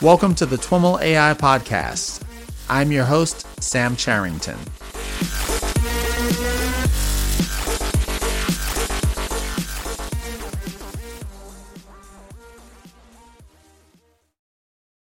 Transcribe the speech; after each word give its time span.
Welcome 0.00 0.36
to 0.36 0.46
the 0.46 0.54
TWIML 0.54 1.02
AI 1.02 1.34
Podcast. 1.34 2.22
I'm 2.70 2.92
your 2.92 3.04
host, 3.04 3.44
Sam 3.60 3.96
Charrington. 3.96 4.56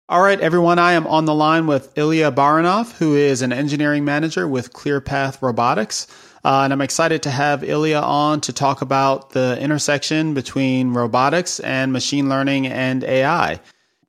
All 0.08 0.22
right, 0.22 0.38
everyone, 0.38 0.78
I 0.78 0.92
am 0.92 1.08
on 1.08 1.24
the 1.24 1.34
line 1.34 1.66
with 1.66 1.98
Ilya 1.98 2.30
Baranov, 2.30 2.92
who 2.92 3.16
is 3.16 3.42
an 3.42 3.52
engineering 3.52 4.04
manager 4.04 4.46
with 4.46 4.72
ClearPath 4.72 5.42
Robotics. 5.42 6.06
Uh, 6.44 6.60
and 6.62 6.72
I'm 6.72 6.80
excited 6.80 7.24
to 7.24 7.30
have 7.32 7.64
Ilya 7.64 7.98
on 7.98 8.40
to 8.42 8.52
talk 8.52 8.82
about 8.82 9.30
the 9.30 9.58
intersection 9.60 10.32
between 10.32 10.94
robotics 10.94 11.58
and 11.58 11.92
machine 11.92 12.28
learning 12.28 12.68
and 12.68 13.02
AI. 13.02 13.58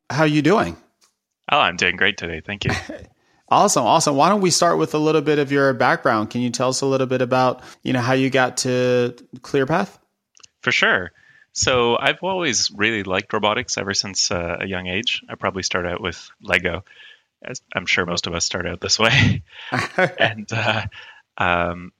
How 0.09 0.23
are 0.23 0.27
you 0.27 0.41
doing? 0.41 0.77
Oh, 1.51 1.59
I'm 1.59 1.77
doing 1.77 1.95
great 1.95 2.17
today. 2.17 2.41
Thank 2.41 2.65
you. 2.65 2.71
awesome, 3.49 3.83
awesome. 3.83 4.15
Why 4.15 4.29
don't 4.29 4.41
we 4.41 4.51
start 4.51 4.77
with 4.77 4.93
a 4.93 4.97
little 4.97 5.21
bit 5.21 5.39
of 5.39 5.51
your 5.51 5.73
background? 5.73 6.29
Can 6.29 6.41
you 6.41 6.49
tell 6.49 6.69
us 6.69 6.81
a 6.81 6.85
little 6.85 7.07
bit 7.07 7.21
about, 7.21 7.61
you 7.83 7.93
know, 7.93 8.01
how 8.01 8.13
you 8.13 8.29
got 8.29 8.57
to 8.57 9.15
ClearPath? 9.37 9.97
For 10.61 10.71
sure. 10.71 11.11
So 11.53 11.97
I've 11.97 12.19
always 12.21 12.71
really 12.71 13.03
liked 13.03 13.33
robotics 13.33 13.77
ever 13.77 13.93
since 13.93 14.31
uh, 14.31 14.57
a 14.61 14.67
young 14.67 14.87
age. 14.87 15.23
I 15.27 15.35
probably 15.35 15.63
started 15.63 15.89
out 15.89 16.01
with 16.01 16.29
Lego, 16.41 16.85
as 17.41 17.61
I'm 17.73 17.85
sure 17.85 18.05
most 18.05 18.27
of 18.27 18.35
us 18.35 18.45
start 18.45 18.67
out 18.67 18.79
this 18.79 18.99
way, 18.99 19.41
and 20.19 20.47
uh, 20.53 20.85
um, 21.35 21.93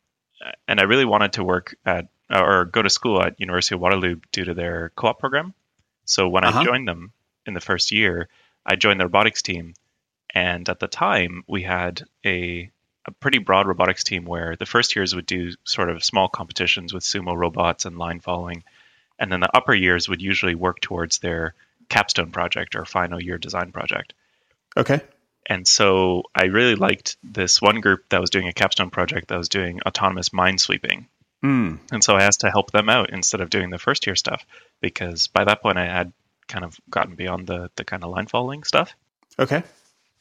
and 0.67 0.79
I 0.79 0.83
really 0.83 1.05
wanted 1.05 1.33
to 1.33 1.43
work 1.43 1.75
at 1.85 2.05
or 2.29 2.65
go 2.65 2.83
to 2.83 2.89
school 2.89 3.21
at 3.21 3.39
University 3.39 3.73
of 3.73 3.81
Waterloo 3.81 4.17
due 4.31 4.45
to 4.45 4.53
their 4.53 4.91
co-op 4.95 5.19
program. 5.19 5.55
So 6.05 6.29
when 6.29 6.43
uh-huh. 6.43 6.59
I 6.59 6.63
joined 6.63 6.87
them 6.87 7.11
in 7.47 7.53
the 7.53 7.61
first 7.61 7.91
year, 7.91 8.29
I 8.65 8.75
joined 8.75 8.99
the 8.99 9.05
robotics 9.05 9.41
team, 9.41 9.73
and 10.33 10.67
at 10.69 10.79
the 10.79 10.87
time 10.87 11.43
we 11.47 11.63
had 11.63 12.03
a 12.25 12.69
a 13.05 13.11
pretty 13.11 13.37
broad 13.37 13.67
robotics 13.67 14.03
team 14.03 14.25
where 14.25 14.57
the 14.57 14.65
first 14.65 14.93
years 14.93 15.15
would 15.15 15.25
do 15.25 15.53
sort 15.63 15.89
of 15.89 16.03
small 16.03 16.27
competitions 16.27 16.93
with 16.93 17.03
sumo 17.03 17.33
robots 17.37 17.85
and 17.85 17.97
line 17.97 18.19
following 18.19 18.65
and 19.19 19.31
then 19.31 19.39
the 19.39 19.55
upper 19.55 19.73
years 19.73 20.07
would 20.07 20.21
usually 20.21 20.55
work 20.55 20.79
towards 20.79 21.19
their 21.19 21.53
capstone 21.89 22.31
project 22.31 22.75
or 22.75 22.85
final 22.85 23.21
year 23.21 23.37
design 23.37 23.71
project. 23.71 24.13
Okay. 24.75 25.01
And 25.45 25.67
so 25.67 26.23
I 26.35 26.45
really 26.45 26.75
liked 26.75 27.17
this 27.23 27.61
one 27.61 27.79
group 27.79 28.09
that 28.09 28.21
was 28.21 28.29
doing 28.29 28.47
a 28.47 28.53
capstone 28.53 28.89
project 28.89 29.29
that 29.29 29.37
was 29.37 29.49
doing 29.49 29.79
autonomous 29.85 30.33
mine 30.33 30.57
sweeping. 30.57 31.07
Mm. 31.43 31.79
And 31.91 32.03
so 32.03 32.15
I 32.15 32.23
asked 32.23 32.41
to 32.41 32.51
help 32.51 32.71
them 32.71 32.89
out 32.89 33.11
instead 33.11 33.41
of 33.41 33.49
doing 33.49 33.69
the 33.69 33.77
first 33.77 34.05
year 34.05 34.15
stuff 34.15 34.45
because 34.81 35.27
by 35.27 35.45
that 35.45 35.61
point 35.61 35.77
I 35.77 35.85
had 35.85 36.11
kind 36.47 36.65
of 36.65 36.79
gotten 36.89 37.15
beyond 37.15 37.47
the 37.47 37.69
the 37.75 37.83
kind 37.83 38.03
of 38.03 38.09
line 38.09 38.27
following 38.27 38.63
stuff. 38.63 38.93
Okay. 39.39 39.63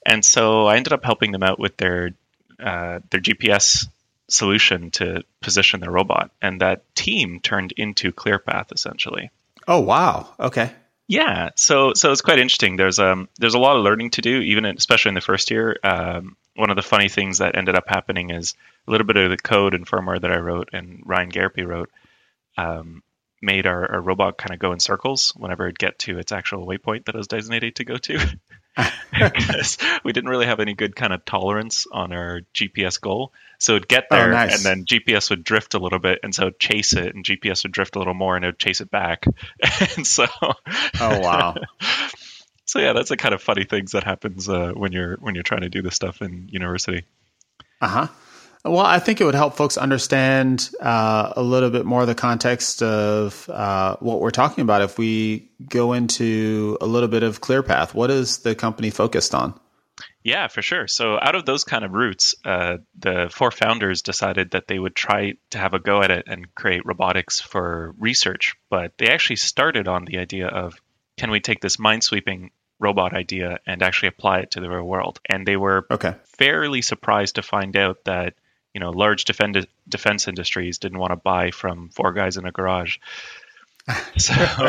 And 0.04 0.24
so 0.24 0.66
I 0.66 0.76
ended 0.76 0.92
up 0.92 1.04
helping 1.04 1.32
them 1.32 1.42
out 1.42 1.58
with 1.58 1.76
their 1.76 2.12
uh, 2.60 3.00
their 3.10 3.20
GPS 3.20 3.86
solution 4.28 4.90
to 4.92 5.22
position 5.40 5.80
their 5.80 5.90
robot, 5.90 6.30
and 6.42 6.60
that 6.60 6.82
team 6.94 7.40
turned 7.40 7.72
into 7.72 8.12
ClearPath 8.12 8.72
essentially. 8.72 9.30
Oh 9.66 9.80
wow! 9.80 10.28
Okay. 10.38 10.70
Yeah, 11.08 11.50
so 11.54 11.92
so 11.94 12.10
it's 12.10 12.20
quite 12.20 12.38
interesting. 12.38 12.76
There's 12.76 12.98
um 12.98 13.28
there's 13.38 13.54
a 13.54 13.58
lot 13.58 13.76
of 13.76 13.84
learning 13.84 14.10
to 14.10 14.22
do, 14.22 14.40
even 14.40 14.64
in, 14.64 14.76
especially 14.76 15.10
in 15.10 15.14
the 15.14 15.20
first 15.20 15.50
year. 15.50 15.76
Um, 15.82 16.36
one 16.56 16.70
of 16.70 16.76
the 16.76 16.82
funny 16.82 17.08
things 17.08 17.38
that 17.38 17.56
ended 17.56 17.76
up 17.76 17.84
happening 17.86 18.30
is 18.30 18.54
a 18.88 18.90
little 18.90 19.06
bit 19.06 19.16
of 19.16 19.30
the 19.30 19.36
code 19.36 19.74
and 19.74 19.86
firmware 19.86 20.20
that 20.20 20.32
I 20.32 20.38
wrote 20.38 20.70
and 20.72 21.02
Ryan 21.04 21.30
Gariepy 21.30 21.66
wrote 21.66 21.90
um, 22.56 23.02
made 23.42 23.66
our, 23.66 23.92
our 23.92 24.00
robot 24.00 24.38
kind 24.38 24.52
of 24.52 24.58
go 24.58 24.72
in 24.72 24.80
circles 24.80 25.32
whenever 25.36 25.66
it'd 25.66 25.78
get 25.78 25.98
to 26.00 26.18
its 26.18 26.32
actual 26.32 26.66
waypoint 26.66 27.04
that 27.04 27.14
it 27.14 27.18
was 27.18 27.28
designated 27.28 27.76
to 27.76 27.84
go 27.84 27.96
to. 27.96 28.18
because 29.10 29.78
we 30.04 30.12
didn't 30.12 30.28
really 30.28 30.46
have 30.46 30.60
any 30.60 30.74
good 30.74 30.94
kind 30.94 31.12
of 31.12 31.24
tolerance 31.24 31.86
on 31.90 32.12
our 32.12 32.42
GPS 32.54 33.00
goal. 33.00 33.32
So 33.58 33.76
it'd 33.76 33.88
get 33.88 34.06
oh, 34.10 34.16
there, 34.16 34.28
oh, 34.28 34.32
nice. 34.32 34.56
and 34.56 34.64
then 34.64 34.84
GPS 34.84 35.30
would 35.30 35.44
drift 35.44 35.74
a 35.74 35.78
little 35.78 35.98
bit, 35.98 36.20
and 36.22 36.34
so 36.34 36.42
it'd 36.42 36.60
chase 36.60 36.92
it, 36.92 37.14
and 37.14 37.24
GPS 37.24 37.64
would 37.64 37.72
drift 37.72 37.96
a 37.96 37.98
little 37.98 38.14
more, 38.14 38.36
and 38.36 38.44
it 38.44 38.48
would 38.48 38.58
chase 38.58 38.82
it 38.82 38.90
back. 38.90 39.24
and 39.96 40.06
so, 40.06 40.26
oh 40.42 40.54
wow. 41.20 41.54
so 42.66 42.78
yeah, 42.78 42.92
that's 42.92 43.08
the 43.08 43.16
kind 43.16 43.34
of 43.34 43.42
funny 43.42 43.64
things 43.64 43.92
that 43.92 44.04
happens 44.04 44.46
uh, 44.48 44.72
when 44.74 44.92
you're 44.92 45.16
when 45.16 45.34
you're 45.34 45.44
trying 45.44 45.62
to 45.62 45.70
do 45.70 45.80
this 45.80 45.94
stuff 45.94 46.20
in 46.20 46.48
university. 46.50 47.04
Uh 47.80 47.88
huh. 47.88 48.06
Well, 48.66 48.84
I 48.84 48.98
think 48.98 49.20
it 49.20 49.24
would 49.24 49.36
help 49.36 49.56
folks 49.56 49.76
understand 49.76 50.70
uh, 50.80 51.32
a 51.36 51.42
little 51.42 51.70
bit 51.70 51.86
more 51.86 52.04
the 52.04 52.16
context 52.16 52.82
of 52.82 53.48
uh, 53.48 53.96
what 54.00 54.20
we're 54.20 54.32
talking 54.32 54.62
about 54.62 54.82
if 54.82 54.98
we 54.98 55.48
go 55.68 55.92
into 55.92 56.76
a 56.80 56.86
little 56.86 57.08
bit 57.08 57.22
of 57.22 57.40
ClearPath. 57.40 57.94
What 57.94 58.10
is 58.10 58.38
the 58.38 58.56
company 58.56 58.90
focused 58.90 59.34
on? 59.34 59.58
Yeah, 60.24 60.48
for 60.48 60.60
sure. 60.60 60.88
So, 60.88 61.18
out 61.22 61.36
of 61.36 61.46
those 61.46 61.62
kind 61.62 61.84
of 61.84 61.92
roots, 61.92 62.34
uh, 62.44 62.78
the 62.98 63.30
four 63.32 63.52
founders 63.52 64.02
decided 64.02 64.50
that 64.50 64.66
they 64.66 64.76
would 64.76 64.96
try 64.96 65.34
to 65.50 65.58
have 65.58 65.72
a 65.72 65.78
go 65.78 66.02
at 66.02 66.10
it 66.10 66.24
and 66.26 66.52
create 66.52 66.84
robotics 66.84 67.40
for 67.40 67.94
research. 67.96 68.56
But 68.68 68.98
they 68.98 69.06
actually 69.06 69.36
started 69.36 69.86
on 69.86 70.04
the 70.04 70.18
idea 70.18 70.48
of 70.48 70.74
can 71.16 71.30
we 71.30 71.38
take 71.38 71.60
this 71.60 71.78
mine 71.78 72.00
sweeping 72.00 72.50
robot 72.80 73.14
idea 73.14 73.60
and 73.66 73.82
actually 73.82 74.08
apply 74.08 74.40
it 74.40 74.50
to 74.50 74.60
the 74.60 74.68
real 74.68 74.82
world? 74.82 75.20
And 75.26 75.46
they 75.46 75.56
were 75.56 75.86
okay. 75.92 76.16
fairly 76.24 76.82
surprised 76.82 77.36
to 77.36 77.42
find 77.42 77.76
out 77.76 78.04
that 78.04 78.34
you 78.76 78.80
know 78.80 78.90
large 78.90 79.24
defend- 79.24 79.66
defense 79.88 80.28
industries 80.28 80.76
didn't 80.76 80.98
want 80.98 81.10
to 81.10 81.16
buy 81.16 81.50
from 81.50 81.88
four 81.88 82.12
guys 82.12 82.36
in 82.36 82.44
a 82.44 82.52
garage. 82.52 82.98
so 84.18 84.34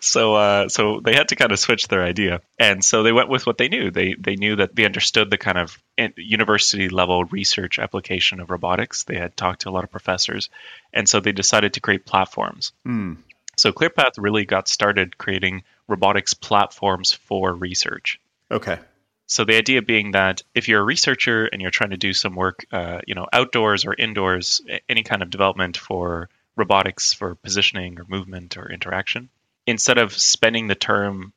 so 0.00 0.34
uh, 0.34 0.68
so 0.68 0.98
they 0.98 1.14
had 1.14 1.28
to 1.28 1.36
kind 1.36 1.52
of 1.52 1.60
switch 1.60 1.86
their 1.86 2.02
idea, 2.02 2.40
and 2.58 2.84
so 2.84 3.04
they 3.04 3.12
went 3.12 3.28
with 3.28 3.46
what 3.46 3.58
they 3.58 3.68
knew. 3.68 3.92
They 3.92 4.14
they 4.14 4.34
knew 4.34 4.56
that 4.56 4.74
they 4.74 4.86
understood 4.86 5.30
the 5.30 5.38
kind 5.38 5.56
of 5.56 5.80
university 6.16 6.88
level 6.88 7.26
research 7.26 7.78
application 7.78 8.40
of 8.40 8.50
robotics. 8.50 9.04
They 9.04 9.16
had 9.16 9.36
talked 9.36 9.60
to 9.60 9.68
a 9.68 9.70
lot 9.70 9.84
of 9.84 9.92
professors, 9.92 10.50
and 10.92 11.08
so 11.08 11.20
they 11.20 11.30
decided 11.30 11.74
to 11.74 11.80
create 11.80 12.04
platforms. 12.04 12.72
Mm. 12.84 13.18
So 13.56 13.70
ClearPath 13.70 14.18
really 14.18 14.46
got 14.46 14.66
started 14.66 15.16
creating 15.16 15.62
robotics 15.86 16.34
platforms 16.34 17.12
for 17.12 17.54
research. 17.54 18.18
Okay. 18.50 18.80
So 19.30 19.44
the 19.44 19.56
idea 19.56 19.80
being 19.80 20.10
that 20.10 20.42
if 20.56 20.66
you're 20.66 20.80
a 20.80 20.84
researcher 20.84 21.44
and 21.44 21.62
you're 21.62 21.70
trying 21.70 21.90
to 21.90 21.96
do 21.96 22.12
some 22.12 22.34
work, 22.34 22.66
uh, 22.72 22.98
you 23.06 23.14
know, 23.14 23.28
outdoors 23.32 23.84
or 23.84 23.94
indoors, 23.94 24.60
any 24.88 25.04
kind 25.04 25.22
of 25.22 25.30
development 25.30 25.76
for 25.76 26.28
robotics 26.56 27.14
for 27.14 27.36
positioning 27.36 28.00
or 28.00 28.04
movement 28.08 28.56
or 28.56 28.68
interaction, 28.68 29.28
instead 29.68 29.98
of 29.98 30.12
spending 30.18 30.66
the 30.66 30.74
term, 30.74 31.32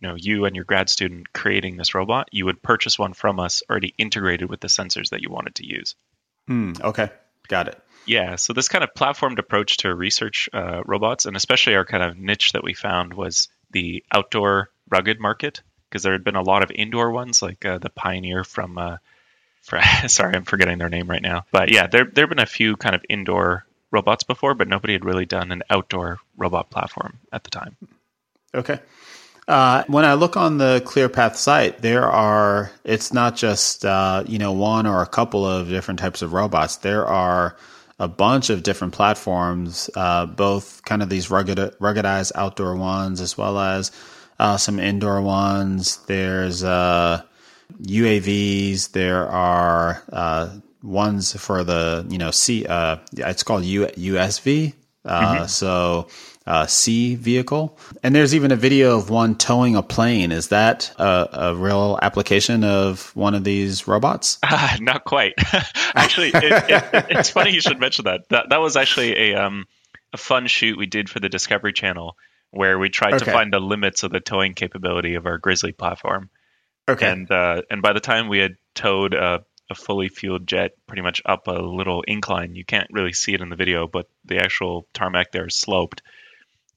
you 0.00 0.08
know, 0.08 0.16
you 0.16 0.44
and 0.44 0.56
your 0.56 0.64
grad 0.64 0.88
student 0.88 1.32
creating 1.32 1.76
this 1.76 1.94
robot, 1.94 2.28
you 2.32 2.46
would 2.46 2.64
purchase 2.64 2.98
one 2.98 3.12
from 3.12 3.38
us 3.38 3.62
already 3.70 3.94
integrated 3.96 4.50
with 4.50 4.58
the 4.58 4.66
sensors 4.66 5.10
that 5.10 5.22
you 5.22 5.30
wanted 5.30 5.54
to 5.54 5.66
use. 5.68 5.94
Hmm, 6.48 6.72
okay, 6.80 7.10
got 7.46 7.68
it. 7.68 7.80
Yeah, 8.06 8.34
so 8.34 8.54
this 8.54 8.66
kind 8.66 8.82
of 8.82 8.90
platformed 8.92 9.38
approach 9.38 9.76
to 9.78 9.94
research 9.94 10.48
uh, 10.52 10.82
robots, 10.84 11.26
and 11.26 11.36
especially 11.36 11.76
our 11.76 11.84
kind 11.84 12.02
of 12.02 12.18
niche 12.18 12.54
that 12.54 12.64
we 12.64 12.74
found 12.74 13.14
was 13.14 13.46
the 13.70 14.02
outdoor 14.12 14.70
rugged 14.90 15.20
market 15.20 15.62
because 15.88 16.02
there 16.02 16.12
had 16.12 16.24
been 16.24 16.36
a 16.36 16.42
lot 16.42 16.62
of 16.62 16.70
indoor 16.70 17.10
ones, 17.10 17.42
like 17.42 17.64
uh, 17.64 17.78
the 17.78 17.90
Pioneer 17.90 18.44
from. 18.44 18.78
Uh, 18.78 18.96
for, 19.62 19.80
sorry, 20.06 20.34
I'm 20.34 20.44
forgetting 20.44 20.78
their 20.78 20.88
name 20.88 21.10
right 21.10 21.22
now. 21.22 21.44
But 21.50 21.70
yeah, 21.70 21.86
there 21.86 22.04
there 22.04 22.22
have 22.24 22.30
been 22.30 22.38
a 22.38 22.46
few 22.46 22.76
kind 22.76 22.94
of 22.94 23.04
indoor 23.08 23.66
robots 23.90 24.24
before, 24.24 24.54
but 24.54 24.68
nobody 24.68 24.92
had 24.92 25.04
really 25.04 25.26
done 25.26 25.52
an 25.52 25.62
outdoor 25.70 26.18
robot 26.36 26.70
platform 26.70 27.18
at 27.32 27.44
the 27.44 27.50
time. 27.50 27.76
Okay. 28.54 28.80
Uh, 29.48 29.84
when 29.86 30.04
I 30.04 30.14
look 30.14 30.36
on 30.36 30.58
the 30.58 30.82
ClearPath 30.84 31.36
site, 31.36 31.80
there 31.80 32.08
are 32.10 32.72
it's 32.84 33.12
not 33.12 33.36
just 33.36 33.84
uh, 33.84 34.24
you 34.26 34.38
know 34.38 34.52
one 34.52 34.86
or 34.86 35.02
a 35.02 35.06
couple 35.06 35.46
of 35.46 35.68
different 35.68 36.00
types 36.00 36.22
of 36.22 36.32
robots. 36.32 36.76
There 36.76 37.06
are 37.06 37.56
a 37.98 38.08
bunch 38.08 38.50
of 38.50 38.62
different 38.62 38.92
platforms, 38.92 39.88
uh, 39.94 40.26
both 40.26 40.84
kind 40.84 41.02
of 41.02 41.08
these 41.08 41.30
rugged 41.30 41.58
ruggedized 41.58 42.32
outdoor 42.34 42.76
ones 42.76 43.20
as 43.20 43.38
well 43.38 43.58
as 43.58 43.92
uh, 44.38 44.56
some 44.56 44.78
indoor 44.78 45.20
ones. 45.20 45.98
There's 46.06 46.62
uh, 46.62 47.22
UAVs. 47.82 48.92
There 48.92 49.28
are 49.28 50.02
uh, 50.12 50.56
ones 50.82 51.32
for 51.34 51.64
the 51.64 52.06
you 52.08 52.18
know 52.18 52.30
sea. 52.30 52.66
Uh, 52.66 52.98
it's 53.12 53.42
called 53.42 53.64
U- 53.64 53.86
USV. 53.86 54.74
Uh, 55.04 55.34
mm-hmm. 55.34 55.46
So 55.46 56.08
uh, 56.46 56.66
sea 56.66 57.14
vehicle, 57.16 57.78
and 58.02 58.14
there's 58.14 58.34
even 58.34 58.52
a 58.52 58.56
video 58.56 58.96
of 58.96 59.10
one 59.10 59.36
towing 59.36 59.76
a 59.76 59.82
plane. 59.82 60.32
Is 60.32 60.48
that 60.48 60.92
a, 60.98 61.28
a 61.32 61.54
real 61.54 61.98
application 62.02 62.64
of 62.64 63.14
one 63.16 63.34
of 63.34 63.44
these 63.44 63.88
robots? 63.88 64.38
Uh, 64.42 64.76
not 64.80 65.04
quite. 65.04 65.34
actually, 65.94 66.28
it, 66.28 66.70
it, 66.70 67.06
it's 67.10 67.30
funny 67.30 67.50
you 67.50 67.60
should 67.60 67.80
mention 67.80 68.04
that. 68.04 68.28
That 68.28 68.50
that 68.50 68.60
was 68.60 68.76
actually 68.76 69.32
a 69.32 69.34
um, 69.36 69.66
a 70.12 70.16
fun 70.16 70.46
shoot 70.46 70.78
we 70.78 70.86
did 70.86 71.10
for 71.10 71.20
the 71.20 71.28
Discovery 71.28 71.72
Channel 71.72 72.16
where 72.56 72.78
we 72.78 72.88
tried 72.88 73.14
okay. 73.14 73.24
to 73.26 73.32
find 73.32 73.52
the 73.52 73.60
limits 73.60 74.02
of 74.02 74.10
the 74.10 74.20
towing 74.20 74.54
capability 74.54 75.14
of 75.14 75.26
our 75.26 75.38
Grizzly 75.38 75.72
platform. 75.72 76.30
Okay. 76.88 77.10
And 77.10 77.30
uh, 77.30 77.62
and 77.70 77.82
by 77.82 77.92
the 77.92 78.00
time 78.00 78.28
we 78.28 78.38
had 78.38 78.56
towed 78.74 79.14
a, 79.14 79.44
a, 79.70 79.74
fully 79.74 80.08
fueled 80.08 80.46
jet 80.46 80.72
pretty 80.86 81.02
much 81.02 81.20
up 81.24 81.48
a 81.48 81.52
little 81.52 82.02
incline, 82.02 82.54
you 82.54 82.64
can't 82.64 82.88
really 82.92 83.12
see 83.12 83.34
it 83.34 83.40
in 83.40 83.48
the 83.48 83.56
video, 83.56 83.88
but 83.88 84.06
the 84.24 84.38
actual 84.38 84.86
tarmac 84.94 85.32
there 85.32 85.46
is 85.46 85.56
sloped. 85.56 86.02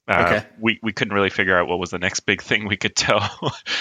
Uh, 0.07 0.23
Okay. 0.25 0.45
we 0.59 0.79
we 0.81 0.91
couldn't 0.91 1.13
really 1.13 1.29
figure 1.29 1.55
out 1.55 1.67
what 1.67 1.77
was 1.77 1.91
the 1.91 1.99
next 1.99 2.21
big 2.21 2.41
thing 2.41 2.67
we 2.67 2.77
could 2.77 2.95
tow, 2.95 3.19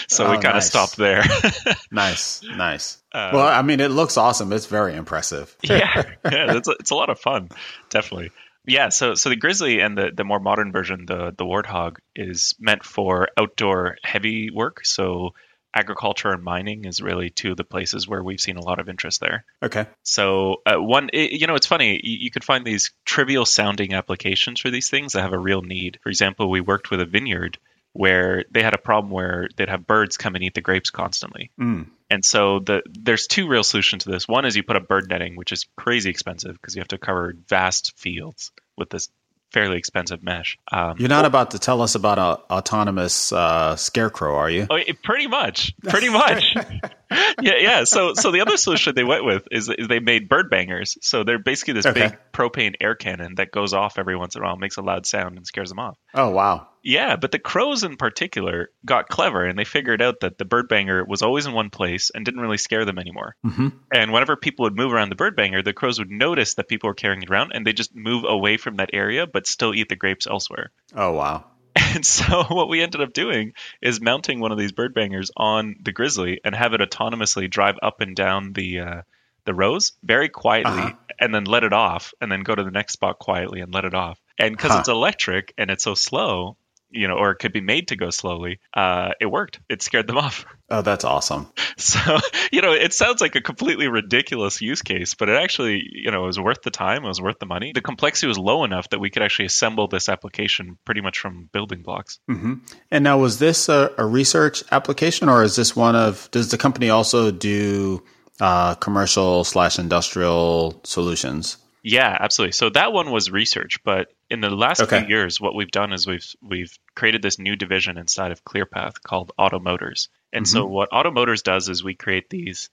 so 0.06 0.30
we 0.30 0.36
Oh, 0.36 0.40
kind 0.40 0.48
of 0.48 0.54
nice. 0.56 0.66
stopped 0.68 0.96
there. 0.96 1.24
Nice, 1.90 2.42
nice. 2.42 2.98
Uh, 3.10 3.30
well, 3.32 3.48
I 3.48 3.62
mean, 3.62 3.80
it 3.80 3.90
looks 3.90 4.18
awesome. 4.18 4.52
It's 4.52 4.66
very 4.66 4.94
impressive. 4.94 5.56
yeah, 5.62 6.02
yeah, 6.30 6.56
it's 6.56 6.68
a, 6.68 6.72
it's 6.72 6.90
a 6.90 6.94
lot 6.94 7.08
of 7.08 7.18
fun, 7.18 7.48
definitely. 7.88 8.30
Yeah, 8.68 8.90
so 8.90 9.14
so 9.14 9.28
the 9.30 9.36
Grizzly 9.36 9.80
and 9.80 9.96
the 9.96 10.10
the 10.14 10.24
more 10.24 10.40
modern 10.40 10.72
version, 10.72 11.06
the 11.06 11.34
the 11.36 11.44
Warthog, 11.44 11.96
is 12.14 12.54
meant 12.60 12.84
for 12.84 13.28
outdoor 13.36 13.96
heavy 14.02 14.50
work. 14.50 14.84
So 14.84 15.30
agriculture 15.74 16.30
and 16.30 16.42
mining 16.42 16.84
is 16.84 17.00
really 17.00 17.30
two 17.30 17.52
of 17.52 17.56
the 17.56 17.64
places 17.64 18.08
where 18.08 18.22
we've 18.22 18.40
seen 18.40 18.56
a 18.56 18.64
lot 18.64 18.78
of 18.78 18.88
interest 18.88 19.20
there. 19.20 19.44
Okay. 19.62 19.86
So 20.02 20.62
uh, 20.66 20.76
one, 20.76 21.10
it, 21.12 21.32
you 21.32 21.46
know, 21.46 21.54
it's 21.54 21.66
funny. 21.66 22.00
You, 22.02 22.18
you 22.20 22.30
could 22.30 22.44
find 22.44 22.64
these 22.64 22.92
trivial 23.04 23.44
sounding 23.44 23.94
applications 23.94 24.60
for 24.60 24.70
these 24.70 24.90
things 24.90 25.12
that 25.12 25.22
have 25.22 25.32
a 25.32 25.38
real 25.38 25.62
need. 25.62 25.98
For 26.02 26.08
example, 26.08 26.50
we 26.50 26.60
worked 26.60 26.90
with 26.90 27.00
a 27.00 27.06
vineyard 27.06 27.58
where 27.92 28.44
they 28.50 28.62
had 28.62 28.74
a 28.74 28.78
problem 28.78 29.10
where 29.10 29.48
they'd 29.56 29.68
have 29.68 29.86
birds 29.86 30.16
come 30.16 30.34
and 30.34 30.44
eat 30.44 30.54
the 30.54 30.60
grapes 30.60 30.90
constantly. 30.90 31.50
Mm. 31.60 31.88
And 32.10 32.24
so 32.24 32.60
the 32.60 32.82
there's 32.88 33.26
two 33.26 33.48
real 33.48 33.64
solutions 33.64 34.04
to 34.04 34.10
this. 34.10 34.26
One 34.26 34.44
is 34.44 34.56
you 34.56 34.62
put 34.62 34.76
up 34.76 34.88
bird 34.88 35.08
netting, 35.08 35.36
which 35.36 35.52
is 35.52 35.66
crazy 35.76 36.10
expensive 36.10 36.52
because 36.54 36.74
you 36.74 36.80
have 36.80 36.88
to 36.88 36.98
cover 36.98 37.34
vast 37.48 37.98
fields 37.98 38.52
with 38.76 38.90
this 38.90 39.08
fairly 39.52 39.78
expensive 39.78 40.22
mesh. 40.22 40.58
Um, 40.70 40.96
You're 40.98 41.08
not 41.08 41.24
about 41.24 41.52
to 41.52 41.58
tell 41.58 41.80
us 41.80 41.94
about 41.94 42.18
a 42.18 42.52
autonomous 42.52 43.32
uh, 43.32 43.76
scarecrow, 43.76 44.36
are 44.36 44.50
you? 44.50 44.66
Oh, 44.68 44.76
it, 44.76 45.02
pretty 45.02 45.26
much, 45.26 45.74
pretty 45.84 46.10
much. 46.10 46.54
yeah, 47.40 47.54
yeah. 47.58 47.84
So, 47.84 48.12
so 48.12 48.30
the 48.30 48.42
other 48.42 48.58
solution 48.58 48.94
they 48.94 49.04
went 49.04 49.24
with 49.24 49.48
is, 49.50 49.70
is 49.70 49.88
they 49.88 50.00
made 50.00 50.28
bird 50.28 50.50
bangers. 50.50 50.98
So 51.00 51.24
they're 51.24 51.38
basically 51.38 51.74
this 51.74 51.86
Okay. 51.86 52.08
big 52.08 52.18
propane 52.32 52.74
air 52.80 52.94
cannon 52.94 53.36
that 53.36 53.50
goes 53.50 53.72
off 53.72 53.98
every 53.98 54.16
once 54.16 54.36
in 54.36 54.42
a 54.42 54.44
while, 54.44 54.56
makes 54.56 54.76
a 54.76 54.82
loud 54.82 55.06
sound, 55.06 55.38
and 55.38 55.46
scares 55.46 55.70
them 55.70 55.78
off. 55.78 55.96
Oh, 56.12 56.28
wow. 56.28 56.68
Yeah, 56.82 57.16
but 57.16 57.32
the 57.32 57.38
crows 57.38 57.82
in 57.84 57.96
particular 57.96 58.70
got 58.84 59.08
clever, 59.08 59.44
and 59.44 59.58
they 59.58 59.64
figured 59.64 60.00
out 60.02 60.20
that 60.20 60.38
the 60.38 60.44
bird 60.44 60.68
banger 60.68 61.04
was 61.04 61.22
always 61.22 61.46
in 61.46 61.52
one 61.52 61.70
place 61.70 62.10
and 62.14 62.24
didn't 62.24 62.40
really 62.40 62.58
scare 62.58 62.84
them 62.84 62.98
anymore. 62.98 63.34
hmm 63.42 63.68
And 63.92 64.12
whenever 64.12 64.36
people 64.36 64.64
would 64.64 64.76
move 64.76 64.92
around 64.92 65.08
the 65.08 65.14
bird 65.16 65.34
banger, 65.36 65.62
the 65.62 65.72
crows 65.72 65.98
would 65.98 66.10
notice 66.10 66.54
that 66.54 66.68
people 66.68 66.88
were 66.88 66.94
carrying 66.94 67.22
it 67.22 67.30
around, 67.30 67.52
and 67.54 67.66
they 67.66 67.72
just 67.72 67.94
move 67.94 68.24
away 68.26 68.56
from 68.58 68.76
that 68.76 68.90
area, 68.92 69.26
but 69.26 69.46
still 69.46 69.74
eat 69.74 69.88
the 69.88 69.96
grapes 69.96 70.26
elsewhere. 70.26 70.70
Oh, 70.94 71.12
wow. 71.12 71.44
And 71.94 72.04
so 72.04 72.44
what 72.48 72.68
we 72.68 72.82
ended 72.82 73.00
up 73.00 73.12
doing 73.12 73.52
is 73.80 74.00
mounting 74.00 74.40
one 74.40 74.52
of 74.52 74.58
these 74.58 74.72
bird 74.72 74.94
bangers 74.94 75.30
on 75.36 75.76
the 75.82 75.92
grizzly 75.92 76.40
and 76.44 76.54
have 76.54 76.74
it 76.74 76.80
autonomously 76.80 77.48
drive 77.50 77.76
up 77.82 78.00
and 78.00 78.14
down 78.16 78.52
the 78.52 78.80
uh, 78.80 79.02
the 79.44 79.54
rows 79.54 79.92
very 80.02 80.28
quietly, 80.28 80.72
Uh-huh. 80.72 80.92
and 81.20 81.34
then 81.34 81.44
let 81.44 81.64
it 81.64 81.72
off, 81.72 82.12
and 82.20 82.30
then 82.30 82.42
go 82.42 82.54
to 82.54 82.62
the 82.64 82.70
next 82.70 82.92
spot 82.92 83.18
quietly 83.18 83.60
and 83.60 83.72
let 83.72 83.84
it 83.86 83.94
off. 83.94 84.18
And 84.38 84.54
because 84.54 84.72
Huh. 84.72 84.80
it's 84.80 84.88
electric 84.88 85.54
and 85.56 85.70
it's 85.70 85.84
so 85.84 85.94
slow, 85.94 86.56
you 86.90 87.08
know, 87.08 87.14
or 87.14 87.30
it 87.30 87.36
could 87.36 87.52
be 87.52 87.60
made 87.60 87.88
to 87.88 87.96
go 87.96 88.10
slowly, 88.10 88.60
uh, 88.74 89.10
it 89.20 89.26
worked. 89.26 89.60
It 89.68 89.82
scared 89.82 90.06
them 90.06 90.18
off. 90.18 90.44
Oh, 90.70 90.82
that's 90.82 91.04
awesome. 91.04 91.50
So, 91.78 92.18
you 92.52 92.60
know, 92.60 92.72
it 92.72 92.92
sounds 92.92 93.22
like 93.22 93.34
a 93.36 93.40
completely 93.40 93.88
ridiculous 93.88 94.60
use 94.60 94.82
case, 94.82 95.14
but 95.14 95.30
it 95.30 95.36
actually, 95.36 95.82
you 95.90 96.10
know, 96.10 96.24
it 96.24 96.26
was 96.26 96.38
worth 96.38 96.60
the 96.60 96.70
time. 96.70 97.06
It 97.06 97.08
was 97.08 97.22
worth 97.22 97.38
the 97.38 97.46
money. 97.46 97.72
The 97.74 97.80
complexity 97.80 98.26
was 98.26 98.36
low 98.36 98.64
enough 98.64 98.90
that 98.90 98.98
we 98.98 99.08
could 99.08 99.22
actually 99.22 99.46
assemble 99.46 99.88
this 99.88 100.10
application 100.10 100.76
pretty 100.84 101.00
much 101.00 101.20
from 101.20 101.48
building 101.54 101.80
blocks. 101.80 102.18
hmm 102.28 102.56
And 102.90 103.02
now, 103.02 103.16
was 103.16 103.38
this 103.38 103.70
a, 103.70 103.94
a 103.96 104.04
research 104.04 104.62
application, 104.70 105.30
or 105.30 105.42
is 105.42 105.56
this 105.56 105.74
one 105.74 105.96
of? 105.96 106.30
Does 106.32 106.50
the 106.50 106.58
company 106.58 106.90
also 106.90 107.30
do 107.30 108.04
uh, 108.38 108.74
commercial 108.74 109.44
slash 109.44 109.78
industrial 109.78 110.82
solutions? 110.84 111.56
Yeah, 111.82 112.14
absolutely. 112.20 112.52
So 112.52 112.68
that 112.70 112.92
one 112.92 113.10
was 113.10 113.30
research, 113.30 113.82
but 113.84 114.08
in 114.30 114.40
the 114.40 114.50
last 114.50 114.80
Okay. 114.80 115.00
few 115.00 115.08
years, 115.08 115.40
what 115.40 115.54
we've 115.54 115.70
done 115.70 115.92
is 115.92 116.06
we've 116.06 116.34
we've 116.42 116.78
created 116.94 117.22
this 117.22 117.38
new 117.38 117.56
division 117.56 117.98
inside 117.98 118.32
of 118.32 118.44
ClearPath 118.44 119.02
called 119.02 119.32
Otto 119.38 119.58
Motors. 119.58 120.08
And 120.32 120.46
so 120.46 120.64
mm-hmm. 120.64 120.72
what 120.72 120.88
Otto 120.92 121.10
Motors 121.10 121.42
does 121.42 121.68
is 121.68 121.82
we 121.82 121.94
create 121.94 122.28
these 122.28 122.68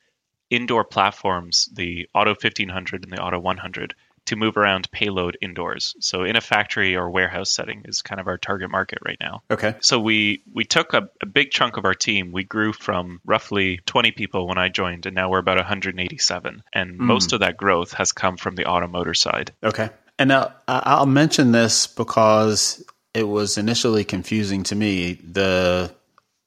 indoor 0.50 0.84
platforms, 0.84 1.70
the 1.74 2.10
Otto 2.14 2.32
1500 2.32 3.04
and 3.04 3.12
the 3.12 3.20
Otto 3.20 3.40
100, 3.40 3.96
to 4.26 4.36
move 4.36 4.58
around 4.58 4.90
payload 4.92 5.38
indoors. 5.42 5.96
So 6.00 6.24
in 6.24 6.36
a 6.36 6.42
factory 6.42 6.96
or 6.96 7.10
warehouse 7.10 7.52
setting 7.52 7.84
is 7.86 8.02
kind 8.02 8.20
of 8.20 8.28
our 8.28 8.38
target 8.38 8.72
market 8.72 9.00
right 9.06 9.18
now. 9.20 9.44
Okay. 9.50 9.76
So 9.80 10.00
we 10.00 10.44
we 10.52 10.66
took 10.66 10.94
a, 10.94 11.10
a 11.22 11.26
big 11.26 11.52
chunk 11.52 11.78
of 11.78 11.86
our 11.86 11.94
team. 11.94 12.32
We 12.32 12.44
grew 12.44 12.74
from 12.74 13.22
roughly 13.26 13.80
20 13.86 14.12
people 14.12 14.48
when 14.48 14.58
I 14.58 14.70
joined, 14.70 15.06
and 15.06 15.16
now 15.16 15.30
we're 15.30 15.40
about 15.40 15.58
187. 15.58 16.64
And 16.74 16.92
mm. 16.92 16.98
most 16.98 17.34
of 17.34 17.42
that 17.42 17.58
growth 17.58 17.94
has 17.94 18.12
come 18.12 18.38
from 18.38 18.56
the 18.56 18.66
Otto 18.66 18.88
Motor 18.88 19.14
side. 19.14 19.54
Okay. 19.64 19.90
And 20.18 20.30
now 20.30 20.54
I- 20.68 20.82
I'll 20.86 21.06
mention 21.06 21.52
this 21.52 21.88
because 21.88 22.84
it 23.14 23.24
was 23.28 23.58
initially 23.58 24.04
confusing 24.04 24.64
to 24.64 24.76
me. 24.76 25.14
The 25.14 25.94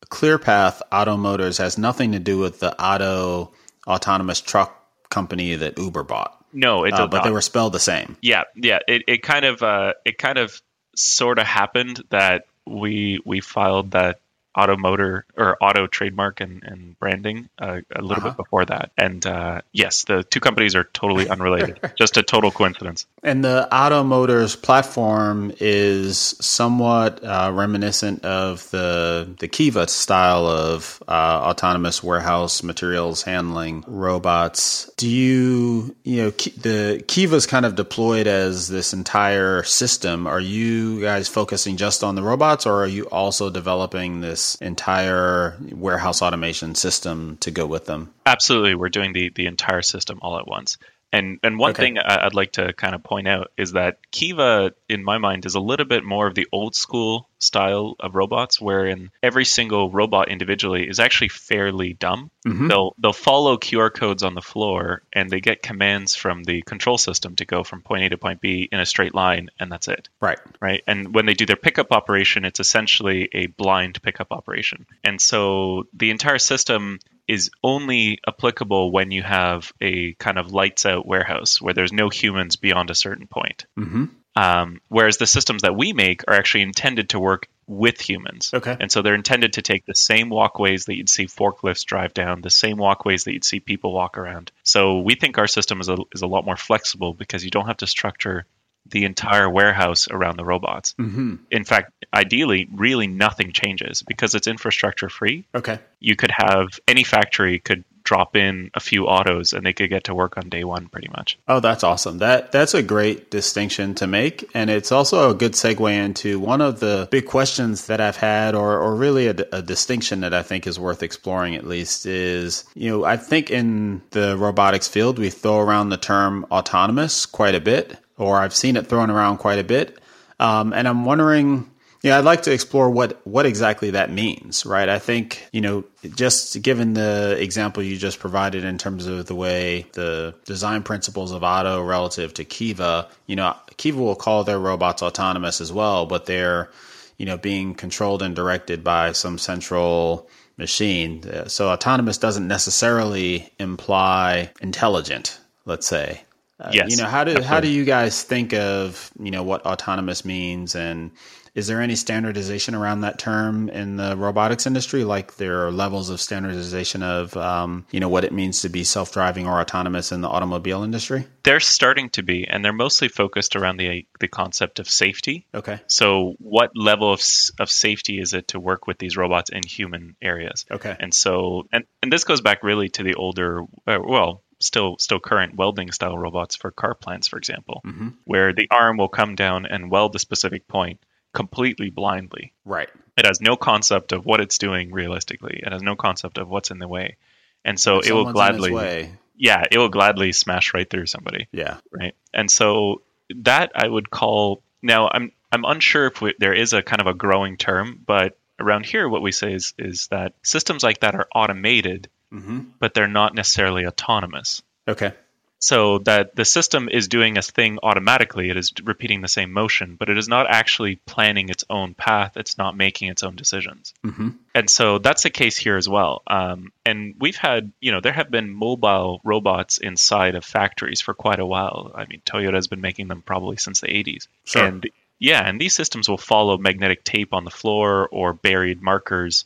ClearPath 0.07 0.81
Otto 0.91 1.17
Motors 1.17 1.59
has 1.59 1.77
nothing 1.79 2.13
to 2.13 2.19
do 2.19 2.39
with 2.39 2.61
the 2.61 2.75
Otto 2.83 3.53
autonomous 3.87 4.41
truck 4.41 4.75
company 5.11 5.55
that 5.57 5.79
Uber 5.79 6.03
bought, 6.03 6.37
No, 6.53 6.85
it 6.85 6.93
uh, 6.95 7.07
but 7.07 7.19
not. 7.19 7.25
they 7.25 7.31
were 7.31 7.41
spelled 7.41 7.73
the 7.73 7.81
same. 7.81 8.17
yeah, 8.23 8.45
yeah. 8.57 8.79
It, 8.87 9.03
it 9.07 9.23
kind 9.23 9.45
of 9.45 9.63
uh, 9.63 9.95
it 10.05 10.19
kind 10.19 10.39
of 10.39 10.61
sort 10.97 11.39
of 11.39 11.47
happened 11.47 12.03
that 12.11 12.45
we 12.67 13.21
we 13.25 13.41
filed 13.41 13.93
that 13.93 14.21
automotor 14.59 15.23
or 15.37 15.57
Otto 15.63 15.87
trademark 15.87 16.41
and, 16.41 16.65
and 16.65 16.99
branding 16.99 17.49
uh, 17.61 17.81
a 17.97 18.03
little 18.03 18.19
Uh-huh. 18.19 18.31
bit 18.31 18.37
before 18.37 18.65
that. 18.67 18.91
And 18.99 19.25
uh, 19.27 19.63
yes, 19.73 20.05
the 20.05 20.25
two 20.25 20.41
companies 20.41 20.75
are 20.75 20.85
totally 20.85 21.29
unrelated. 21.29 21.81
just 21.99 22.17
a 22.19 22.25
total 22.25 22.51
coincidence. 22.53 23.07
And 23.23 23.45
the 23.45 23.69
Otto 23.73 24.05
Motors 24.05 24.57
platform 24.57 25.53
is 25.61 26.19
somewhat 26.41 27.23
uh, 27.25 27.51
reminiscent 27.55 28.25
of 28.25 28.69
the 28.71 29.35
the 29.39 29.49
Kiva 29.49 29.89
style 29.89 30.47
of 30.47 31.03
uh, 31.09 31.13
autonomous 31.51 32.03
warehouse 32.03 32.63
materials 32.63 33.23
handling 33.23 33.85
robots. 33.87 34.91
Do 34.97 35.09
you 35.09 35.97
you 36.05 36.23
know 36.25 36.31
the 36.31 37.05
Kiva's 37.09 37.47
kind 37.47 37.67
of 37.67 37.75
deployed 37.77 38.27
as 38.27 38.69
this 38.69 38.93
entire 38.95 39.63
system? 39.65 40.27
Are 40.27 40.41
you 40.41 41.01
guys 41.03 41.29
focusing 41.29 41.77
just 41.77 42.03
on 42.05 42.15
the 42.15 42.23
robots, 42.23 42.67
or 42.67 42.83
are 42.83 42.87
you 42.89 43.05
also 43.07 43.51
developing 43.51 44.21
this 44.21 44.48
entire 44.57 45.57
warehouse 45.61 46.23
automation 46.23 46.75
system 46.75 47.37
to 47.41 47.51
go 47.51 47.67
with 47.67 47.87
them? 47.87 48.13
Absolutely, 48.27 48.75
we're 48.75 48.89
doing 48.89 49.13
the 49.13 49.31
the 49.35 49.47
entire 49.47 49.83
system 49.83 50.19
all 50.23 50.39
at 50.39 50.47
once. 50.47 50.79
And 51.13 51.39
and 51.43 51.59
one 51.59 51.71
Okay. 51.71 51.83
thing 51.85 51.99
I'd 51.99 52.35
like 52.35 52.53
to 52.53 52.73
kind 52.75 52.95
of 52.95 53.03
point 53.03 53.29
out 53.29 53.51
is 53.57 53.73
that 53.73 53.99
Kiva, 54.13 54.73
in 54.91 55.03
my 55.03 55.17
mind, 55.17 55.47
is 55.47 55.55
a 55.55 55.61
little 55.61 55.87
bit 55.87 56.05
more 56.05 56.27
of 56.27 56.35
the 56.35 56.47
old 56.53 56.75
school 56.75 57.29
style 57.39 57.95
of 58.01 58.15
robots, 58.15 58.61
wherein 58.61 59.11
every 59.23 59.45
single 59.45 59.91
robot 59.91 60.29
individually 60.29 60.89
is 60.89 61.01
actually 61.01 61.29
fairly 61.29 61.93
dumb. 61.95 62.31
Mhm. 62.47 62.69
They'll 62.69 62.95
they'll 62.99 63.13
follow 63.13 63.57
QR 63.57 63.91
codes 63.91 64.23
on 64.23 64.35
the 64.35 64.43
floor, 64.43 65.03
and 65.13 65.31
they 65.31 65.41
get 65.41 65.63
commands 65.63 66.17
from 66.17 66.45
the 66.45 66.63
control 66.63 66.99
system 66.99 67.37
to 67.37 67.45
go 67.45 67.63
from 67.65 67.83
point 67.83 68.05
A 68.05 68.09
to 68.11 68.19
point 68.19 68.41
B 68.41 68.69
in 68.71 68.81
a 68.81 68.87
straight 68.87 69.15
line, 69.15 69.51
and 69.59 69.71
that's 69.71 69.89
it 69.89 70.09
Right. 70.21 70.39
right? 70.61 70.83
And 70.87 71.15
when 71.15 71.27
they 71.27 71.35
do 71.35 71.47
their 71.47 71.57
pickup 71.57 71.93
operation, 71.93 72.45
it's 72.45 72.61
essentially 72.61 73.29
a 73.33 73.47
blind 73.47 74.03
pickup 74.03 74.33
operation. 74.33 74.87
And 75.05 75.21
so 75.21 75.87
the 75.93 76.11
entire 76.11 76.39
system 76.39 76.99
is 77.27 77.51
only 77.63 78.19
applicable 78.27 78.91
when 78.91 79.11
you 79.11 79.23
have 79.23 79.71
a 79.83 80.15
kind 80.15 80.39
of 80.39 80.51
lights 80.53 80.87
out 80.87 81.05
warehouse 81.07 81.61
where 81.61 81.75
there's 81.75 81.93
no 81.93 82.09
humans 82.09 82.57
beyond 82.57 82.89
a 82.91 82.95
certain 82.95 83.27
point. 83.27 83.67
hmm 83.77 84.07
Um, 84.39 84.81
whereas 84.89 85.17
the 85.17 85.27
systems 85.27 85.63
that 85.63 85.77
we 85.77 85.93
make 85.93 86.23
are 86.29 86.35
actually 86.35 86.63
intended 86.63 87.09
to 87.11 87.19
work 87.19 87.49
with 87.67 88.01
humans. 88.01 88.53
Okay. 88.55 88.77
And 88.79 88.91
so 88.91 89.03
they're 89.03 89.15
intended 89.15 89.55
to 89.55 89.63
take 89.63 89.85
the 89.85 89.97
same 89.97 90.31
walkways 90.31 90.85
that 90.85 90.97
you'd 90.97 91.09
see 91.09 91.27
forklifts 91.27 91.85
drive 91.85 92.15
down, 92.15 92.41
the 92.41 92.49
same 92.49 92.77
walkways 92.77 93.25
that 93.25 93.33
you'd 93.33 93.45
see 93.45 93.59
people 93.59 93.93
walk 93.93 94.17
around. 94.17 94.53
So 94.63 95.01
we 95.01 95.17
think 95.17 95.39
our 95.39 95.49
system 95.49 95.81
is 95.81 95.89
a, 95.89 95.97
is 96.15 96.23
a 96.23 96.29
lot 96.29 96.45
more 96.45 96.57
flexible 96.57 97.15
because 97.15 97.45
you 97.45 97.51
don't 97.51 97.67
have 97.67 97.79
to 97.79 97.87
structure 97.89 98.47
the 98.87 99.05
entire 99.05 99.51
warehouse 99.51 100.09
around 100.09 100.37
the 100.37 100.45
robots. 100.45 100.95
hmm 100.97 101.35
In 101.51 101.65
fact, 101.65 102.07
ideally, 102.15 102.69
really 102.73 103.09
nothing 103.09 103.53
changes 103.53 104.03
because 104.03 104.35
it's 104.35 104.47
infrastructure 104.47 105.09
free. 105.09 105.47
Okay. 105.53 105.81
You 105.99 106.15
could 106.15 106.31
have 106.31 106.69
any 106.87 107.03
factory 107.03 107.59
could 107.59 107.85
drop 108.09 108.35
in 108.35 108.71
a 108.73 108.81
few 108.81 109.05
Ottos 109.05 109.53
and 109.53 109.67
they 109.67 109.75
could 109.75 109.91
get 109.91 110.05
to 110.05 110.15
work 110.15 110.39
on 110.39 110.49
day 110.49 110.65
one 110.65 110.89
pretty 110.89 111.09
much. 111.09 111.39
Oh, 111.47 111.61
that's 111.61 111.85
awesome. 111.85 112.19
That 112.19 112.53
that's 112.53 112.73
a 112.73 112.83
great 112.83 113.31
distinction 113.31 113.95
to 113.97 114.07
make, 114.07 114.49
and 114.55 114.71
it's 114.71 114.91
also 114.91 115.31
a 115.31 115.35
good 115.35 115.53
segue 115.53 115.93
into 115.93 116.41
one 116.41 116.63
of 116.63 116.81
the 116.81 117.07
big 117.11 117.27
questions 117.27 117.87
that 117.89 118.01
I've 118.01 118.17
had, 118.17 118.55
or 118.55 118.79
or 118.79 118.97
really 118.97 119.27
a, 119.27 119.37
a 119.53 119.61
distinction 119.61 120.21
that 120.21 120.33
I 120.33 120.43
think 120.43 120.67
is 120.67 120.81
worth 120.81 121.03
exploring 121.03 121.55
at 121.55 121.67
least 121.67 122.07
is 122.07 122.65
you 122.75 122.91
know 122.91 123.05
I 123.05 123.19
think 123.19 123.51
in 123.51 124.01
the 124.13 124.39
robotics 124.39 124.89
field 124.89 125.19
we 125.19 125.29
throw 125.29 125.59
around 125.59 125.91
the 125.91 125.99
term 125.99 126.47
autonomous 126.51 127.27
quite 127.27 127.55
a 127.55 127.61
bit, 127.61 127.99
or 128.17 128.41
I've 128.41 128.55
seen 128.55 128.77
it 128.77 128.87
thrown 128.87 129.11
around 129.11 129.37
quite 129.37 129.59
a 129.59 129.65
bit, 129.65 129.99
um, 130.41 130.73
and 130.73 130.89
I'm 130.89 131.05
wondering. 131.05 131.71
Yeah, 132.03 132.17
I'd 132.17 132.25
like 132.25 132.43
to 132.43 132.53
explore 132.53 132.91
what 132.91 133.27
what 133.27 133.45
exactly 133.45 133.91
that 133.91 134.11
means, 134.11 134.65
right? 134.65 134.89
I 134.89 135.01
think, 135.01 135.49
you 135.53 135.61
know, 135.61 135.85
just 136.15 136.63
given 136.63 136.95
the 136.95 137.37
example 137.41 137.83
you 137.83 137.97
just 137.97 138.21
provided 138.21 138.63
in 138.65 138.79
terms 138.79 139.07
of 139.07 139.27
the 139.27 139.35
way 139.35 139.87
the 139.95 140.35
design 140.45 140.85
principles 140.85 141.33
of 141.33 141.43
Otto 141.43 141.83
relative 141.83 142.35
to 142.35 142.45
Kiva, 142.45 143.09
you 143.27 143.35
know, 143.35 143.57
Kiva 143.79 144.01
will 144.01 144.15
call 144.15 144.45
their 144.45 144.61
robots 144.61 145.03
autonomous 145.03 145.61
as 145.61 145.73
well, 145.73 146.07
but 146.07 146.27
they're 146.27 146.71
you 147.19 147.27
know, 147.27 147.37
being 147.37 147.75
controlled 147.75 148.23
and 148.23 148.35
directed 148.35 148.83
by 148.83 149.13
some 149.13 149.39
central 149.39 150.29
machine. 150.57 151.49
So 151.49 151.69
autonomous 151.69 152.17
doesn't 152.17 152.47
necessarily 152.47 153.53
imply 153.59 154.53
intelligent, 154.61 155.39
let's 155.67 155.87
say. 155.87 156.23
Uh, 156.61 156.71
yes, 156.73 156.91
you 156.91 156.97
know, 156.97 157.09
how 157.09 157.23
do 157.23 157.41
how 157.41 157.61
do 157.61 157.69
you 157.69 157.85
guys 157.85 158.25
think 158.25 158.53
of 158.53 159.13
you 159.21 159.31
know 159.31 159.45
what 159.45 159.65
autonomous 159.65 160.25
means, 160.25 160.75
and 160.75 161.13
is 161.59 161.67
there 161.67 161.83
any 161.83 161.97
standardization 161.97 162.77
around 162.77 163.01
that 163.01 163.19
term 163.19 163.69
in 163.69 163.97
the 163.97 164.17
robotics 164.17 164.65
industry? 164.65 165.03
Like 165.03 165.35
there 165.39 165.67
are 165.67 165.73
levels 165.73 166.09
of 166.09 166.21
standardization 166.21 167.03
of 167.03 167.37
um, 167.37 167.85
you 167.91 167.99
know 167.99 168.09
what 168.09 168.23
it 168.23 168.33
means 168.33 168.63
to 168.63 168.69
be 168.69 168.85
self 168.85 169.13
driving 169.13 169.49
or 169.49 169.61
autonomous 169.61 170.13
in 170.13 170.21
the 170.21 170.29
automobile 170.29 170.85
industry. 170.85 171.27
They're 171.43 171.59
starting 171.59 172.11
to 172.11 172.23
be, 172.23 172.47
and 172.47 172.65
they're 172.65 172.73
mostly 172.73 173.09
focused 173.09 173.57
around 173.57 173.79
the 173.79 174.07
the 174.21 174.29
concept 174.29 174.79
of 174.79 174.89
safety. 174.89 175.47
Okay. 175.53 175.81
So, 175.89 176.37
what 176.39 176.71
level 176.77 177.13
of 177.13 177.21
of 177.59 177.71
safety 177.73 178.21
is 178.21 178.35
it 178.35 178.49
to 178.49 178.61
work 178.61 178.87
with 178.87 178.99
these 178.99 179.17
robots 179.17 179.51
in 179.51 179.65
human 179.65 180.15
areas? 180.23 180.65
Okay. 180.71 180.95
And 181.01 181.13
so, 181.13 181.67
and 181.73 181.85
and 182.05 182.13
this 182.13 182.23
goes 182.23 182.41
back 182.41 182.63
really 182.63 182.89
to 182.91 183.03
the 183.03 183.17
older, 183.17 183.63
uh, 183.85 183.99
well, 184.01 184.45
still 184.61 184.97
still 184.99 185.19
current 185.19 185.57
welding 185.57 185.91
style 185.91 186.17
robots 186.17 186.55
for 186.55 186.71
car 186.71 186.95
plants, 186.95 187.27
for 187.27 187.37
example, 187.37 187.83
mm-hmm. 187.85 188.11
where 188.27 188.53
the 188.53 188.69
arm 188.71 188.97
will 188.97 189.09
come 189.09 189.35
down 189.35 189.67
and 189.67 189.91
weld 189.91 190.15
a 190.15 190.21
specific 190.21 190.69
point 190.69 191.01
completely 191.33 191.91
blindly. 191.91 192.53
Right. 192.65 192.89
It 193.17 193.27
has 193.27 193.41
no 193.41 193.57
concept 193.57 194.13
of 194.13 194.25
what 194.25 194.41
it's 194.41 194.59
doing 194.59 194.93
realistically. 194.93 195.61
It 195.65 195.73
has 195.73 195.83
no 195.83 195.97
concept 195.97 196.39
of 196.39 196.49
what's 196.49 196.71
in 196.71 196.79
the 196.79 196.89
way, 196.89 197.17
and 197.65 197.79
so 197.79 197.99
If 197.99 198.09
it 198.09 198.13
will 198.13 198.33
gladly, 198.33 199.11
yeah, 199.37 199.65
it 199.71 199.79
will 199.79 199.89
gladly 199.89 200.33
smash 200.33 200.75
right 200.75 200.89
through 200.89 201.07
somebody, 201.07 201.49
yeah. 201.53 201.79
right? 201.91 202.15
And 202.33 202.51
so 202.51 203.03
that 203.37 203.73
I 203.75 203.89
would 203.89 204.11
call 204.11 204.63
now. 204.83 205.09
I'm 205.13 205.33
I'm 205.51 205.65
unsure 205.65 206.07
if 206.07 206.21
we, 206.21 206.35
there 206.39 206.55
is 206.55 206.73
a 206.73 206.83
kind 206.83 207.01
of 207.01 207.07
a 207.07 207.15
growing 207.15 207.57
term, 207.57 208.01
but 208.07 208.39
around 208.61 208.87
here, 208.87 209.09
what 209.09 209.23
we 209.23 209.33
say 209.33 209.53
is 209.53 209.75
is 209.79 210.09
that 210.09 210.35
systems 210.43 210.83
like 210.83 211.01
that 211.01 211.15
are 211.15 211.29
automated 211.35 212.09
hmm 212.31 212.61
but 212.79 212.95
they're 212.95 213.09
not 213.09 213.35
necessarily 213.35 213.87
autonomous. 213.87 214.63
Okay. 214.87 215.13
So 215.61 215.99
that 215.99 216.37
the 216.37 216.45
system 216.45 216.89
is 216.89 217.09
doing 217.09 217.37
a 217.37 217.43
thing 217.43 217.81
automatically, 217.83 218.49
it 218.49 218.57
is 218.57 218.73
repeating 218.85 219.23
the 219.23 219.29
same 219.29 219.53
motion, 219.53 219.97
but 219.99 220.09
it 220.09 220.17
is 220.17 220.29
not 220.29 220.47
actually 220.49 220.97
planning 220.97 221.49
its 221.49 221.65
own 221.69 221.95
path. 221.95 222.37
It's 222.37 222.57
not 222.59 222.77
making 222.77 223.09
its 223.09 223.25
own 223.25 223.35
decisions. 223.35 223.93
hmm 224.05 224.31
And 224.55 224.71
so 224.71 224.99
that's 224.99 225.25
the 225.25 225.31
case 225.31 225.57
here 225.57 225.77
as 225.77 225.89
well. 225.89 226.23
Um, 226.29 226.73
and 226.87 227.17
we've 227.19 227.37
had, 227.37 227.73
you 227.81 227.91
know, 227.91 228.01
there 228.01 228.13
have 228.13 228.31
been 228.31 228.51
mobile 228.51 229.21
robots 229.25 229.79
inside 229.79 230.37
of 230.37 230.45
factories 230.45 231.01
for 231.01 231.13
quite 231.13 231.41
a 231.41 231.47
while. 231.47 231.91
I 231.93 232.07
mean, 232.07 232.23
Toyota 232.25 232.55
has 232.55 232.69
been 232.69 232.81
making 232.81 233.09
them 233.09 233.23
probably 233.23 233.57
since 233.57 233.81
the 233.81 233.89
80s. 233.89 234.29
Sure. 234.45 234.65
And 234.65 234.89
yeah, 235.19 235.43
and 235.47 235.61
these 235.61 235.75
systems 235.75 236.09
will 236.09 236.19
follow 236.19 236.57
magnetic 236.59 237.03
tape 237.03 237.35
on 237.35 237.45
the 237.45 237.51
floor 237.51 238.09
or 238.13 238.33
buried 238.33 238.81
markers, 238.81 239.45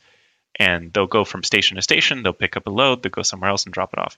and 0.55 0.93
they'll 0.93 1.07
go 1.07 1.25
from 1.25 1.43
station 1.43 1.77
to 1.77 1.81
station. 1.81 2.21
They'll 2.21 2.33
pick 2.33 2.55
up 2.55 2.67
a 2.67 2.69
load, 2.69 3.01
they'll 3.01 3.09
go 3.09 3.23
somewhere 3.23 3.49
else 3.49 3.65
and 3.65 3.73
drop 3.73 3.93
it 3.93 3.99
off. 3.99 4.17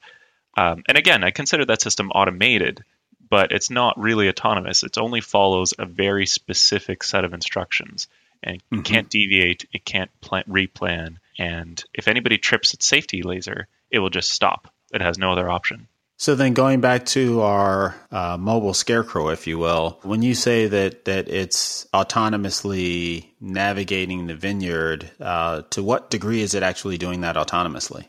Um, 0.55 0.83
and 0.87 0.97
again, 0.97 1.23
I 1.23 1.31
consider 1.31 1.65
that 1.65 1.81
system 1.81 2.11
automated, 2.11 2.83
but 3.29 3.51
it's 3.51 3.69
not 3.69 3.99
really 3.99 4.29
autonomous. 4.29 4.83
It 4.83 4.97
only 4.97 5.21
follows 5.21 5.73
a 5.77 5.85
very 5.85 6.25
specific 6.25 7.03
set 7.03 7.25
of 7.25 7.33
instructions, 7.33 8.07
and 8.43 8.61
Mhm. 8.71 8.85
can't 8.85 9.09
deviate. 9.09 9.65
It 9.73 9.85
can't 9.85 10.11
plan, 10.21 10.43
replan. 10.47 11.17
And 11.37 11.83
if 11.93 12.07
anybody 12.07 12.37
trips 12.37 12.73
its 12.73 12.85
safety 12.85 13.23
laser, 13.23 13.67
it 13.91 13.99
will 13.99 14.09
just 14.09 14.31
stop. 14.31 14.71
It 14.93 15.01
has 15.01 15.17
no 15.17 15.31
other 15.31 15.49
option. 15.49 15.87
So 16.17 16.33
then, 16.33 16.53
going 16.53 16.79
back 16.79 17.05
to 17.07 17.41
our 17.41 17.93
uh, 18.09 18.37
mobile 18.37 18.73
scarecrow, 18.73 19.29
if 19.29 19.47
you 19.47 19.57
will, 19.57 19.99
when 20.03 20.21
you 20.21 20.33
say 20.33 20.65
that 20.67 21.03
that 21.05 21.27
it's 21.27 21.85
autonomously 21.93 23.25
navigating 23.41 24.27
the 24.27 24.35
vineyard, 24.35 25.11
uh, 25.19 25.63
to 25.71 25.83
what 25.83 26.09
degree 26.09 26.41
is 26.41 26.53
it 26.53 26.63
actually 26.63 26.97
doing 26.97 27.21
that 27.21 27.35
autonomously? 27.35 28.05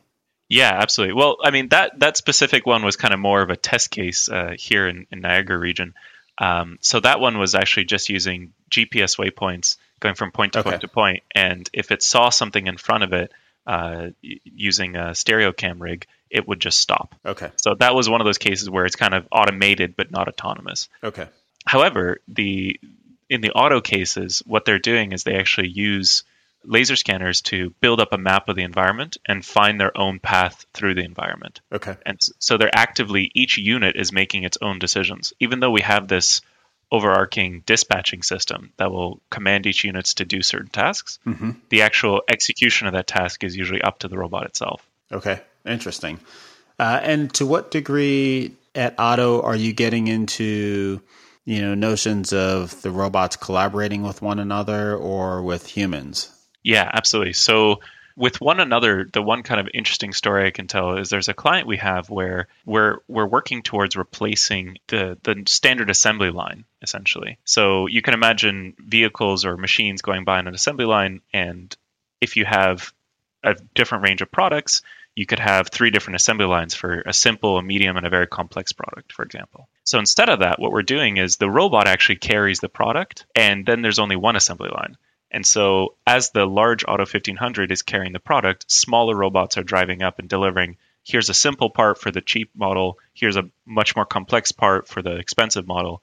Yeah, 0.49 0.71
absolutely. 0.73 1.15
Well, 1.15 1.39
I 1.43 1.51
mean 1.51 1.69
that 1.71 1.99
that 2.01 2.17
specific 2.17 2.67
one 2.67 2.85
was 2.85 2.97
kind 2.97 3.13
of 3.15 3.21
more 3.21 3.43
of 3.43 3.51
a 3.51 3.57
test 3.57 3.91
case 3.91 4.29
uh, 4.29 4.55
here 4.59 4.87
in, 4.87 5.07
in 5.11 5.21
Niagara 5.21 5.59
region. 5.59 5.95
Um, 6.39 6.79
so 6.81 7.01
that 7.01 7.19
one 7.19 7.39
was 7.39 7.55
actually 7.55 7.87
just 7.87 8.09
using 8.11 8.53
GPS 8.71 9.19
waypoints, 9.19 9.77
going 10.01 10.15
from 10.15 10.31
point 10.33 10.53
to 10.53 10.59
Okay. 10.61 10.71
point 10.71 10.81
to 10.83 10.89
point, 10.89 11.23
and 11.35 11.69
if 11.73 11.91
it 11.91 12.03
saw 12.03 12.29
something 12.29 12.67
in 12.67 12.77
front 12.77 13.05
of 13.05 13.13
it 13.13 13.33
uh, 13.67 14.09
using 14.23 14.95
a 14.97 15.15
stereo 15.15 15.51
cam 15.53 15.81
rig, 15.83 16.07
it 16.31 16.47
would 16.47 16.61
just 16.61 16.79
stop. 16.79 17.15
Okay. 17.25 17.51
So 17.57 17.75
that 17.75 17.95
was 17.95 18.09
one 18.09 18.21
of 18.21 18.27
those 18.27 18.39
cases 18.39 18.69
where 18.71 18.85
it's 18.85 18.97
kind 18.97 19.15
of 19.15 19.27
automated 19.33 19.97
but 19.97 20.11
not 20.11 20.29
autonomous. 20.29 20.89
Okay. 21.03 21.27
However, 21.65 22.21
the 22.29 22.79
in 23.29 23.41
the 23.41 23.51
Otto 23.53 23.81
cases, 23.81 24.43
what 24.47 24.65
they're 24.65 24.79
doing 24.79 25.11
is 25.11 25.25
they 25.25 25.35
actually 25.37 25.69
use 25.69 26.23
laser 26.67 26.97
scanners 26.97 27.41
to 27.43 27.71
build 27.81 28.01
up 28.01 28.13
a 28.13 28.19
map 28.19 28.49
of 28.49 28.57
the 28.57 28.63
environment 28.63 29.17
and 29.27 29.45
find 29.45 29.81
their 29.81 29.97
own 29.97 30.19
path 30.19 30.67
through 30.75 30.95
the 30.95 31.05
environment. 31.05 31.61
Okay. 31.73 31.97
And 32.05 32.19
so 32.39 32.57
they're 32.57 32.71
actively 32.75 33.31
each 33.35 33.59
unit 33.59 33.97
is 33.97 34.13
making 34.13 34.45
its 34.45 34.59
own 34.61 34.79
decisions. 34.79 35.33
Even 35.41 35.61
though 35.61 35.71
we 35.71 35.83
have 35.83 36.09
this 36.09 36.43
overarching 36.93 37.63
dispatching 37.67 38.23
system 38.23 38.73
that 38.77 38.93
will 38.93 39.21
command 39.31 39.67
each 39.67 39.85
units 39.85 40.15
to 40.15 40.25
do 40.25 40.43
certain 40.43 40.71
tasks, 40.71 41.19
hmm 41.25 41.51
the 41.69 41.83
actual 41.83 42.23
execution 42.29 42.87
of 42.87 42.93
that 42.93 43.07
task 43.07 43.43
is 43.43 43.57
usually 43.57 43.83
up 43.83 43.99
to 44.01 44.09
the 44.09 44.19
robot 44.19 44.45
itself. 44.47 44.87
Okay. 45.11 45.41
Interesting. 45.65 46.21
Uh, 46.79 47.01
and 47.03 47.33
to 47.35 47.47
what 47.47 47.71
degree 47.71 48.55
at 48.75 48.95
Otto 48.99 49.43
are 49.43 49.57
you 49.57 49.73
getting 49.73 50.07
into, 50.07 51.01
you 51.45 51.61
know, 51.61 51.75
notions 51.75 52.33
of 52.33 52.81
the 52.83 52.91
robots 52.91 53.37
collaborating 53.37 54.03
with 54.03 54.23
one 54.23 54.39
another 54.39 54.95
or 54.95 55.43
with 55.43 55.67
humans? 55.67 56.31
Yeah, 56.67 56.91
absolutely. 56.93 57.35
So 57.35 57.79
with 58.17 58.41
one 58.41 58.59
another, 58.59 59.09
the 59.13 59.23
one 59.23 59.45
kind 59.45 59.61
of 59.61 59.69
interesting 59.73 60.13
story 60.13 60.49
I 60.49 60.51
can 60.51 60.67
tell 60.67 60.97
is 60.97 61.09
there's 61.09 61.29
a 61.29 61.35
client 61.35 61.69
we 61.69 61.77
have 61.77 62.11
where 62.11 62.49
we're 62.65 62.99
we're 63.07 63.25
working 63.25 63.63
towards 63.63 63.95
replacing 63.95 64.79
the 64.89 65.17
the 65.23 65.45
standard 65.47 65.91
assembly 65.91 66.31
line 66.31 66.65
essentially. 66.83 67.39
So 67.45 67.87
you 67.87 68.03
can 68.03 68.15
imagine 68.15 68.75
vehicles 68.81 69.45
or 69.45 69.57
machines 69.57 70.03
going 70.03 70.25
by 70.25 70.39
on 70.39 70.49
an 70.49 70.55
assembly 70.57 70.87
line, 70.87 71.21
and 71.33 71.75
if 72.21 72.37
you 72.37 72.45
have 72.45 72.93
a 73.45 73.55
different 73.77 74.03
range 74.03 74.21
of 74.21 74.33
products, 74.33 74.83
you 75.15 75.25
could 75.25 75.39
have 75.39 75.69
three 75.69 75.93
different 75.93 76.17
assembly 76.17 76.47
lines 76.47 76.75
for 76.75 77.01
a 77.07 77.13
simple, 77.13 77.59
a 77.59 77.63
medium, 77.63 77.97
and 77.97 78.07
a 78.07 78.11
very 78.11 78.27
complex 78.27 78.73
product, 78.73 79.13
for 79.13 79.23
example. 79.25 79.69
So 79.85 80.01
instead 80.01 80.31
of 80.31 80.41
that, 80.41 80.59
what 80.59 80.73
we're 80.73 80.83
doing 80.83 81.19
is 81.19 81.37
the 81.37 81.49
robot 81.49 81.87
actually 81.87 82.17
carries 82.17 82.59
the 82.59 82.69
product, 82.69 83.25
and 83.37 83.65
then 83.65 83.83
there's 83.83 84.01
only 84.01 84.17
one 84.17 84.35
assembly 84.35 84.71
line. 84.71 84.97
And 85.31 85.47
so, 85.47 85.95
as 86.07 86.31
the 86.31 86.47
large 86.47 86.85
Otto 86.87 87.03
1500 87.03 87.73
is 87.73 87.83
carrying 87.83 88.13
the 88.13 88.21
product, 88.21 88.71
smaller 88.71 89.15
robots 89.15 89.59
are 89.59 89.63
driving 89.63 90.03
up 90.03 90.19
and 90.19 90.29
delivering. 90.29 90.77
Here's 91.05 91.29
a 91.29 91.35
simple 91.35 91.71
part 91.71 91.99
for 92.01 92.11
the 92.11 92.21
cheap 92.21 92.51
model. 92.55 92.99
Here's 93.15 93.37
a 93.37 93.49
much 93.65 93.97
more 93.97 94.07
complex 94.07 94.53
part 94.53 94.89
for 94.89 95.03
the 95.03 95.17
expensive 95.17 95.67
model. 95.67 96.03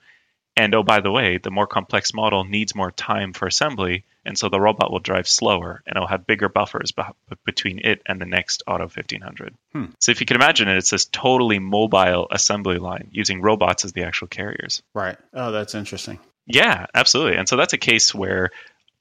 And 0.56 0.76
oh, 0.76 0.84
by 0.84 1.00
the 1.00 1.12
way, 1.12 1.40
the 1.40 1.50
more 1.50 1.66
complex 1.66 2.14
model 2.14 2.44
needs 2.44 2.76
more 2.76 2.92
time 2.92 3.34
for 3.34 3.48
assembly, 3.48 4.04
and 4.24 4.38
so 4.38 4.50
the 4.50 4.60
robot 4.60 4.92
will 4.92 5.00
drive 5.00 5.28
slower 5.28 5.82
and 5.86 5.96
it'll 5.96 6.08
have 6.08 6.28
bigger 6.28 6.48
buffers 6.48 6.92
beh- 6.92 7.14
between 7.44 7.80
it 7.80 8.02
and 8.06 8.22
the 8.22 8.26
next 8.26 8.62
Otto 8.68 8.84
1500. 8.84 9.56
Hmm. 9.72 9.86
So 10.00 10.12
if 10.12 10.20
you 10.20 10.28
can 10.28 10.36
imagine 10.36 10.68
it, 10.68 10.78
it's 10.78 10.92
this 10.92 11.06
totally 11.06 11.60
mobile 11.60 12.28
assembly 12.30 12.78
line 12.78 13.10
using 13.12 13.42
robots 13.42 13.84
as 13.84 13.94
the 13.94 14.04
actual 14.04 14.28
carriers. 14.28 14.84
Right. 14.94 15.18
Oh, 15.34 15.52
that's 15.52 15.74
interesting. 15.74 16.20
Yeah, 16.46 16.86
absolutely. 16.94 17.38
And 17.38 17.48
so 17.48 17.56
that's 17.56 17.74
a 17.74 17.78
case 17.78 18.14
where 18.14 18.52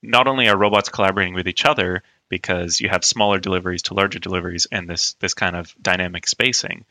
not 0.02 0.26
only 0.26 0.49
are 0.49 0.56
robots 0.56 0.88
collaborating 0.88 1.35
with 1.35 1.49
each 1.49 1.64
other 1.64 2.02
because 2.28 2.80
you 2.80 2.88
have 2.88 3.04
smaller 3.04 3.38
deliveries 3.38 3.82
to 3.82 3.94
larger 3.94 4.18
deliveries 4.18 4.66
and 4.71 4.88
this 4.88 5.14
this 5.14 5.35
kind 5.35 5.56
of 5.56 5.75
dynamic 5.80 6.26
spacing, 6.26 6.85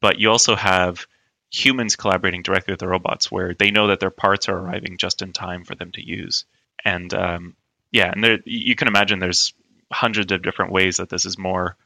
but 0.00 0.18
you 0.18 0.30
also 0.30 0.56
have 0.56 1.06
humans 1.52 1.96
collaborating 1.96 2.42
directly 2.42 2.72
with 2.72 2.80
the 2.80 2.88
robots 2.88 3.30
where 3.30 3.54
they 3.54 3.70
know 3.70 3.88
that 3.88 4.00
their 4.00 4.10
parts 4.10 4.48
are 4.48 4.58
arriving 4.58 4.96
just 4.98 5.22
in 5.22 5.32
time 5.32 5.64
for 5.64 5.74
them 5.74 5.90
to 5.92 6.06
use. 6.06 6.44
And 6.84 7.12
um, 7.14 7.56
yeah, 7.90 8.10
and 8.10 8.22
there, 8.22 8.38
you 8.44 8.76
can 8.76 8.88
imagine 8.88 9.18
there's 9.18 9.52
hundreds 9.92 10.30
of 10.30 10.42
different 10.42 10.72
ways 10.72 10.98
that 10.98 11.08
this 11.08 11.24
is 11.24 11.36
more 11.36 11.76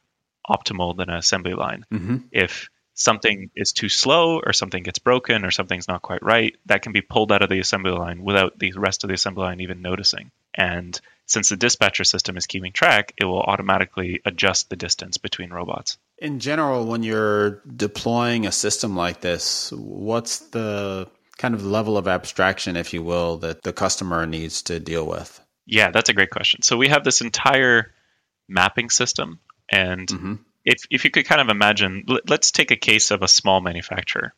optimal 0.49 0.95
than 0.97 1.09
an 1.09 1.17
assembly 1.17 1.55
line 1.55 1.87
hmm 1.91 2.17
if 2.31 2.69
something 2.95 3.51
is 3.57 3.73
too 3.73 3.89
slow 3.89 4.41
or 4.45 4.53
something 4.53 4.83
gets 4.83 4.99
broken 4.99 5.45
or 5.45 5.51
something's 5.51 5.89
not 5.89 6.01
quite 6.01 6.23
right, 6.23 6.57
that 6.67 6.83
can 6.83 6.93
be 6.93 7.01
pulled 7.01 7.33
out 7.33 7.43
of 7.43 7.51
the 7.51 7.59
assembly 7.59 7.91
line 7.91 8.23
without 8.23 8.59
the 8.59 8.73
rest 8.77 9.05
of 9.05 9.09
the 9.09 9.15
assembly 9.15 9.43
line 9.43 9.61
even 9.61 9.83
noticing. 9.83 10.31
And 10.55 10.99
since 11.27 11.49
the 11.49 11.57
dispatcher 11.57 12.05
system 12.05 12.37
is 12.37 12.47
keeping 12.47 12.73
track, 12.73 13.13
it 13.17 13.25
will 13.25 13.41
automatically 13.41 14.21
adjust 14.25 14.71
the 14.71 14.77
distance 14.77 15.17
between 15.17 15.51
robots. 15.51 15.99
In 16.19 16.39
general, 16.39 16.87
when 16.87 17.03
you're 17.03 17.63
deploying 17.77 18.47
a 18.47 18.53
system 18.53 18.95
like 18.95 19.21
this, 19.21 19.73
what's 19.73 20.39
the 20.51 21.09
kind 21.39 21.55
of 21.55 21.65
level 21.65 21.97
of 21.97 22.07
abstraction, 22.07 22.77
if 22.77 22.93
you 22.93 23.03
will, 23.03 23.39
that 23.39 23.63
the 23.63 23.73
customer 23.73 24.27
needs 24.27 24.63
to 24.63 24.79
deal 24.79 25.07
with? 25.07 25.41
Yeah, 25.67 25.91
that's 25.91 26.11
a 26.11 26.15
great 26.15 26.31
question. 26.31 26.63
So 26.63 26.77
we 26.77 26.89
have 26.89 27.05
this 27.05 27.21
entire 27.21 27.93
mapping 28.49 28.91
system 28.91 29.41
and 29.71 30.11
hmm 30.11 30.35
if 30.65 30.87
if 30.91 31.05
you 31.05 31.11
could 31.11 31.27
kind 31.27 31.41
of 31.41 31.49
imagine, 31.49 32.07
let's 32.27 32.51
take 32.51 32.71
a 32.71 32.77
case 32.77 33.11
of 33.11 33.23
a 33.23 33.29
small 33.29 33.61
manufacturer. 33.61 34.33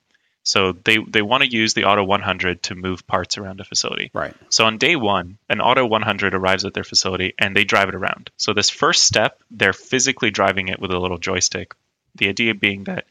So 0.46 0.70
they, 0.70 0.98
they 0.98 1.22
want 1.22 1.42
to 1.42 1.50
use 1.50 1.74
the 1.74 1.84
Otto 1.84 2.04
100 2.04 2.62
to 2.64 2.76
move 2.76 3.04
parts 3.04 3.36
around 3.36 3.60
a 3.60 3.64
facility. 3.64 4.12
Right. 4.14 4.32
So 4.48 4.64
on 4.64 4.78
day 4.78 4.94
one, 4.94 5.38
an 5.48 5.60
Otto 5.60 5.84
100 5.84 6.34
arrives 6.34 6.64
at 6.64 6.72
their 6.72 6.84
facility 6.84 7.34
and 7.36 7.54
they 7.54 7.64
drive 7.64 7.88
it 7.88 7.96
around. 7.96 8.30
So 8.36 8.52
this 8.52 8.70
first 8.70 9.02
step, 9.02 9.40
they're 9.50 9.72
physically 9.72 10.30
driving 10.30 10.68
it 10.68 10.78
with 10.78 10.92
a 10.92 10.98
little 11.00 11.18
joystick. 11.18 11.74
The 12.14 12.28
idea 12.28 12.54
being 12.54 12.84
that 12.84 13.06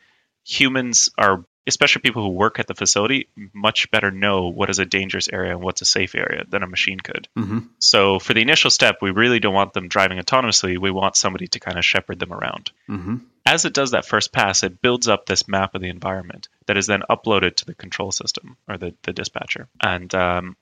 humans 0.45 1.09
are 1.17 1.43
especially 1.67 2.03
people 2.03 2.23
who 2.23 2.29
work 2.29 2.57
at 2.59 2.67
the 2.67 2.75
facility, 2.75 3.27
much 3.53 3.91
better 3.91 4.11
know 4.11 4.47
what 4.47 4.69
is 4.69 4.79
a 4.79 4.85
dangerous 4.85 5.27
area 5.27 5.51
and 5.51 5.61
what's 5.61 5.81
a 5.81 5.85
safe 5.85 6.15
area 6.15 6.45
than 6.47 6.63
a 6.63 6.67
machine 6.67 6.99
could. 7.01 7.27
Mm-hmm. 7.37 7.59
So 7.79 8.19
for 8.19 8.33
the 8.33 8.41
initial 8.41 8.69
step, 8.69 8.99
we 9.01 9.11
really 9.11 9.39
don't 9.39 9.53
want 9.53 9.73
them 9.73 9.89
driving 9.89 10.19
autonomously. 10.19 10.77
We 10.77 10.91
want 10.91 11.17
somebody 11.17 11.47
to 11.47 11.59
kind 11.59 11.77
of 11.77 11.83
shepherd 11.83 12.19
them 12.19 12.31
around. 12.31 12.71
Mm-hmm. 12.87 13.15
As 13.45 13.65
it 13.65 13.73
does 13.73 13.91
that 13.91 14.05
first 14.05 14.31
pass, 14.31 14.63
it 14.63 14.81
builds 14.81 15.07
up 15.07 15.25
this 15.25 15.47
map 15.47 15.75
of 15.75 15.81
the 15.81 15.89
environment 15.89 16.47
that 16.65 16.77
is 16.77 16.87
then 16.87 17.03
uploaded 17.09 17.55
to 17.57 17.65
the 17.65 17.75
control 17.75 18.11
system 18.11 18.57
or 18.67 18.77
the, 18.77 18.95
the 19.03 19.13
dispatcher. 19.13 19.67
And 19.79 20.13
um, 20.15 20.57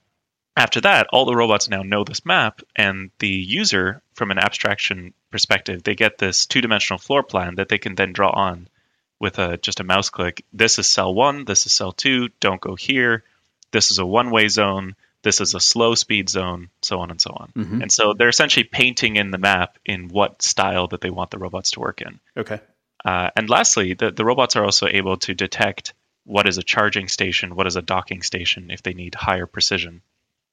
after 0.56 0.80
that, 0.82 1.06
all 1.10 1.24
the 1.24 1.34
robots 1.34 1.68
now 1.68 1.82
know 1.82 2.04
this 2.04 2.26
map, 2.26 2.60
and 2.76 3.10
the 3.18 3.28
user, 3.28 4.02
from 4.14 4.30
an 4.30 4.38
abstraction 4.38 5.14
perspective, 5.30 5.82
they 5.82 5.94
get 5.94 6.18
this 6.18 6.46
two 6.46 6.60
dimensional 6.60 6.98
floor 6.98 7.22
plan 7.22 7.54
that 7.56 7.68
they 7.68 7.78
can 7.78 7.94
then 7.94 8.12
draw 8.12 8.30
on 8.30 8.68
with 9.18 9.38
a 9.38 9.56
just 9.56 9.80
a 9.80 9.84
mouse 9.84 10.10
click. 10.10 10.44
This 10.52 10.78
is 10.78 10.88
cell 10.88 11.14
one. 11.14 11.44
This 11.44 11.66
is 11.66 11.72
cell 11.72 11.92
two. 11.92 12.28
Don't 12.40 12.60
go 12.60 12.74
here. 12.74 13.24
This 13.72 13.90
is 13.90 13.98
a 13.98 14.06
one-way 14.06 14.48
zone. 14.48 14.94
This 15.22 15.40
is 15.40 15.54
a 15.54 15.60
slow 15.60 15.94
speed 15.94 16.28
zone, 16.28 16.68
so 16.82 17.00
on 17.00 17.10
and 17.10 17.20
so 17.20 17.30
on. 17.30 17.50
Mhm. 17.56 17.82
And 17.82 17.90
so 17.90 18.12
they're 18.12 18.28
essentially 18.28 18.64
painting 18.64 19.16
in 19.16 19.30
the 19.30 19.38
map 19.38 19.78
in 19.86 20.08
what 20.08 20.42
style 20.42 20.88
that 20.88 21.00
they 21.00 21.10
want 21.10 21.30
the 21.30 21.38
robots 21.38 21.70
to 21.72 21.80
work 21.80 22.02
in. 22.02 22.20
Okay. 22.36 22.60
Uh, 23.04 23.30
and 23.36 23.50
lastly, 23.50 23.94
the, 23.94 24.10
the 24.10 24.24
robots 24.24 24.56
are 24.56 24.64
also 24.64 24.86
able 24.86 25.16
to 25.18 25.34
detect 25.34 25.92
what 26.24 26.48
is 26.48 26.56
a 26.56 26.62
charging 26.62 27.08
station, 27.08 27.54
what 27.54 27.66
is 27.66 27.76
a 27.76 27.82
docking 27.82 28.22
station 28.22 28.70
if 28.70 28.82
they 28.82 28.94
need 28.94 29.14
higher 29.14 29.46
precision. 29.46 30.00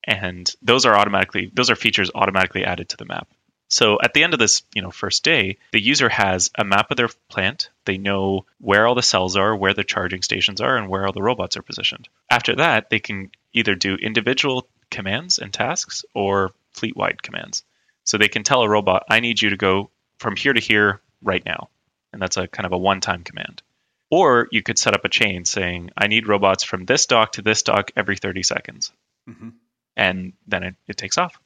And 0.04 0.54
those 0.62 0.86
are 0.86 0.96
automatically 0.96 1.50
those 1.54 1.70
are 1.70 1.76
features 1.76 2.12
automatically 2.14 2.66
added 2.66 2.90
to 2.90 2.98
the 2.98 3.06
map. 3.06 3.28
So 3.68 4.00
at 4.04 4.14
the 4.14 4.24
end 4.24 4.34
of 4.34 4.40
this, 4.40 4.64
you 4.76 4.82
know, 4.82 4.92
first 4.92 5.24
day, 5.24 5.58
the 5.72 5.80
user 5.80 6.10
has 6.10 6.52
a 6.58 6.66
map 6.66 6.92
of 6.92 6.98
their 6.98 7.08
plant. 7.30 7.70
They 7.86 7.98
know 7.98 8.46
where 8.60 8.86
all 8.86 8.96
the 8.96 9.02
cells 9.02 9.38
are, 9.38 9.56
where 9.56 9.74
the 9.74 9.86
charging 9.86 10.24
stations 10.24 10.60
are, 10.60 10.76
and 10.76 10.90
where 10.90 11.06
all 11.06 11.14
the 11.14 11.22
robots 11.22 11.56
are 11.56 11.62
positioned. 11.62 12.10
After 12.30 12.56
that, 12.56 12.90
they 12.90 13.00
can 13.00 13.32
either 13.54 13.76
do 13.76 13.96
individual 13.96 14.68
commands 14.90 15.40
and 15.40 15.54
tasks 15.54 16.04
or 16.14 16.52
fleet-wide 16.74 17.24
commands. 17.24 17.64
So 18.04 18.18
they 18.18 18.28
can 18.28 18.44
tell 18.44 18.64
a 18.64 18.70
robot, 18.70 19.06
"I 19.10 19.22
need 19.22 19.42
you 19.42 19.52
to 19.52 19.58
go 19.58 19.90
from 20.18 20.36
here 20.36 20.52
to 20.52 20.60
here 20.60 21.00
right 21.22 21.46
now." 21.46 21.70
And 22.14 22.22
that's 22.22 22.38
a 22.38 22.48
kind 22.48 22.66
of 22.66 22.74
a 22.74 22.78
one-time 22.78 23.24
command. 23.24 23.62
Or 24.10 24.48
you 24.52 24.62
could 24.62 24.78
set 24.78 24.94
up 24.94 25.06
a 25.06 25.10
chain 25.10 25.46
saying, 25.46 25.92
"I 25.96 26.08
need 26.08 26.28
robots 26.28 26.64
from 26.64 26.86
this 26.86 27.06
dock 27.06 27.34
to 27.34 27.42
this 27.42 27.64
dock 27.64 27.92
every 27.96 28.18
30 28.18 28.44
seconds." 28.44 28.92
Mhm. 29.30 29.54
And 29.96 30.34
then 30.48 30.64
it, 30.64 30.76
it 30.88 30.98
takes 30.98 31.18
off. 31.18 31.40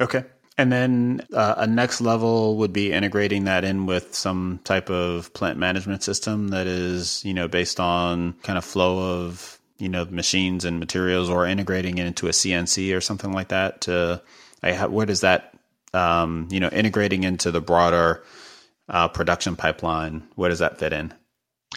Okay. 0.00 0.24
And 0.56 0.72
then 0.72 1.24
uh, 1.32 1.54
a 1.58 1.66
next 1.68 2.00
level 2.00 2.56
would 2.56 2.72
be 2.72 2.90
integrating 2.90 3.44
that 3.44 3.64
in 3.64 3.86
with 3.86 4.16
some 4.16 4.58
type 4.64 4.90
of 4.90 5.32
plant 5.32 5.56
management 5.56 6.02
system 6.02 6.48
that 6.48 6.66
is, 6.66 7.24
you 7.24 7.32
know, 7.32 7.46
based 7.46 7.78
on 7.78 8.32
kind 8.42 8.58
of 8.58 8.64
flow 8.64 9.22
of, 9.22 9.60
you 9.78 9.88
know, 9.88 10.04
machines 10.06 10.64
and 10.64 10.80
materials 10.80 11.30
or 11.30 11.46
integrating 11.46 11.98
it 11.98 12.06
into 12.06 12.26
a 12.26 12.32
CNC 12.32 12.96
or 12.96 13.00
something 13.00 13.32
like 13.32 13.48
that 13.48 13.82
to, 13.82 14.20
I 14.60 14.86
where 14.88 15.06
does 15.06 15.20
that, 15.20 15.56
um, 15.94 16.48
you 16.50 16.58
know, 16.58 16.68
integrating 16.70 17.22
into 17.22 17.52
the 17.52 17.60
broader 17.60 18.24
uh, 18.88 19.08
production 19.08 19.56
pipeline, 19.56 20.26
where 20.34 20.50
does 20.50 20.60
that 20.60 20.78
fit 20.78 20.92
in? 20.92 21.12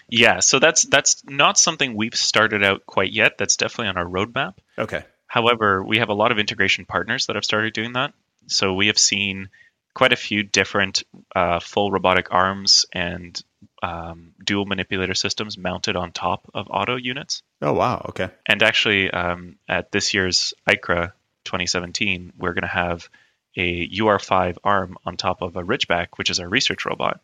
Yeah, 0.08 0.40
so 0.40 0.60
that's 0.60 0.84
that's 0.84 1.24
not 1.26 1.58
something 1.58 1.96
we've 1.96 2.16
started 2.16 2.64
out 2.64 2.86
quite 2.86 3.12
yet. 3.12 3.38
That's 3.38 3.58
definitely 3.58 3.90
on 3.90 3.98
our 3.98 4.06
roadmap. 4.06 4.56
Okay. 4.78 5.04
However, 5.28 5.84
we 5.84 5.98
have 6.00 6.10
a 6.10 6.14
lot 6.14 6.32
of 6.32 6.40
integration 6.40 6.86
partners 6.86 7.28
that 7.28 7.36
have 7.36 7.46
started 7.46 7.74
doing 7.74 7.94
that. 7.94 8.14
So 8.48 8.74
we 8.74 8.88
have 8.88 8.98
seen 8.98 9.50
quite 9.94 10.14
a 10.14 10.18
few 10.18 10.44
different 10.44 11.04
uh, 11.36 11.60
full 11.60 11.92
robotic 11.92 12.28
arms 12.32 12.86
and 12.94 13.42
um, 13.84 14.34
dual 14.44 14.66
manipulator 14.66 15.14
systems 15.14 15.58
mounted 15.58 15.96
on 15.96 16.12
top 16.12 16.50
of 16.54 16.68
Otto 16.70 16.96
units. 16.96 17.44
Oh, 17.62 17.74
wow. 17.74 18.06
Okay. 18.10 18.30
And 18.46 18.64
actually, 18.64 19.12
um, 19.12 19.58
at 19.68 19.92
this 19.92 20.14
year's 20.14 20.54
ICRA 20.68 21.14
2017, 21.46 22.34
we're 22.38 22.54
going 22.54 22.62
to 22.64 22.68
have 22.68 23.10
a 23.56 23.88
UR5 23.90 24.58
arm 24.64 24.98
on 25.06 25.18
top 25.18 25.42
of 25.42 25.56
a 25.56 25.64
Ridgeback, 25.64 26.08
which 26.18 26.30
is 26.30 26.40
our 26.40 26.48
research 26.48 26.86
robot. 26.86 27.20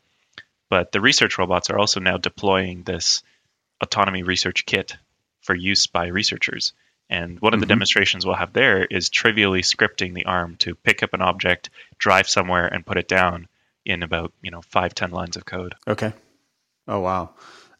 But 0.70 0.92
the 0.92 1.02
research 1.02 1.38
robots 1.38 1.70
are 1.70 1.78
also 1.80 2.00
now 2.00 2.18
deploying 2.18 2.84
this 2.84 3.24
autonomy 3.82 4.24
research 4.24 4.66
kit 4.66 4.98
for 5.42 5.56
use 5.56 5.88
by 5.88 6.08
researchers. 6.08 6.74
And 7.10 7.40
one 7.40 7.54
of 7.54 7.62
the 7.62 7.66
Mhm. 7.66 7.70
demonstrations 7.70 8.26
we'll 8.26 8.36
have 8.36 8.52
there 8.52 8.84
is 8.84 9.10
trivially 9.10 9.62
scripting 9.62 10.14
the 10.14 10.26
arm 10.26 10.58
to 10.58 10.76
pick 10.76 11.04
up 11.04 11.14
an 11.14 11.22
object, 11.22 11.70
drive 11.98 12.28
somewhere, 12.28 12.68
and 12.68 12.86
put 12.86 12.98
it 12.98 13.08
down 13.08 13.48
in 13.86 14.04
about 14.04 14.34
you 14.42 14.52
know 14.52 14.62
five 14.62 14.94
ten 14.94 15.12
lines 15.12 15.38
of 15.38 15.46
code. 15.46 15.74
Okay. 15.88 16.12
Oh 16.88 17.00
wow. 17.00 17.30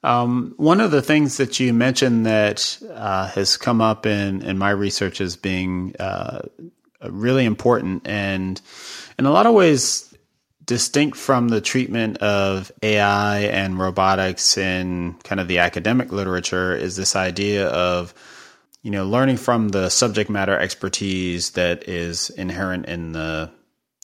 Um, 0.04 0.54
one 0.56 0.80
of 0.80 0.92
the 0.92 1.02
things 1.02 1.38
that 1.38 1.60
you 1.60 1.74
mentioned 1.74 2.26
that 2.26 2.78
uh, 2.90 3.28
has 3.30 3.58
come 3.58 3.82
up 3.82 4.06
in 4.06 4.42
in 4.44 4.58
my 4.58 4.70
research 4.70 5.20
as 5.20 5.36
being 5.36 5.94
uh, 6.00 6.44
Uh, 7.04 7.12
really 7.12 7.46
important 7.46 8.08
and 8.08 8.60
in 9.20 9.28
a 9.28 9.32
lot 9.32 9.46
of 9.46 9.54
ways 9.54 10.12
distinct 10.66 11.16
from 11.16 11.48
the 11.50 11.62
treatment 11.62 12.18
of 12.18 12.72
AI 12.82 13.42
and 13.42 13.78
robotics 13.78 14.58
in 14.58 15.14
kind 15.24 15.40
of 15.40 15.48
the 15.48 15.60
academic 15.60 16.12
literature 16.12 16.76
is 16.76 16.96
this 16.96 17.16
idea 17.16 17.68
of 17.68 18.16
you 18.82 18.90
know 18.90 19.06
learning 19.06 19.38
from 19.38 19.70
the 19.70 19.90
subject 19.90 20.30
matter 20.30 20.58
expertise 20.58 21.52
that 21.52 21.88
is 21.88 22.32
inherent 22.32 22.88
in 22.88 23.12
the 23.12 23.52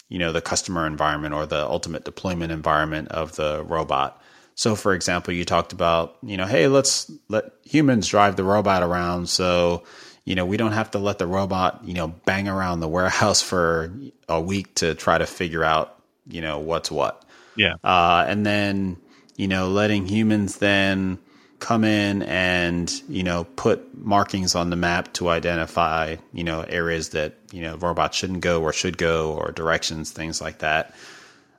you 0.10 0.20
know 0.20 0.32
the 0.32 0.42
customer 0.42 0.86
environment 0.86 1.34
or 1.34 1.48
the 1.48 1.66
ultimate 1.66 2.06
deployment 2.06 2.52
environment 2.52 3.08
of 3.10 3.36
the 3.36 3.64
robot. 3.64 4.22
So 4.54 4.76
for 4.76 4.94
example, 4.94 5.34
you 5.34 5.46
talked 5.46 5.74
about, 5.74 6.18
you 6.22 6.38
know, 6.38 6.46
hey, 6.46 6.68
let's 6.68 7.12
let 7.28 7.46
humans 7.64 8.08
drive 8.08 8.36
the 8.36 8.44
robot 8.44 8.84
around 8.84 9.30
so 9.30 9.84
you 10.26 10.36
know, 10.36 10.46
we 10.46 10.58
don't 10.58 10.72
have 10.72 10.92
to 10.92 11.00
let 11.00 11.18
the 11.18 11.28
robot, 11.28 11.82
you 11.84 11.94
know, 11.94 12.08
bang 12.08 12.48
around 12.48 12.80
the 12.80 12.88
warehouse 12.88 13.42
for 13.50 13.94
a 14.30 14.40
week 14.40 14.76
to 14.76 14.96
try 14.96 15.18
to 15.18 15.26
figure 15.26 15.64
out, 15.64 16.02
you 16.28 16.42
know, 16.42 16.60
what's 16.60 16.90
what. 16.90 17.24
Yeah. 17.56 17.76
Uh, 17.84 18.26
and 18.28 18.46
then, 18.46 18.98
you 19.36 19.48
know, 19.48 19.70
letting 19.70 20.08
humans 20.08 20.58
then 20.58 21.20
come 21.60 21.84
in 21.84 22.24
and, 22.24 22.92
you 23.08 23.24
know, 23.24 23.46
put 23.46 23.98
markings 23.98 24.54
on 24.54 24.70
the 24.70 24.76
map 24.76 25.14
to 25.14 25.30
identify, 25.30 26.18
you 26.34 26.44
know, 26.44 26.62
areas 26.62 27.10
that, 27.10 27.38
you 27.52 27.62
know, 27.62 27.78
robots 27.78 28.18
shouldn't 28.18 28.42
go 28.42 28.62
or 28.62 28.74
should 28.74 28.98
go 28.98 29.34
or 29.34 29.52
directions, 29.52 30.12
things 30.12 30.42
like 30.42 30.60
that. 30.60 30.94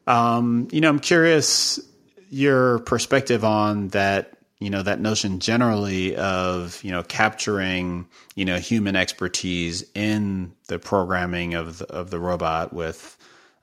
Um, 0.07 0.69
you 0.71 0.81
know, 0.81 0.91
I'm 0.91 0.99
curious 0.99 1.81
your 2.29 2.81
perspective 2.81 3.45
on 3.45 3.89
that, 3.89 4.34
you 4.65 4.71
know, 4.71 4.83
that 4.83 4.99
notion 4.99 5.41
generally 5.41 6.17
of, 6.17 6.83
you 6.83 6.91
know, 6.91 7.03
capturing, 7.03 8.07
you 8.35 8.47
know, 8.47 8.57
human 8.59 8.97
expertise 8.97 9.85
in 9.95 10.55
the 10.69 10.79
programming 10.79 11.53
of 11.53 11.77
the, 11.77 11.93
of 11.93 12.09
the 12.09 12.19
robot 12.19 12.73
with 12.73 13.15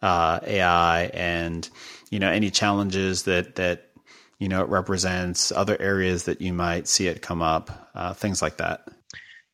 uh, 0.04 0.40
AI 0.44 1.06
and, 1.06 1.68
you 2.12 2.20
know, 2.20 2.30
any 2.30 2.52
challenges 2.52 3.24
that, 3.24 3.56
that, 3.56 3.90
you 4.38 4.48
know, 4.48 4.62
it 4.62 4.70
represents, 4.70 5.52
other 5.52 5.76
areas 5.82 6.26
that 6.26 6.40
you 6.40 6.54
might 6.54 6.88
see 6.88 7.08
it 7.08 7.24
come 7.24 7.42
up, 7.42 7.90
uh, 7.96 8.14
things 8.14 8.40
like 8.40 8.58
that. 8.58 8.88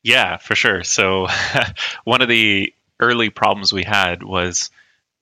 Yeah, 0.04 0.36
for 0.36 0.54
sure. 0.54 0.84
So 0.84 1.28
one 2.04 2.22
of 2.22 2.28
the 2.28 2.74
early 3.00 3.30
problems 3.30 3.72
we 3.72 3.86
had 3.86 4.22
was 4.22 4.70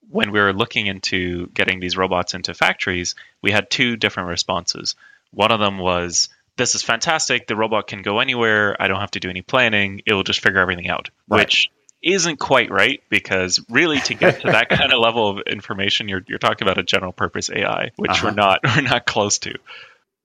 when 0.10 0.32
we 0.32 0.40
were 0.40 0.54
looking 0.54 0.88
into 0.88 1.46
getting 1.50 1.80
these 1.80 1.98
robots 1.98 2.34
into 2.34 2.56
factories, 2.56 3.14
we 3.44 3.52
had 3.52 3.70
two 3.70 3.96
different 3.96 4.30
responses. 4.30 4.96
One 5.36 5.52
of 5.52 5.60
them 5.60 5.78
was, 5.78 6.30
This 6.58 6.74
is 6.74 6.82
fantastic. 6.82 7.46
The 7.48 7.56
robot 7.56 7.88
can 7.88 8.02
go 8.02 8.20
anywhere. 8.20 8.76
I 8.82 8.88
don't 8.88 9.00
have 9.02 9.12
to 9.12 9.20
do 9.20 9.30
any 9.30 9.42
planning. 9.44 10.02
It 10.06 10.14
will 10.14 10.24
just 10.24 10.42
figure 10.42 10.60
everything 10.60 10.88
out, 10.90 11.10
Right. 11.28 11.42
which 11.42 11.70
isn't 12.02 12.38
quite 12.38 12.70
right 12.72 13.02
because 13.10 13.60
really 13.70 14.00
to 14.00 14.14
get 14.14 14.42
to 14.42 14.48
that 14.52 14.70
kind 14.70 14.94
of 14.94 15.00
level 15.00 15.30
of 15.30 15.40
information, 15.48 16.08
you're, 16.08 16.22
you're 16.28 16.40
talking 16.40 16.66
about 16.68 16.78
a 16.78 16.84
general 16.84 17.12
purpose 17.12 17.50
AI, 17.50 17.92
which 17.98 18.12
Uh-huh. 18.12 18.28
we're 18.28 18.34
not 18.34 18.60
we're 18.64 18.82
not 18.82 19.06
close 19.06 19.40
to. 19.40 19.54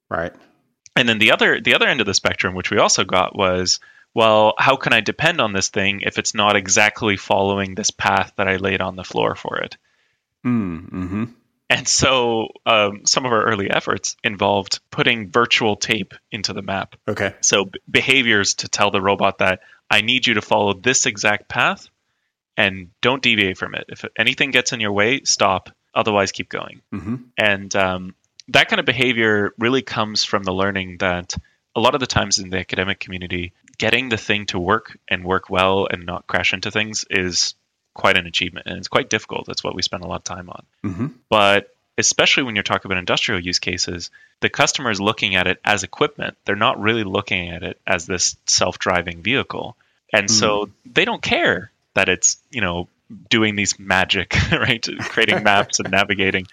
Right. 0.08 0.32
And 0.96 1.08
then 1.08 1.18
the 1.18 1.32
other 1.32 1.60
the 1.60 1.74
other 1.74 1.86
end 1.88 2.00
of 2.00 2.06
the 2.06 2.14
spectrum, 2.14 2.54
which 2.54 2.70
we 2.70 2.78
also 2.78 3.04
got, 3.04 3.34
was 3.36 3.80
well, 4.12 4.54
how 4.58 4.76
can 4.76 4.92
I 4.92 5.00
depend 5.00 5.40
on 5.40 5.52
this 5.52 5.68
thing 5.68 6.00
if 6.02 6.18
it's 6.18 6.34
not 6.34 6.56
exactly 6.56 7.16
following 7.16 7.74
this 7.76 7.90
path 7.92 8.32
that 8.36 8.48
I 8.48 8.56
laid 8.56 8.80
on 8.80 8.96
the 8.96 9.04
floor 9.04 9.34
for 9.36 9.58
it? 9.58 9.76
Mm, 10.44 10.88
hmm 10.90 11.24
And 11.70 11.86
so 11.86 12.48
um, 12.66 13.06
some 13.06 13.24
of 13.24 13.32
our 13.32 13.44
early 13.44 13.70
efforts 13.70 14.16
involved 14.24 14.80
putting 14.90 15.30
virtual 15.30 15.76
tape 15.76 16.14
into 16.32 16.52
the 16.52 16.62
map. 16.62 16.96
Okay. 17.06 17.34
So 17.40 17.66
b- 17.66 17.78
behaviors 17.88 18.54
to 18.54 18.68
tell 18.68 18.90
the 18.90 19.00
robot 19.00 19.38
that 19.38 19.60
I 19.88 20.00
need 20.00 20.26
you 20.26 20.34
to 20.34 20.42
follow 20.42 20.74
this 20.74 21.06
exact 21.06 21.48
path 21.48 21.88
and 22.56 22.90
don't 23.00 23.22
deviate 23.22 23.56
from 23.56 23.76
it. 23.76 23.84
If 23.88 24.04
anything 24.18 24.50
gets 24.50 24.72
in 24.72 24.80
your 24.80 24.92
way, 24.92 25.22
stop. 25.22 25.70
Otherwise, 25.94 26.32
keep 26.32 26.48
going. 26.48 26.82
hmm 26.92 27.16
And 27.38 27.74
um, 27.76 28.14
that 28.48 28.68
kind 28.68 28.80
of 28.80 28.86
behavior 28.86 29.52
really 29.56 29.82
comes 29.82 30.24
from 30.24 30.42
the 30.42 30.52
learning 30.52 30.98
that 30.98 31.36
a 31.76 31.80
lot 31.80 31.94
of 31.94 32.00
the 32.00 32.06
times 32.06 32.40
in 32.40 32.50
the 32.50 32.58
academic 32.58 32.98
community, 32.98 33.52
getting 33.78 34.08
the 34.08 34.16
thing 34.16 34.46
to 34.46 34.58
work 34.58 34.98
and 35.08 35.24
work 35.24 35.48
well 35.48 35.86
and 35.90 36.04
not 36.04 36.26
crash 36.26 36.52
into 36.52 36.70
things 36.70 37.04
is 37.08 37.54
quite 38.00 38.16
an 38.16 38.26
achievement 38.26 38.66
and 38.66 38.78
it's 38.78 38.88
quite 38.88 39.10
difficult. 39.10 39.46
That's 39.46 39.62
what 39.62 39.74
we 39.74 39.82
spend 39.82 40.02
a 40.02 40.06
lot 40.06 40.16
of 40.16 40.24
time 40.24 40.48
on. 40.48 40.62
Mm-hmm. 40.84 41.06
But 41.28 41.74
especially 41.98 42.44
when 42.44 42.56
you're 42.56 42.62
talking 42.62 42.88
about 42.90 42.98
industrial 42.98 43.40
use 43.40 43.58
cases, 43.58 44.10
the 44.40 44.48
customer 44.48 44.90
is 44.90 45.00
looking 45.00 45.34
at 45.34 45.46
it 45.46 45.60
as 45.64 45.82
equipment. 45.82 46.36
They're 46.44 46.56
not 46.56 46.80
really 46.80 47.04
looking 47.04 47.50
at 47.50 47.62
it 47.62 47.78
as 47.86 48.06
this 48.06 48.36
self-driving 48.46 49.22
vehicle. 49.22 49.76
And 50.12 50.26
mm. 50.28 50.30
so 50.30 50.70
they 50.90 51.04
don't 51.04 51.22
care 51.22 51.70
that 51.94 52.08
it's, 52.08 52.38
you 52.50 52.62
know, 52.62 52.88
doing 53.28 53.54
these 53.54 53.78
magic, 53.78 54.34
right? 54.52 54.84
Creating 55.00 55.42
maps 55.42 55.78
and 55.78 55.90
navigating. 56.00 56.46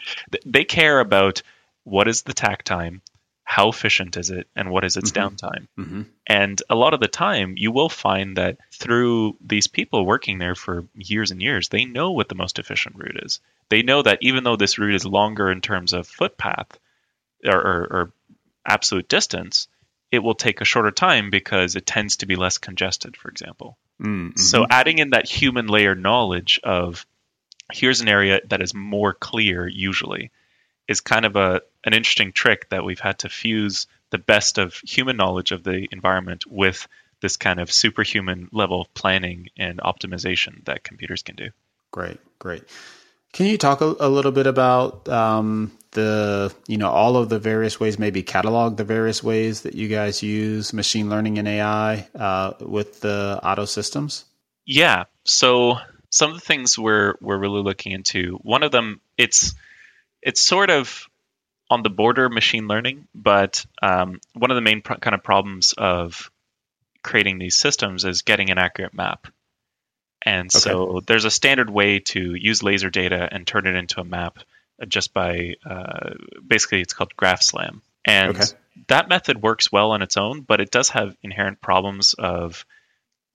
They 0.45 0.65
care 0.65 0.99
about 0.99 1.41
what 1.86 2.10
is 2.10 2.23
the 2.23 2.33
takt 2.33 2.65
time, 2.65 3.01
how 3.49 3.69
efficient 3.69 4.17
is 4.17 4.29
it, 4.29 4.45
and 4.57 4.69
what 4.69 4.83
is 4.83 4.97
its 4.97 5.13
mm-hmm. 5.13 5.36
downtime. 5.36 5.67
Mm-hmm. 5.79 6.01
And 6.27 6.62
a 6.69 6.75
lot 6.75 6.93
of 6.93 6.99
the 6.99 7.07
time, 7.07 7.53
you 7.55 7.71
will 7.71 7.88
find 7.88 8.36
that 8.36 8.57
through 8.73 9.38
these 9.39 9.67
people 9.67 10.05
working 10.05 10.38
there 10.38 10.53
for 10.53 10.83
years 10.95 11.31
and 11.31 11.41
years, 11.41 11.69
they 11.69 11.86
know 11.86 12.12
what 12.12 12.27
the 12.27 12.36
most 12.36 12.60
efficient 12.60 12.97
route 12.97 13.23
is. 13.23 13.39
They 13.69 13.83
know 13.83 14.01
that 14.01 14.17
even 14.19 14.43
though 14.43 14.57
this 14.57 14.77
route 14.77 14.95
is 14.95 15.05
longer 15.05 15.49
in 15.49 15.62
terms 15.62 15.93
of 15.93 16.10
footpath 16.10 16.77
or, 17.45 17.55
or, 17.55 17.88
or 17.89 18.12
absolute 18.65 19.07
distance, 19.07 19.69
it 20.12 20.19
will 20.19 20.36
take 20.36 20.60
a 20.60 20.65
shorter 20.65 20.91
time 20.91 21.29
because 21.29 21.77
it 21.77 21.86
tends 21.86 22.17
to 22.17 22.25
be 22.25 22.36
less 22.36 22.57
congested, 22.57 23.15
for 23.15 23.29
example. 23.29 23.77
Mm-hmm. 24.01 24.38
So 24.38 24.65
adding 24.69 24.97
in 24.99 25.12
that 25.12 25.25
human 25.25 25.67
layer 25.67 25.95
knowledge 25.95 26.60
of 26.65 27.05
here's 27.71 28.01
an 28.01 28.10
area 28.10 28.41
that 28.49 28.62
is 28.62 28.73
more 28.73 29.13
clear 29.13 29.65
usually 29.65 30.31
is 30.88 30.99
kind 31.01 31.25
of 31.25 31.38
a 31.38 31.62
an 31.88 31.93
interesting 31.93 32.34
trick 32.34 32.69
that 32.69 32.84
we've 32.84 33.00
had 33.00 33.19
to 33.19 33.30
fuse 33.30 33.88
the 34.10 34.17
best 34.17 34.58
of 34.58 34.76
human 34.76 35.15
knowledge 35.15 35.52
of 35.52 35.63
the 35.63 35.88
environment 35.91 36.43
with 36.45 36.88
this 37.21 37.38
kind 37.38 37.60
of 37.60 37.71
superhuman 37.71 38.50
level 38.52 38.82
of 38.82 38.93
planning 38.93 39.47
and 39.58 39.80
optimization 39.80 40.63
that 40.65 40.84
computers 40.84 41.23
can 41.23 41.36
do. 41.36 41.50
Great, 41.91 42.19
great. 42.39 42.63
Can 43.32 43.45
you 43.45 43.58
talk 43.58 43.80
a, 43.80 43.95
a 44.00 44.10
little 44.10 44.34
bit 44.34 44.47
about 44.47 45.08
um, 45.08 45.71
the, 45.91 46.54
you 46.67 46.78
know, 46.78 46.89
all 46.89 47.15
of 47.15 47.30
the 47.30 47.39
various 47.39 47.80
ways, 47.80 47.97
maybe 47.97 48.21
catalog 48.21 48.76
the 48.76 48.84
various 48.84 49.23
ways 49.23 49.62
that 49.62 49.73
you 49.73 49.88
guys 49.88 50.21
use 50.21 50.73
machine 50.73 51.10
learning 51.10 51.39
and 51.39 51.47
AI 51.47 52.08
uh, 52.15 52.54
with 52.60 53.00
the 53.00 53.39
Otto 53.41 53.65
systems? 53.65 54.26
Yeah. 54.65 55.06
So 55.23 55.78
some 56.10 56.32
of 56.32 56.36
the 56.36 56.45
things 56.45 56.78
we're 56.78 57.15
we're 57.21 57.38
really 57.38 57.62
looking 57.62 57.93
into. 57.93 58.39
One 58.41 58.63
of 58.63 58.71
them, 58.71 59.00
it's 59.17 59.56
it's 60.21 60.41
sort 60.41 60.69
of 60.69 61.08
on 61.69 61.84
the 61.84 61.89
border 61.89 62.30
machine 62.30 62.67
learning, 62.67 63.08
but 63.13 63.65
um, 63.82 64.19
one 64.34 64.51
of 64.51 64.56
the 64.56 64.62
main 64.62 64.82
pro- 64.82 64.97
kind 64.97 65.13
of 65.13 65.23
problems 65.23 65.73
of 65.77 66.32
creating 67.03 67.39
these 67.39 67.56
systems 67.56 68.06
is 68.06 68.21
getting 68.21 68.49
an 68.49 68.58
accurate 68.58 68.93
map. 68.93 69.27
And 70.25 70.47
okay. 70.53 70.60
so 70.60 71.01
there's 71.06 71.25
a 71.25 71.32
standard 71.32 71.69
way 71.69 71.99
to 71.99 72.36
use 72.36 72.63
laser 72.63 72.89
data 72.89 73.27
and 73.32 73.45
turn 73.45 73.67
it 73.67 73.75
into 73.75 74.01
a 74.01 74.06
map 74.06 74.39
just 74.88 75.13
by 75.13 75.56
uh, 75.65 76.13
basically 76.45 76.82
it's 76.82 76.93
called 76.93 77.15
graph 77.15 77.41
slam. 77.41 77.82
And 78.06 78.36
okay. 78.36 78.45
that 78.88 79.10
method 79.10 79.41
works 79.41 79.71
well 79.71 79.91
on 79.91 80.01
its 80.01 80.17
own, 80.17 80.41
but 80.41 80.62
it 80.62 80.71
does 80.71 80.89
have 80.89 81.15
inherent 81.21 81.62
problems 81.62 82.13
of 82.13 82.65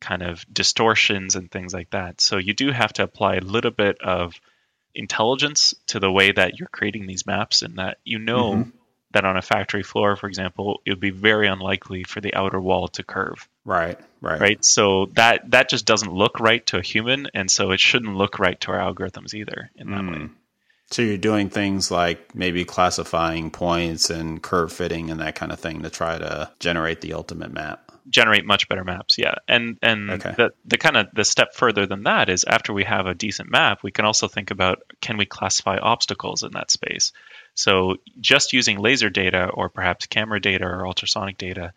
kind 0.00 0.22
of 0.22 0.44
distortions 0.52 1.36
and 1.36 1.50
things 1.50 1.72
like 1.72 1.90
that. 1.90 2.20
So 2.20 2.38
you 2.38 2.54
do 2.54 2.70
have 2.72 2.92
to 2.94 3.04
apply 3.04 3.36
a 3.36 3.40
little 3.40 3.70
bit 3.70 4.00
of 4.02 4.34
intelligence 4.94 5.74
to 5.88 6.00
the 6.00 6.10
way 6.10 6.32
that 6.32 6.58
you're 6.58 6.68
creating 6.68 7.06
these 7.06 7.26
maps 7.26 7.62
and 7.62 7.76
that 7.76 7.98
you 8.04 8.18
know 8.18 8.52
mm-hmm. 8.52 8.70
that 9.12 9.24
on 9.24 9.36
a 9.36 9.42
factory 9.42 9.82
floor 9.82 10.16
for 10.16 10.26
example 10.26 10.80
it 10.84 10.90
would 10.90 11.00
be 11.00 11.10
very 11.10 11.48
unlikely 11.48 12.04
for 12.04 12.20
the 12.20 12.34
outer 12.34 12.60
wall 12.60 12.88
to 12.88 13.02
curve. 13.02 13.48
Right 13.64 13.98
right. 14.20 14.40
Right? 14.40 14.64
So 14.64 15.06
that 15.14 15.50
that 15.50 15.68
just 15.68 15.86
doesn't 15.86 16.12
look 16.12 16.40
right 16.40 16.64
to 16.66 16.78
a 16.78 16.82
human 16.82 17.28
and 17.34 17.50
so 17.50 17.70
it 17.70 17.80
shouldn't 17.80 18.16
look 18.16 18.38
right 18.38 18.60
to 18.62 18.72
our 18.72 18.78
algorithms 18.78 19.34
either 19.34 19.70
in 19.76 19.90
that 19.90 20.00
mm. 20.00 20.12
way 20.12 20.28
so 20.92 21.02
you're 21.02 21.16
doing 21.16 21.48
things 21.48 21.90
like 21.90 22.34
maybe 22.34 22.64
classifying 22.64 23.50
points 23.50 24.10
and 24.10 24.42
curve 24.42 24.72
fitting 24.72 25.10
and 25.10 25.20
that 25.20 25.34
kind 25.34 25.50
of 25.50 25.58
thing 25.58 25.82
to 25.82 25.90
try 25.90 26.18
to 26.18 26.50
generate 26.60 27.00
the 27.00 27.14
ultimate 27.14 27.52
map 27.52 27.91
generate 28.08 28.44
much 28.44 28.68
better 28.68 28.84
maps. 28.84 29.18
Yeah, 29.18 29.34
and 29.48 29.78
and 29.82 30.10
okay. 30.10 30.34
the 30.36 30.52
the 30.64 30.78
kind 30.78 30.96
of 30.96 31.08
the 31.12 31.24
step 31.24 31.54
further 31.54 31.86
than 31.86 32.04
that 32.04 32.28
is 32.28 32.44
after 32.44 32.72
we 32.72 32.84
have 32.84 33.06
a 33.06 33.14
decent 33.14 33.50
map, 33.50 33.82
we 33.82 33.90
can 33.90 34.04
also 34.04 34.28
think 34.28 34.50
about 34.50 34.82
can 35.00 35.16
we 35.16 35.26
classify 35.26 35.78
obstacles 35.78 36.42
in 36.42 36.52
that 36.52 36.70
space. 36.70 37.12
So 37.54 37.96
just 38.20 38.52
using 38.52 38.78
laser 38.78 39.10
data 39.10 39.48
or 39.48 39.68
perhaps 39.68 40.06
camera 40.06 40.40
data 40.40 40.64
or 40.64 40.86
ultrasonic 40.86 41.38
data, 41.38 41.72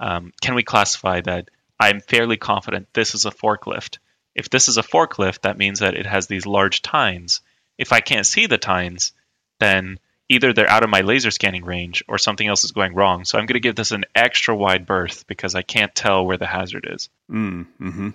um, 0.00 0.32
can 0.40 0.54
we 0.54 0.62
classify 0.62 1.20
that 1.22 1.50
I'm 1.78 2.00
fairly 2.00 2.36
confident 2.36 2.92
this 2.92 3.14
is 3.14 3.24
a 3.24 3.30
forklift. 3.30 3.98
If 4.34 4.50
this 4.50 4.68
is 4.68 4.78
a 4.78 4.82
forklift, 4.82 5.42
that 5.42 5.58
means 5.58 5.80
that 5.80 5.94
it 5.94 6.06
has 6.06 6.26
these 6.26 6.46
large 6.46 6.82
tines. 6.82 7.40
If 7.76 7.92
I 7.92 8.00
can't 8.00 8.26
see 8.26 8.46
the 8.46 8.58
tines, 8.58 9.12
then 9.60 9.98
either 10.28 10.52
they're 10.52 10.70
out 10.70 10.84
of 10.84 10.90
my 10.90 11.00
laser 11.00 11.30
scanning 11.30 11.64
range 11.64 12.04
or 12.08 12.18
something 12.18 12.46
else 12.46 12.64
is 12.64 12.72
going 12.72 12.94
wrong. 12.94 13.24
So 13.24 13.38
I'm 13.38 13.46
going 13.46 13.54
to 13.54 13.60
give 13.60 13.76
this 13.76 13.92
an 13.92 14.04
extra 14.14 14.54
wide 14.54 14.86
berth 14.86 15.26
because 15.26 15.54
I 15.54 15.62
can't 15.62 15.94
tell 15.94 16.24
where 16.24 16.36
the 16.36 16.46
hazard 16.46 16.86
is. 16.90 17.08
Mm, 17.30 17.66
hmm 17.78 18.10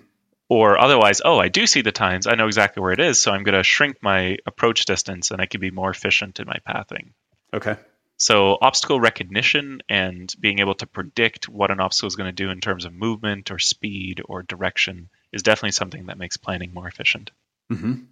Or 0.50 0.78
otherwise, 0.78 1.22
oh, 1.26 1.40
I 1.40 1.50
do 1.50 1.66
see 1.66 1.82
the 1.82 1.92
tines. 1.92 2.28
I 2.28 2.36
know 2.36 2.48
exactly 2.48 2.82
where 2.82 2.92
it 2.92 3.00
is. 3.00 3.22
So 3.22 3.32
I'm 3.32 3.44
going 3.44 3.58
to 3.58 3.64
shrink 3.64 3.98
my 4.02 4.38
approach 4.46 4.86
distance 4.86 5.32
and 5.32 5.42
I 5.42 5.48
can 5.48 5.60
be 5.60 5.72
more 5.72 5.90
efficient 5.90 6.40
in 6.40 6.48
my 6.48 6.58
pathing. 6.66 7.14
Okay. 7.54 7.78
So 8.18 8.58
obstacle 8.62 9.00
recognition 9.00 9.82
and 9.90 10.34
being 10.40 10.60
able 10.60 10.76
to 10.76 10.88
predict 10.88 11.50
what 11.50 11.72
an 11.72 11.80
obstacle 11.80 12.08
is 12.08 12.16
going 12.16 12.30
to 12.30 12.44
do 12.44 12.52
in 12.52 12.62
terms 12.62 12.86
of 12.86 12.94
movement 12.94 13.50
or 13.50 13.58
speed 13.60 14.22
or 14.26 14.44
direction 14.44 15.10
is 15.32 15.44
definitely 15.44 15.72
something 15.72 16.06
that 16.06 16.20
makes 16.20 16.38
planning 16.38 16.74
more 16.74 16.88
efficient. 16.88 17.32
Mm-hmm. 17.72 18.04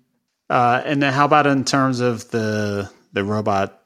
Uh, 0.49 0.81
and 0.83 1.01
then 1.01 1.13
how 1.13 1.25
about 1.25 1.47
in 1.47 1.63
terms 1.63 2.01
of 2.01 2.29
the 2.31 2.91
the 3.13 3.23
robot 3.23 3.80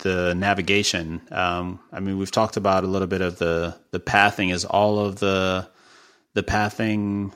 the 0.00 0.34
navigation. 0.34 1.20
Um, 1.30 1.80
I 1.92 2.00
mean, 2.00 2.18
we've 2.18 2.30
talked 2.30 2.56
about 2.56 2.84
a 2.84 2.88
little 2.88 3.08
bit 3.08 3.20
of 3.20 3.38
the 3.38 3.76
the 3.90 4.00
pathing. 4.00 4.50
Is 4.50 4.64
all 4.64 4.98
of 4.98 5.18
the 5.18 5.68
the 6.34 6.42
pathing 6.42 7.34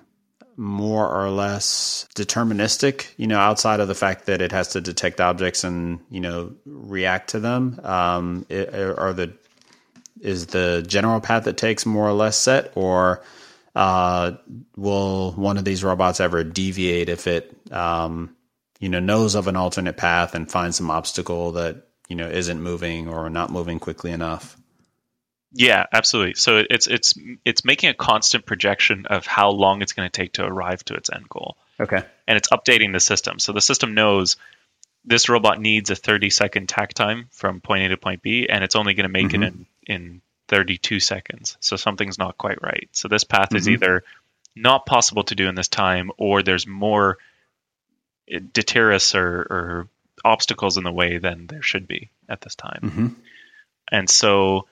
more 0.57 1.09
or 1.09 1.31
less 1.31 2.07
deterministic? 2.15 3.07
You 3.17 3.27
know, 3.27 3.39
outside 3.39 3.81
of 3.81 3.89
the 3.89 3.95
fact 3.95 4.27
that 4.27 4.41
it 4.41 4.53
has 4.53 4.69
to 4.69 4.81
detect 4.81 5.21
objects 5.21 5.65
and 5.65 6.01
you 6.11 6.21
know 6.21 6.55
react 6.65 7.31
to 7.31 7.41
them. 7.41 7.81
Um, 7.83 8.47
it, 8.49 8.75
are 8.75 9.13
the 9.13 9.33
is 10.21 10.47
the 10.47 10.85
general 10.87 11.21
path 11.21 11.47
it 11.47 11.57
takes 11.57 11.85
more 11.85 12.09
or 12.09 12.13
less 12.13 12.39
set, 12.39 12.73
or 12.75 13.23
uh, 13.75 14.33
will 14.77 15.33
one 15.33 15.59
of 15.59 15.65
these 15.65 15.85
robots 15.85 16.21
ever 16.21 16.45
deviate 16.45 17.09
if 17.09 17.27
it 17.27 17.57
um, 17.73 18.35
you 18.81 18.89
know 18.89 19.01
knows 19.01 19.35
of 19.35 19.49
an 19.49 19.57
alternate 19.57 19.97
path 19.97 20.35
and 20.35 20.51
finds 20.51 20.77
some 20.77 20.91
obstacle 20.91 21.53
that 21.53 21.89
you 22.09 22.17
know 22.17 22.29
isn't 22.29 22.61
moving 22.61 23.09
or 23.09 23.31
not 23.31 23.51
moving 23.51 23.79
quickly 23.79 24.13
enough. 24.13 24.57
Yeah, 25.53 25.87
absolutely. 25.93 26.35
So 26.35 26.65
it's 26.69 26.87
it's 26.87 27.15
it's 27.45 27.65
making 27.65 27.91
a 27.91 27.95
constant 27.95 28.45
projection 28.45 29.07
of 29.07 29.27
how 29.27 29.51
long 29.51 29.83
it's 29.83 29.93
going 29.93 30.09
to 30.09 30.13
take 30.13 30.35
to 30.35 30.45
arrive 30.45 30.85
to 30.87 30.95
its 30.95 31.11
end 31.11 31.29
goal. 31.29 31.57
Okay. 31.79 32.03
And 32.27 32.37
it's 32.37 32.49
updating 32.49 32.93
the 32.93 33.01
system. 33.01 33.39
So 33.39 33.53
the 33.53 33.61
system 33.61 33.95
knows 33.95 34.37
this 35.05 35.29
robot 35.29 35.61
needs 35.61 35.91
a 35.91 35.97
30 35.97 36.31
second 36.31 36.69
takt 36.69 36.97
time 36.97 37.29
from 37.31 37.61
point 37.61 37.85
A 37.85 37.89
to 37.91 37.97
point 37.97 38.23
B 38.23 38.49
and 38.49 38.65
it's 38.65 38.75
only 38.75 38.95
going 38.95 39.05
to 39.05 39.13
make 39.13 39.29
mm-hmm. 39.29 39.43
it 39.43 39.55
in 39.55 39.67
in 39.87 40.23
32 40.49 41.01
seconds. 41.01 41.57
So 41.61 41.77
something's 41.77 42.19
not 42.19 42.37
quite 42.37 42.63
right. 42.63 42.89
So 42.93 43.09
this 43.09 43.25
path 43.25 43.51
mm-hmm. 43.51 43.57
is 43.57 43.69
either 43.69 44.03
not 44.57 44.87
possible 44.87 45.25
to 45.25 45.35
do 45.35 45.49
in 45.49 45.55
this 45.55 45.69
time 45.69 46.11
or 46.17 46.43
there's 46.43 46.67
more 46.67 47.19
deterrence 48.53 49.15
or, 49.15 49.27
or 49.27 49.89
obstacles 50.25 50.77
in 50.77 50.85
the 50.85 50.93
way 50.93 51.19
than 51.19 51.47
there 51.47 51.63
should 51.63 51.87
be 51.87 52.11
at 52.29 52.41
this 52.41 52.55
time. 52.55 52.81
Mm-hmm. 52.83 53.07
And 53.91 54.09
so 54.09 54.67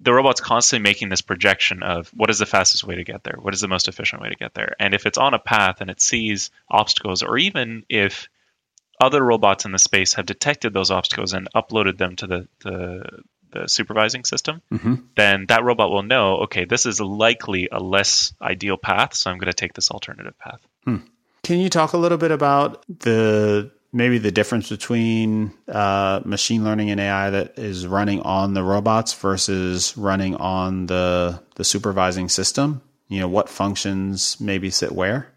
the 0.00 0.12
robot's 0.12 0.40
constantly 0.40 0.82
making 0.82 1.08
this 1.08 1.20
projection 1.20 1.82
of 1.82 2.08
what 2.08 2.30
is 2.30 2.38
the 2.38 2.46
fastest 2.46 2.84
way 2.84 2.96
to 2.96 3.04
get 3.04 3.22
there? 3.24 3.36
What 3.40 3.54
is 3.54 3.60
the 3.60 3.68
most 3.68 3.88
efficient 3.88 4.22
way 4.22 4.30
to 4.30 4.36
get 4.36 4.54
there? 4.54 4.74
And 4.80 4.94
if 4.94 5.06
it's 5.06 5.18
on 5.18 5.34
a 5.34 5.38
path 5.38 5.80
and 5.80 5.90
it 5.90 6.00
sees 6.00 6.50
obstacles, 6.68 7.22
or 7.22 7.38
even 7.38 7.84
if 7.88 8.28
other 9.00 9.22
robots 9.22 9.64
in 9.64 9.72
the 9.72 9.78
space 9.78 10.14
have 10.14 10.26
detected 10.26 10.72
those 10.72 10.90
obstacles 10.90 11.32
and 11.32 11.48
uploaded 11.54 11.98
them 11.98 12.16
to 12.16 12.26
the, 12.26 12.48
the, 12.62 13.22
the 13.52 13.68
supervising 13.68 14.24
system, 14.24 14.62
mm-hmm. 14.72 14.94
then 15.16 15.46
that 15.46 15.64
robot 15.64 15.90
will 15.90 16.02
know, 16.02 16.38
okay, 16.38 16.64
this 16.64 16.86
is 16.86 17.00
likely 17.00 17.68
a 17.70 17.78
less 17.78 18.34
ideal 18.40 18.76
path, 18.76 19.14
so 19.14 19.30
I'm 19.30 19.38
going 19.38 19.46
to 19.46 19.52
take 19.52 19.74
this 19.74 19.90
alternative 19.90 20.38
path. 20.38 20.60
Hmm. 20.84 20.96
Can 21.42 21.60
you 21.60 21.68
talk 21.68 21.92
a 21.92 21.98
little 21.98 22.18
bit 22.18 22.30
about 22.30 22.84
the 22.88 23.70
maybe 23.94 24.18
the 24.18 24.32
difference 24.32 24.68
between 24.68 25.52
uh, 25.68 26.20
machine 26.24 26.64
learning 26.64 26.90
and 26.90 27.00
AI 27.00 27.30
that 27.30 27.58
is 27.58 27.86
running 27.86 28.20
on 28.20 28.52
the 28.52 28.62
robots 28.62 29.14
versus 29.14 29.96
running 29.96 30.36
on 30.36 30.86
the 30.86 31.40
the 31.54 31.64
supervising 31.64 32.28
system? 32.28 32.82
You 33.08 33.20
know, 33.20 33.28
what 33.28 33.48
functions 33.48 34.40
maybe 34.40 34.70
sit 34.70 34.92
where? 34.92 35.28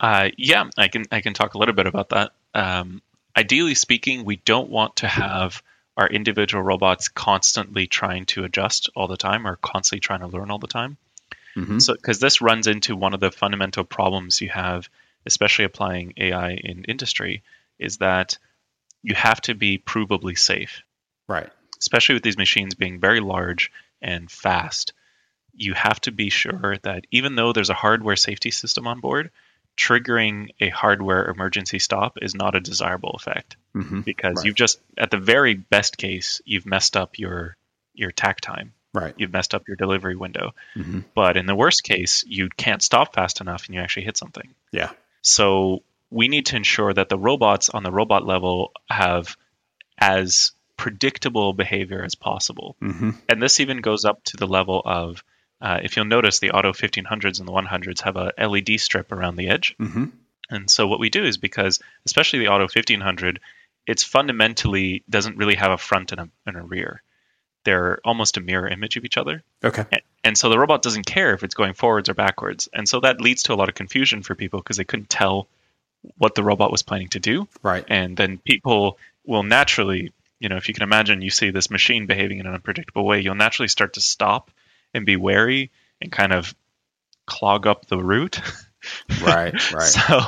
Uh, 0.00 0.30
yeah, 0.36 0.64
I 0.76 0.88
can 0.88 1.04
I 1.12 1.20
can 1.20 1.32
talk 1.32 1.54
a 1.54 1.58
little 1.58 1.74
bit 1.74 1.86
about 1.86 2.10
that. 2.10 2.32
Um, 2.54 3.00
ideally 3.36 3.74
speaking, 3.74 4.24
we 4.24 4.36
don't 4.36 4.68
want 4.68 4.96
to 4.96 5.08
have 5.08 5.62
our 5.96 6.08
individual 6.08 6.62
robots 6.62 7.08
constantly 7.08 7.86
trying 7.86 8.24
to 8.24 8.44
adjust 8.44 8.90
all 8.96 9.06
the 9.06 9.16
time 9.16 9.46
or 9.46 9.56
constantly 9.56 10.00
trying 10.00 10.20
to 10.20 10.26
learn 10.26 10.50
all 10.50 10.58
the 10.58 10.66
time? 10.66 10.96
Mm-hmm. 11.56 11.78
So, 11.78 11.94
because 11.94 12.20
this 12.20 12.40
runs 12.40 12.66
into 12.66 12.96
one 12.96 13.12
of 13.12 13.20
the 13.20 13.30
fundamental 13.30 13.84
problems 13.84 14.40
you 14.40 14.48
have, 14.48 14.88
especially 15.26 15.66
applying 15.66 16.14
AI 16.16 16.52
in 16.52 16.84
industry, 16.84 17.42
is 17.80 17.98
that 17.98 18.38
you 19.02 19.14
have 19.14 19.40
to 19.42 19.54
be 19.54 19.78
provably 19.78 20.38
safe. 20.38 20.82
Right. 21.28 21.50
Especially 21.78 22.14
with 22.14 22.22
these 22.22 22.38
machines 22.38 22.74
being 22.74 23.00
very 23.00 23.20
large 23.20 23.72
and 24.02 24.30
fast, 24.30 24.92
you 25.54 25.74
have 25.74 26.00
to 26.02 26.12
be 26.12 26.30
sure 26.30 26.76
that 26.82 27.06
even 27.10 27.34
though 27.34 27.52
there's 27.52 27.70
a 27.70 27.74
hardware 27.74 28.16
safety 28.16 28.50
system 28.50 28.86
on 28.86 29.00
board, 29.00 29.30
triggering 29.76 30.50
a 30.60 30.68
hardware 30.68 31.26
emergency 31.26 31.78
stop 31.78 32.18
is 32.20 32.34
not 32.34 32.54
a 32.54 32.60
desirable 32.60 33.12
effect 33.12 33.56
mm-hmm. 33.74 34.00
because 34.00 34.36
right. 34.36 34.46
you've 34.46 34.54
just 34.54 34.78
at 34.98 35.10
the 35.10 35.16
very 35.16 35.54
best 35.54 35.96
case 35.96 36.42
you've 36.44 36.66
messed 36.66 36.96
up 36.96 37.18
your 37.18 37.56
your 37.94 38.10
takt 38.10 38.42
time 38.42 38.74
right 38.92 39.14
you've 39.16 39.32
messed 39.32 39.54
up 39.54 39.66
your 39.68 39.76
delivery 39.76 40.16
window 40.16 40.52
mm-hmm. 40.76 41.00
but 41.14 41.36
in 41.38 41.46
the 41.46 41.54
worst 41.54 41.82
case 41.82 42.24
you 42.26 42.50
can't 42.56 42.82
stop 42.82 43.14
fast 43.14 43.40
enough 43.40 43.66
and 43.66 43.74
you 43.74 43.80
actually 43.80 44.04
hit 44.04 44.18
something 44.18 44.54
yeah 44.70 44.90
so 45.22 45.82
we 46.10 46.28
need 46.28 46.46
to 46.46 46.56
ensure 46.56 46.92
that 46.92 47.08
the 47.08 47.18
robots 47.18 47.68
on 47.68 47.82
the 47.82 47.92
robot 47.92 48.26
level 48.26 48.72
have 48.88 49.36
as 49.98 50.52
predictable 50.76 51.52
behavior 51.52 52.02
as 52.02 52.14
possible 52.14 52.76
mm-hmm. 52.82 53.10
and 53.28 53.42
this 53.42 53.60
even 53.60 53.80
goes 53.80 54.04
up 54.04 54.22
to 54.24 54.36
the 54.36 54.46
level 54.46 54.80
of 54.84 55.22
uh, 55.60 55.78
if 55.82 55.96
you'll 55.96 56.06
notice, 56.06 56.38
the 56.38 56.52
Auto 56.52 56.72
1500s 56.72 57.38
and 57.38 57.46
the 57.46 57.52
100s 57.52 58.00
have 58.02 58.16
a 58.16 58.32
LED 58.38 58.80
strip 58.80 59.12
around 59.12 59.36
the 59.36 59.48
edge. 59.48 59.76
Mm-hmm. 59.78 60.06
And 60.48 60.70
so 60.70 60.86
what 60.86 61.00
we 61.00 61.10
do 61.10 61.24
is 61.24 61.36
because, 61.36 61.80
especially 62.06 62.40
the 62.40 62.48
Otto 62.48 62.64
1500, 62.64 63.40
it's 63.86 64.02
fundamentally 64.02 65.04
doesn't 65.08 65.36
really 65.36 65.56
have 65.56 65.70
a 65.70 65.78
front 65.78 66.12
and 66.12 66.20
a, 66.22 66.28
and 66.46 66.56
a 66.56 66.62
rear. 66.62 67.02
They're 67.64 68.00
almost 68.04 68.38
a 68.38 68.40
mirror 68.40 68.68
image 68.68 68.96
of 68.96 69.04
each 69.04 69.18
other. 69.18 69.42
Okay. 69.62 69.84
And, 69.92 70.02
and 70.24 70.38
so 70.38 70.48
the 70.48 70.58
robot 70.58 70.82
doesn't 70.82 71.06
care 71.06 71.34
if 71.34 71.44
it's 71.44 71.54
going 71.54 71.74
forwards 71.74 72.08
or 72.08 72.14
backwards. 72.14 72.68
And 72.72 72.88
so 72.88 73.00
that 73.00 73.20
leads 73.20 73.44
to 73.44 73.52
a 73.52 73.56
lot 73.56 73.68
of 73.68 73.74
confusion 73.74 74.22
for 74.22 74.34
people 74.34 74.60
because 74.60 74.78
they 74.78 74.84
couldn't 74.84 75.10
tell 75.10 75.46
what 76.18 76.34
the 76.34 76.42
robot 76.42 76.70
was 76.70 76.82
planning 76.82 77.08
to 77.08 77.20
do. 77.20 77.48
Right. 77.62 77.84
And 77.88 78.16
then 78.16 78.38
people 78.38 78.98
will 79.24 79.42
naturally, 79.42 80.12
you 80.38 80.48
know, 80.48 80.56
if 80.56 80.68
you 80.68 80.74
can 80.74 80.82
imagine 80.82 81.22
you 81.22 81.30
see 81.30 81.50
this 81.50 81.70
machine 81.70 82.06
behaving 82.06 82.38
in 82.38 82.46
an 82.46 82.54
unpredictable 82.54 83.04
way, 83.04 83.20
you'll 83.20 83.34
naturally 83.34 83.68
start 83.68 83.94
to 83.94 84.00
stop 84.00 84.50
and 84.94 85.06
be 85.06 85.16
wary 85.16 85.70
and 86.00 86.10
kind 86.10 86.32
of 86.32 86.54
clog 87.26 87.66
up 87.66 87.86
the 87.86 87.98
route. 87.98 88.40
right, 89.22 89.72
right. 89.72 89.82
So, 89.82 90.20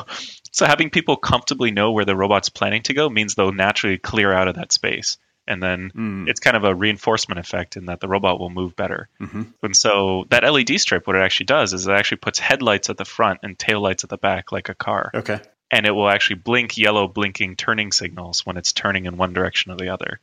so 0.50 0.66
having 0.66 0.90
people 0.90 1.16
comfortably 1.16 1.70
know 1.70 1.92
where 1.92 2.04
the 2.04 2.16
robot's 2.16 2.50
planning 2.50 2.82
to 2.82 2.94
go 2.94 3.08
means 3.08 3.34
they'll 3.34 3.52
naturally 3.52 3.98
clear 3.98 4.32
out 4.32 4.48
of 4.48 4.56
that 4.56 4.72
space. 4.72 5.16
And 5.46 5.60
then 5.60 5.90
mm. 5.90 6.28
it's 6.28 6.38
kind 6.38 6.56
of 6.56 6.62
a 6.64 6.74
reinforcement 6.74 7.40
effect 7.40 7.76
in 7.76 7.86
that 7.86 7.98
the 8.00 8.06
robot 8.06 8.38
will 8.38 8.50
move 8.50 8.76
better. 8.76 9.08
Mm-hmm. 9.20 9.42
And 9.62 9.76
so 9.76 10.24
that 10.30 10.44
LED 10.44 10.80
strip, 10.80 11.06
what 11.06 11.16
it 11.16 11.22
actually 11.22 11.46
does 11.46 11.72
is 11.72 11.86
it 11.86 11.92
actually 11.92 12.18
puts 12.18 12.38
headlights 12.38 12.90
at 12.90 12.96
the 12.96 13.04
front 13.04 13.40
and 13.42 13.58
tail 13.58 13.80
lights 13.80 14.04
at 14.04 14.10
the 14.10 14.16
back 14.16 14.52
like 14.52 14.68
a 14.68 14.74
car. 14.74 15.10
Okay. 15.12 15.40
And 15.72 15.86
it 15.86 15.90
will 15.90 16.08
actually 16.08 16.36
blink 16.36 16.76
yellow 16.76 17.08
blinking 17.08 17.56
turning 17.56 17.90
signals 17.90 18.46
when 18.46 18.56
it's 18.56 18.72
turning 18.72 19.06
in 19.06 19.16
one 19.16 19.32
direction 19.32 19.72
or 19.72 19.76
the 19.76 19.88
other. 19.88 20.20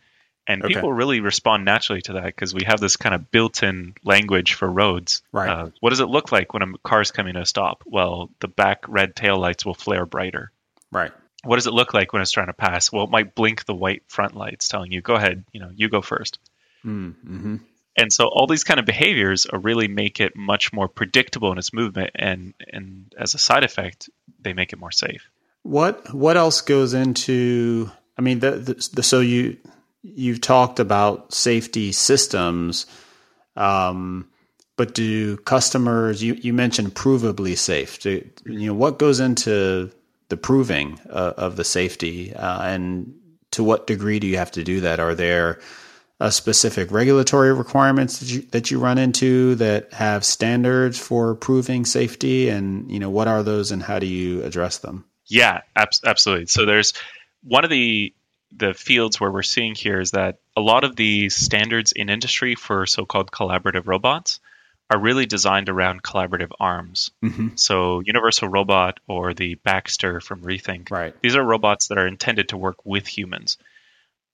And 0.48 0.64
okay. 0.64 0.74
people 0.74 0.94
really 0.94 1.20
respond 1.20 1.66
naturally 1.66 2.02
to 2.04 2.14
that 2.14 2.26
because 2.26 2.54
we 2.54 2.64
have 2.66 2.80
this 2.80 2.98
kind 2.98 3.14
of 3.14 3.30
built-in 3.30 3.96
language 4.04 4.54
for 4.54 4.68
roads. 4.68 5.22
Right. 5.32 5.50
Uh, 5.50 5.70
what 5.80 5.90
does 5.90 6.00
it 6.00 6.08
look 6.08 6.32
like 6.32 6.54
when 6.54 6.64
a 6.64 6.78
car's 6.84 7.12
coming 7.12 7.34
to 7.34 7.42
a 7.42 7.46
stop? 7.46 7.84
Well, 7.86 8.30
the 8.40 8.48
back 8.48 8.86
red 8.88 9.16
tail 9.16 9.38
lights 9.38 9.66
will 9.66 9.74
flare 9.74 10.06
brighter. 10.06 10.52
Right. 10.92 11.12
What 11.44 11.56
does 11.56 11.68
it 11.68 11.74
look 11.74 11.94
like 11.94 12.14
when 12.14 12.22
it's 12.22 12.32
trying 12.32 12.48
to 12.48 12.54
pass? 12.54 12.92
Well, 12.92 13.04
it 13.04 13.12
might 13.12 13.36
blink 13.36 13.66
the 13.66 13.76
white 13.76 14.04
front 14.08 14.36
lights, 14.36 14.68
telling 14.68 14.92
you, 14.92 15.02
"Go 15.02 15.16
ahead, 15.16 15.46
you 15.52 15.60
know, 15.60 15.72
you 15.74 15.88
go 15.88 16.02
first. 16.02 16.40
Mm, 16.86 17.16
mm-hmm. 17.26 17.56
And 17.98 18.12
so 18.12 18.28
all 18.28 18.48
these 18.48 18.64
kind 18.64 18.80
of 18.80 18.86
behaviors 18.86 19.46
really 19.52 19.88
make 19.88 20.20
it 20.20 20.36
much 20.36 20.74
more 20.74 20.88
predictable 20.88 21.52
in 21.52 21.58
its 21.58 21.74
movement, 21.74 22.12
and 22.16 22.54
and 22.72 23.14
as 23.18 23.36
a 23.36 23.38
side 23.38 23.64
effect, 23.64 24.10
they 24.40 24.54
make 24.54 24.74
it 24.74 24.80
more 24.80 24.92
safe. 24.92 25.30
What 25.64 26.14
what 26.14 26.38
else 26.38 26.62
goes 26.62 26.94
into? 26.94 27.92
I 28.18 28.22
mean, 28.22 28.40
the, 28.40 28.52
the, 28.52 28.90
the 28.94 29.04
so 29.04 29.20
you 29.20 29.58
you've 30.02 30.42
talked 30.42 30.80
about 30.80 31.34
safety 31.34 31.92
systems, 31.92 32.86
um, 33.56 34.30
but 34.78 34.94
do 34.94 35.38
customers? 35.38 36.24
You, 36.24 36.36
you 36.36 36.54
mentioned 36.54 36.96
provably 36.96 37.58
safe. 37.58 38.00
Do, 38.00 38.28
you 38.46 38.68
know 38.68 38.74
what 38.74 39.00
goes 39.00 39.20
into 39.20 39.92
the 40.30 40.38
proving 40.38 41.00
uh, 41.10 41.34
of 41.38 41.56
the 41.56 41.64
safety, 41.64 42.34
uh, 42.34 42.62
and 42.64 43.14
to 43.52 43.64
what 43.64 43.88
degree 43.88 44.20
do 44.20 44.28
you 44.28 44.38
have 44.38 44.52
to 44.52 44.64
do 44.64 44.82
that? 44.82 45.00
Are 45.00 45.16
there 45.16 45.60
uh, 46.20 46.30
specific 46.30 46.92
regulatory 46.92 47.54
requirements 47.54 48.20
that 48.20 48.32
you, 48.32 48.42
that 48.52 48.72
you 48.72 48.80
run 48.80 48.98
into 48.98 49.56
that 49.56 49.92
have 49.94 50.24
standards 50.24 50.98
for 51.00 51.36
proving 51.36 51.86
safety, 51.86 52.50
and 52.50 52.90
you 52.92 53.00
know 53.00 53.10
what 53.10 53.28
are 53.28 53.44
those, 53.44 53.72
and 53.72 53.84
how 53.84 54.00
do 54.00 54.06
you 54.06 54.44
address 54.44 54.78
them? 54.78 55.06
Yeah, 55.30 55.62
ab- 55.76 55.90
absolutely. 56.06 56.48
So 56.48 56.66
there's 56.66 56.94
one 57.44 57.64
of 57.64 57.70
the 57.70 58.14
the 58.52 58.74
fields 58.74 59.20
where 59.20 59.32
we're 59.32 59.44
seeing 59.44 59.76
here 59.76 60.00
is 60.00 60.12
that 60.12 60.40
a 60.58 60.62
lot 60.62 60.84
of 60.84 60.96
the 60.96 61.30
standards 61.30 61.92
in 61.92 62.10
industry 62.10 62.56
for 62.56 62.88
so-called 62.88 63.32
collaborative 63.32 63.86
robots 63.86 64.40
are 64.90 65.00
really 65.00 65.28
designed 65.28 65.70
around 65.70 66.02
collaborative 66.02 66.52
arms. 66.60 67.12
Mm-hmm. 67.24 67.50
So 67.56 68.00
Universal 68.00 68.48
Robot 68.48 69.00
or 69.08 69.36
the 69.36 69.54
Baxter 69.56 70.20
from 70.20 70.42
Rethink, 70.42 70.90
right. 70.90 71.14
these 71.22 71.36
are 71.36 71.44
robots 71.44 71.90
that 71.90 72.00
are 72.00 72.08
intended 72.08 72.50
to 72.50 72.58
work 72.58 72.84
with 72.86 73.06
humans. 73.06 73.58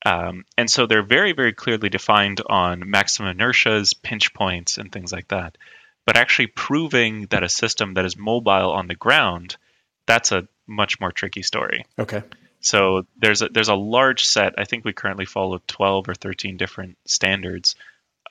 Um, 0.06 0.46
and 0.58 0.70
so 0.70 0.86
they're 0.86 1.04
very, 1.04 1.34
very 1.34 1.52
clearly 1.52 1.90
defined 1.90 2.40
on 2.46 2.90
maximum 2.90 3.38
inertias, 3.38 4.02
pinch 4.02 4.34
points, 4.34 4.78
and 4.78 4.92
things 4.92 5.12
like 5.12 5.28
that. 5.30 5.58
But 6.06 6.16
actually 6.16 6.48
proving 6.48 7.26
that 7.32 7.44
a 7.44 7.50
system 7.50 7.96
that 7.96 8.06
is 8.06 8.16
mobile 8.16 8.72
on 8.72 8.88
the 8.88 8.96
ground, 8.96 9.58
that's 10.06 10.32
a 10.32 10.48
much 10.68 11.00
more 11.00 11.12
tricky 11.12 11.42
story. 11.42 11.86
Okay. 11.98 12.24
So 12.62 13.06
there's 13.18 13.42
a, 13.42 13.50
there's 13.50 13.70
a 13.70 13.76
large 13.76 14.26
set. 14.26 14.56
I 14.58 14.66
think 14.66 14.86
we 14.86 14.94
currently 14.94 15.26
follow 15.26 15.62
12 15.68 16.10
or 16.10 16.16
13 16.16 16.58
different 16.58 16.98
standards 17.06 17.76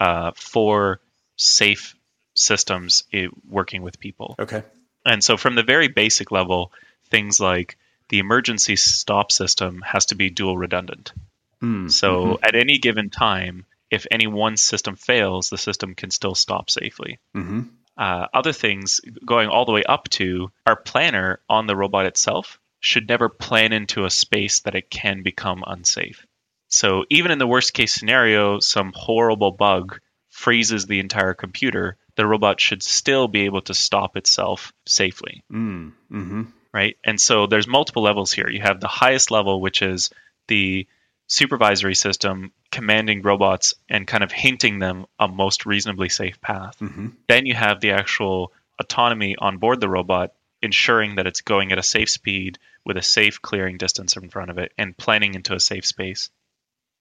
uh, 0.01 0.33
for 0.35 1.01
safe 1.37 1.95
systems 2.35 3.05
it, 3.13 3.31
working 3.49 3.83
with 3.83 4.01
people. 4.01 4.35
Okay. 4.39 4.63
And 5.07 5.23
so 5.23 5.37
from 5.37 5.55
the 5.55 5.63
very 5.63 5.89
basic 5.89 6.33
level, 6.33 6.73
things 7.11 7.39
like 7.39 7.77
the 8.09 8.19
emergency 8.19 8.77
stop 8.77 9.31
system 9.31 9.83
has 9.83 10.07
to 10.07 10.15
be 10.15 10.31
dual 10.31 10.57
redundant. 10.57 11.13
Mm, 11.63 11.91
so 11.91 12.25
mm-hmm. 12.25 12.45
at 12.45 12.57
any 12.57 12.79
given 12.79 13.11
time, 13.11 13.67
if 13.91 14.07
any 14.11 14.27
one 14.27 14.57
system 14.57 14.97
fails, 14.97 15.51
the 15.51 15.59
system 15.59 15.95
can 15.95 16.11
still 16.11 16.35
stop 16.35 16.71
safely. 16.71 17.19
Mm-hmm. 17.35 17.63
Uh, 17.97 18.27
other 18.35 18.53
things 18.53 19.01
going 19.25 19.49
all 19.49 19.65
the 19.65 19.73
way 19.73 19.85
up 19.85 20.09
to 20.09 20.51
our 20.67 20.77
planner 20.77 21.41
on 21.49 21.67
the 21.67 21.77
robot 21.77 22.07
itself 22.07 22.59
should 22.81 23.09
never 23.09 23.29
plan 23.29 23.73
into 23.73 24.05
a 24.05 24.11
space 24.11 24.61
that 24.61 24.75
it 24.75 24.91
can 24.91 25.23
become 25.23 25.63
unsafe. 25.67 26.27
So 26.69 27.05
even 27.09 27.31
in 27.31 27.39
the 27.39 27.47
worst 27.47 27.73
case 27.73 27.95
scenario, 27.95 28.59
some 28.59 28.93
horrible 28.95 29.53
bug 29.53 30.01
freezes 30.29 30.87
the 30.87 30.99
entire 30.99 31.35
computer, 31.35 31.97
the 32.17 32.27
robot 32.27 32.61
should 32.61 32.83
still 32.83 33.29
be 33.29 33.43
able 33.43 33.63
to 33.63 33.75
stop 33.75 34.17
itself 34.17 34.73
safely. 34.87 35.45
Mm, 35.53 35.93
mm-hmm. 36.11 36.43
Right? 36.73 36.97
And 37.05 37.21
so 37.21 37.47
there's 37.47 37.69
multiple 37.69 38.03
levels 38.03 38.33
here. 38.33 38.49
You 38.49 38.61
have 38.61 38.81
the 38.81 38.89
highest 38.89 39.31
level, 39.31 39.61
which 39.61 39.81
is 39.81 40.11
the 40.49 40.89
supervisory 41.29 41.95
system 41.95 42.53
commanding 42.75 43.23
robots 43.23 43.75
and 43.89 44.05
kind 44.05 44.25
of 44.25 44.33
hinting 44.33 44.81
them 44.81 45.07
a 45.21 45.29
most 45.29 45.65
reasonably 45.65 46.09
safe 46.09 46.41
path. 46.41 46.77
Mm-hmm. 46.81 47.11
Then 47.29 47.47
you 47.47 47.55
have 47.55 47.81
the 47.81 47.93
actual 47.93 48.51
autonomy 48.81 49.37
on 49.39 49.59
board 49.59 49.81
the 49.81 49.89
robot, 49.89 50.33
ensuring 50.61 51.15
that 51.15 51.27
it's 51.29 51.41
going 51.41 51.71
at 51.71 51.79
a 51.79 51.85
safe 51.85 52.11
speed 52.11 52.59
with 52.85 52.97
a 52.97 53.03
safe 53.03 53.41
clearing 53.41 53.77
distance 53.79 54.17
in 54.17 54.29
front 54.29 54.51
of 54.51 54.59
it 54.59 54.73
and 54.77 54.97
planning 54.97 55.35
into 55.35 55.55
a 55.55 55.61
safe 55.61 55.87
space. 55.87 56.31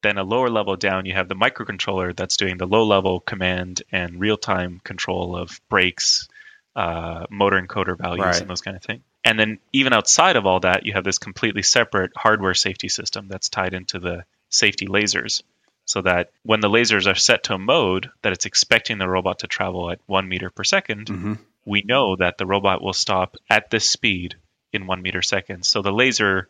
Then 0.04 0.20
a 0.20 0.24
lower 0.24 0.52
level 0.52 0.76
down, 0.76 1.08
you 1.08 1.14
have 1.14 1.28
the 1.28 1.36
microcontroller 1.36 2.16
that's 2.16 2.38
doing 2.38 2.60
the 2.60 2.68
low 2.68 2.84
level 2.86 3.20
command 3.20 3.82
and 3.92 4.20
real 4.20 4.38
time 4.38 4.80
control 4.84 5.36
of 5.36 5.60
brakes, 5.70 6.28
uh, 6.76 7.26
motor 7.32 7.60
encoder 7.60 7.98
values, 7.98 8.26
right. 8.26 8.42
and 8.42 8.48
those 8.48 8.62
kind 8.62 8.78
of 8.78 8.84
things. 8.84 9.02
And 9.26 9.40
then 9.40 9.58
even 9.72 9.92
outside 9.92 10.36
of 10.36 10.46
all 10.46 10.60
that, 10.60 10.86
you 10.86 10.94
have 10.94 11.04
this 11.04 11.18
completely 11.18 11.64
separate 11.64 12.12
hardware 12.16 12.54
safety 12.54 12.90
system 12.90 13.28
that's 13.28 13.50
tied 13.50 13.74
into 13.74 13.98
the 13.98 14.26
safety 14.50 14.86
lasers. 14.86 15.42
So 15.86 16.02
that 16.02 16.32
when 16.44 16.62
the 16.62 16.70
lasers 16.70 17.12
are 17.12 17.16
set 17.16 17.44
to 17.44 17.56
a 17.56 17.60
mode 17.60 18.10
that 18.22 18.34
it's 18.34 18.46
expecting 18.46 18.98
the 18.98 19.10
robot 19.10 19.40
to 19.40 19.48
travel 19.48 19.92
at 19.92 20.00
one 20.06 20.30
meter 20.30 20.50
per 20.50 20.64
2nd 20.64 21.06
mm-hmm. 21.06 21.34
we 21.66 21.82
know 21.82 22.16
that 22.16 22.38
the 22.38 22.46
robot 22.46 22.82
will 22.82 22.94
stop 22.94 23.36
at 23.50 23.70
this 23.70 23.90
speed 23.90 24.36
in 24.72 24.88
one 24.88 25.02
meter 25.02 25.22
seconds. 25.22 25.68
So 25.68 25.82
the 25.82 25.92
laser, 25.92 26.50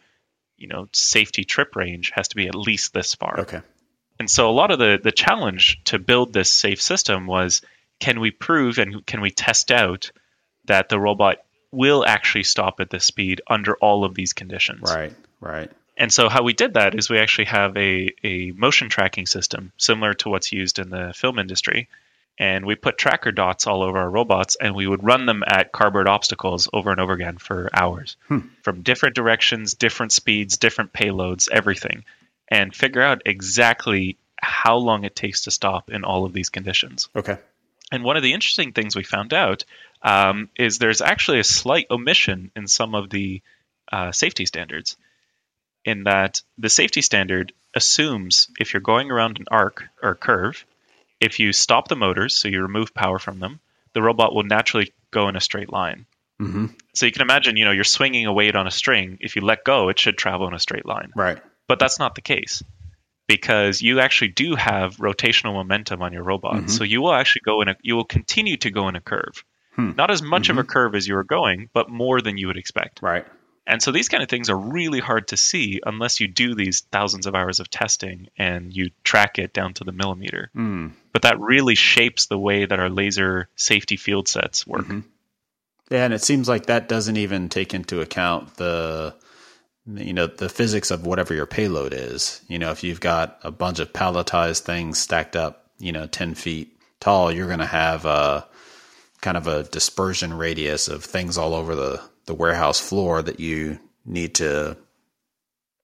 you 0.58 0.68
know, 0.68 0.88
safety 0.94 1.44
trip 1.44 1.76
range 1.76 2.12
has 2.16 2.30
to 2.30 2.36
be 2.36 2.48
at 2.48 2.56
least 2.56 2.94
this 2.94 3.14
far. 3.16 3.42
Okay. 3.42 3.62
And 4.20 4.30
so 4.30 4.50
a 4.50 4.54
lot 4.54 4.72
of 4.72 4.80
the 4.80 5.00
the 5.02 5.12
challenge 5.12 5.84
to 5.86 6.00
build 6.00 6.32
this 6.32 6.50
safe 6.50 6.82
system 6.82 7.28
was 7.28 7.62
can 8.00 8.20
we 8.20 8.32
prove 8.32 8.78
and 8.78 9.06
can 9.06 9.22
we 9.22 9.32
test 9.32 9.72
out 9.72 10.12
that 10.66 10.90
the 10.90 11.00
robot 11.00 11.38
will 11.72 12.06
actually 12.06 12.44
stop 12.44 12.80
at 12.80 12.90
this 12.90 13.06
speed 13.06 13.42
under 13.48 13.76
all 13.78 14.06
of 14.06 14.14
these 14.16 14.34
conditions? 14.34 14.82
Right. 14.84 15.14
Right. 15.42 15.72
And 15.98 16.12
so 16.12 16.28
how 16.30 16.44
we 16.44 16.54
did 16.54 16.74
that 16.74 16.96
is 16.96 17.10
we 17.10 17.20
actually 17.20 17.46
have 17.46 17.78
a, 17.78 18.12
a 18.24 18.52
motion 18.52 18.90
tracking 18.90 19.26
system 19.28 19.72
similar 19.78 20.14
to 20.16 20.30
what's 20.30 20.52
used 20.52 20.80
in 20.80 20.90
the 20.90 21.14
film 21.16 21.38
industry. 21.40 21.88
And 22.40 22.66
we 22.66 22.74
put 22.74 22.98
tracker 22.98 23.32
dots 23.32 23.68
all 23.68 23.84
over 23.84 24.00
our 24.00 24.10
robots 24.10 24.58
and 24.60 24.74
we 24.74 24.88
would 24.88 25.04
run 25.04 25.28
them 25.28 25.44
at 25.46 25.72
cardboard 25.72 26.08
obstacles 26.08 26.68
over 26.74 26.90
and 26.90 27.00
over 27.00 27.14
again 27.14 27.38
for 27.38 27.70
hours 27.74 28.18
Hmm. 28.28 28.40
from 28.64 28.82
different 28.82 29.16
directions, 29.16 29.76
different 29.76 30.12
speeds, 30.12 30.58
different 30.58 30.94
payloads, 30.94 31.48
everything, 31.52 32.06
and 32.48 32.76
figure 32.76 33.04
out 33.04 33.22
exactly 33.28 34.18
how 34.42 34.78
long 34.78 35.04
it 35.04 35.16
takes 35.16 35.42
to 35.44 35.52
stop 35.52 35.92
in 35.92 36.04
all 36.04 36.26
of 36.26 36.34
these 36.34 36.50
conditions. 36.50 37.08
Okay. 37.16 37.38
And 37.92 38.04
one 38.04 38.18
of 38.18 38.24
the 38.24 38.34
interesting 38.34 38.72
things 38.74 38.96
we 38.96 39.04
found 39.04 39.32
out 39.32 39.64
um, 40.02 40.50
is 40.58 40.80
there's 40.80 41.02
actually 41.02 41.40
a 41.40 41.44
slight 41.44 41.86
omission 41.92 42.50
in 42.56 42.68
some 42.68 42.96
of 42.96 43.12
the 43.12 43.44
uh, 43.92 44.12
safety 44.12 44.48
standards. 44.48 44.98
In 45.86 46.04
that 46.04 46.42
the 46.58 46.70
safety 46.70 47.02
standard 47.02 47.52
assumes 47.76 48.48
if 48.60 48.74
you're 48.74 48.82
going 48.82 49.12
around 49.12 49.40
an 49.40 49.46
arc 49.52 49.84
or 50.02 50.16
curve, 50.16 50.66
if 51.20 51.40
you 51.40 51.54
stop 51.54 51.88
the 51.88 51.96
motors, 51.96 52.36
so 52.36 52.48
you 52.48 52.62
remove 52.62 52.94
power 52.94 53.20
from 53.20 53.40
them, 53.40 53.60
the 53.94 54.02
robot 54.02 54.34
will 54.34 54.44
naturally 54.44 54.94
go 55.12 55.28
in 55.28 55.36
a 55.36 55.42
straight 55.42 55.72
line. 55.72 56.06
hmm 56.40 56.68
So 56.94 57.06
you 57.06 57.12
can 57.12 57.22
imagine, 57.22 57.58
you 57.58 57.66
know, 57.66 57.72
you're 57.72 57.84
swinging 57.84 58.26
a 58.26 58.34
weight 58.34 58.56
on 58.56 58.68
a 58.68 58.72
string. 58.72 59.18
If 59.22 59.36
you 59.36 59.42
let 59.42 59.64
go, 59.64 59.90
it 59.90 60.00
should 60.00 60.18
travel 60.18 60.48
in 60.48 60.54
a 60.54 60.60
straight 60.60 60.86
line. 60.86 61.12
Right. 61.16 61.42
But 61.68 61.80
that's 61.80 62.00
not 62.00 62.16
the 62.16 62.22
case 62.22 62.64
because 63.28 63.82
you 63.82 64.00
actually 64.00 64.30
do 64.30 64.56
have 64.56 64.98
rotational 64.98 65.54
momentum 65.54 66.02
on 66.02 66.14
your 66.14 66.24
robot. 66.24 66.56
Mhm. 66.56 66.70
So 66.70 66.84
you 66.84 67.02
will 67.02 67.14
actually 67.14 67.42
go 67.46 67.62
in 67.62 67.70
a 67.70 67.76
you 67.82 67.96
will 67.96 68.06
continue 68.06 68.58
to 68.58 68.70
go 68.70 68.88
in 68.90 68.96
a 68.96 69.02
curve. 69.02 69.44
Hmm. 69.76 69.92
Not 69.96 70.12
as 70.12 70.22
much 70.22 70.50
of 70.50 70.58
a 70.58 70.64
curve 70.64 70.94
as 70.94 71.08
you 71.08 71.16
were 71.16 71.24
going, 71.24 71.70
but 71.74 71.90
more 71.90 72.22
than 72.22 72.38
you 72.38 72.48
would 72.48 72.58
expect. 72.58 73.02
Right. 73.02 73.26
And 73.66 73.82
so 73.82 73.92
these 73.92 74.10
kind 74.10 74.22
of 74.22 74.30
things 74.30 74.50
are 74.50 74.58
really 74.58 75.00
hard 75.00 75.30
to 75.30 75.38
see 75.38 75.80
unless 75.86 76.20
you 76.20 76.28
do 76.28 76.54
these 76.54 76.82
thousands 76.92 77.28
of 77.28 77.36
hours 77.36 77.60
of 77.60 77.70
testing 77.70 78.28
and 78.38 78.76
you 78.76 78.92
track 79.04 79.40
it 79.40 79.54
down 79.54 79.74
to 79.76 79.86
the 79.86 79.94
millimeter. 79.94 80.52
Mm. 80.56 80.92
But 81.14 81.22
that 81.22 81.40
really 81.40 81.76
shapes 81.76 82.26
the 82.26 82.38
way 82.38 82.66
that 82.66 82.80
our 82.80 82.90
laser 82.90 83.48
safety 83.56 83.96
field 83.96 84.28
sets 84.28 84.68
work. 84.68 84.86
Mhm. 84.86 85.04
Yeah, 85.90 86.06
and 86.06 86.14
it 86.14 86.24
seems 86.24 86.50
like 86.50 86.66
that 86.66 86.90
doesn't 86.90 87.18
even 87.18 87.50
take 87.50 87.74
into 87.74 88.02
account 88.02 88.56
the 88.56 89.16
you 89.86 90.14
know 90.14 90.28
the 90.28 90.48
physics 90.50 90.92
of 90.92 91.06
whatever 91.06 91.34
your 91.34 91.46
payload 91.46 91.94
is. 91.94 92.42
You 92.48 92.58
know, 92.58 92.72
if 92.72 92.84
you've 92.84 93.02
got 93.02 93.38
a 93.44 93.52
bunch 93.52 93.80
of 93.80 93.94
palletized 93.94 94.62
things 94.62 94.98
stacked 94.98 95.36
up, 95.36 95.70
you 95.78 95.92
know, 95.92 96.08
ten 96.08 96.36
feet 96.36 96.78
tall, 97.00 97.32
you're 97.32 97.48
going 97.48 97.60
to 97.60 97.66
have 97.66 98.06
a 98.06 98.48
kind 99.22 99.38
of 99.38 99.48
a 99.48 99.64
dispersion 99.64 100.34
radius 100.34 100.88
of 100.88 101.04
things 101.04 101.38
all 101.38 101.54
over 101.54 101.76
the 101.76 102.02
the 102.26 102.34
warehouse 102.34 102.80
floor 102.80 103.22
that 103.22 103.40
you 103.40 103.80
need 104.06 104.36
to 104.36 104.78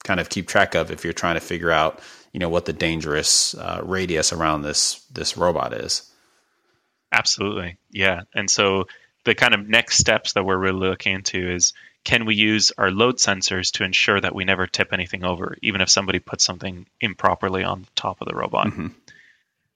kind 0.03 0.19
of 0.19 0.29
keep 0.29 0.47
track 0.47 0.75
of 0.75 0.91
if 0.91 1.03
you're 1.03 1.13
trying 1.13 1.35
to 1.35 1.41
figure 1.41 1.71
out 1.71 1.99
you 2.33 2.39
know 2.39 2.49
what 2.49 2.65
the 2.65 2.73
dangerous 2.73 3.55
uh, 3.55 3.81
radius 3.83 4.31
around 4.33 4.61
this 4.61 5.05
this 5.11 5.37
robot 5.37 5.73
is. 5.73 6.09
Absolutely. 7.11 7.77
Yeah. 7.91 8.21
And 8.35 8.49
so 8.49 8.85
the 9.25 9.35
kind 9.35 9.53
of 9.53 9.67
next 9.67 9.97
steps 9.97 10.33
that 10.33 10.45
we're 10.45 10.57
really 10.57 10.89
looking 10.89 11.15
into 11.15 11.51
is 11.51 11.73
can 12.03 12.25
we 12.25 12.35
use 12.35 12.71
our 12.77 12.91
load 12.91 13.17
sensors 13.17 13.71
to 13.73 13.83
ensure 13.83 14.21
that 14.21 14.35
we 14.35 14.45
never 14.45 14.67
tip 14.67 14.93
anything 14.93 15.25
over, 15.25 15.57
even 15.61 15.81
if 15.81 15.89
somebody 15.89 16.19
puts 16.19 16.43
something 16.43 16.85
improperly 17.01 17.63
on 17.63 17.81
the 17.81 17.87
top 17.95 18.21
of 18.21 18.27
the 18.27 18.35
robot? 18.35 18.67
Mhm. 18.67 18.93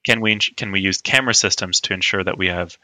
Can 0.06 0.22
we 0.22 0.38
can 0.38 0.72
we 0.72 0.82
use 0.82 1.02
camera 1.02 1.34
systems 1.34 1.82
to 1.82 1.94
ensure 1.94 2.24
that 2.24 2.38
we 2.38 2.48
have 2.48 2.78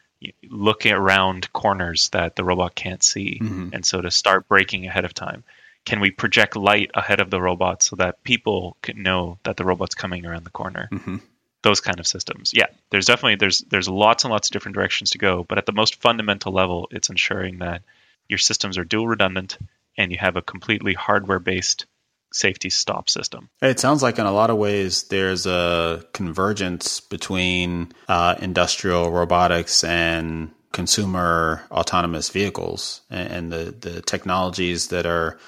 looking 0.49 0.91
around 0.91 1.51
corners 1.53 2.10
that 2.10 2.36
the 2.36 2.43
robot 2.43 2.75
can't 2.75 3.01
see, 3.03 3.39
Mhm. 3.41 3.73
and 3.73 3.86
so 3.86 4.01
to 4.01 4.12
start 4.12 4.47
breaking 4.47 4.86
ahead 4.86 5.05
of 5.05 5.13
time? 5.13 5.43
Can 5.86 6.01
we 6.01 6.12
project 6.12 6.55
light 6.55 6.91
ahead 6.93 7.19
of 7.21 7.29
the 7.29 7.41
robot 7.41 7.82
so 7.84 7.95
that 7.95 8.23
people 8.23 8.75
can 8.82 9.01
know 9.01 9.39
that 9.43 9.55
the 9.58 9.63
robot's 9.63 9.95
coming 9.95 10.25
around 10.25 10.43
the 10.43 10.49
corner? 10.51 10.89
Mhm. 10.91 11.21
those 11.62 11.82
kind 11.82 11.99
of 11.99 12.08
systems. 12.08 12.53
Yeah, 12.55 12.67
there's 12.89 13.05
definitely 13.05 13.36
there's 13.36 13.60
there's 13.60 13.89
lots 13.89 14.23
and 14.23 14.32
lots 14.32 14.47
of 14.47 14.53
different 14.53 14.75
directions 14.75 15.10
to 15.10 15.17
go, 15.17 15.43
but 15.43 15.58
at 15.58 15.65
the 15.65 15.73
most 15.73 15.99
fundamental 16.01 16.53
level, 16.53 16.88
it's 16.89 17.10
ensuring 17.10 17.60
that 17.60 17.82
your 18.29 18.38
systems 18.38 18.77
are 18.77 18.86
dual 18.86 19.05
redundant 19.10 19.58
and 19.97 20.10
you 20.10 20.17
have 20.19 20.38
a 20.38 20.41
completely 20.41 20.93
hardware 20.93 21.39
based 21.39 21.86
safety 22.31 22.69
stop 22.69 23.09
system. 23.09 23.49
It 23.61 23.79
sounds 23.79 24.03
like 24.03 24.19
in 24.19 24.25
a 24.25 24.31
lot 24.31 24.49
of 24.49 24.57
ways 24.57 25.03
there's 25.03 25.45
a 25.45 26.05
convergence 26.13 26.99
between 26.99 27.91
uh, 28.07 28.35
industrial 28.39 29.11
robotics 29.11 29.83
and 29.83 30.51
consumer 30.71 31.63
autonomous 31.71 32.29
vehicles 32.29 33.01
and, 33.09 33.51
the, 33.51 33.75
the 33.79 34.01
technologies 34.01 34.89
that 34.89 35.05
are 35.05 35.39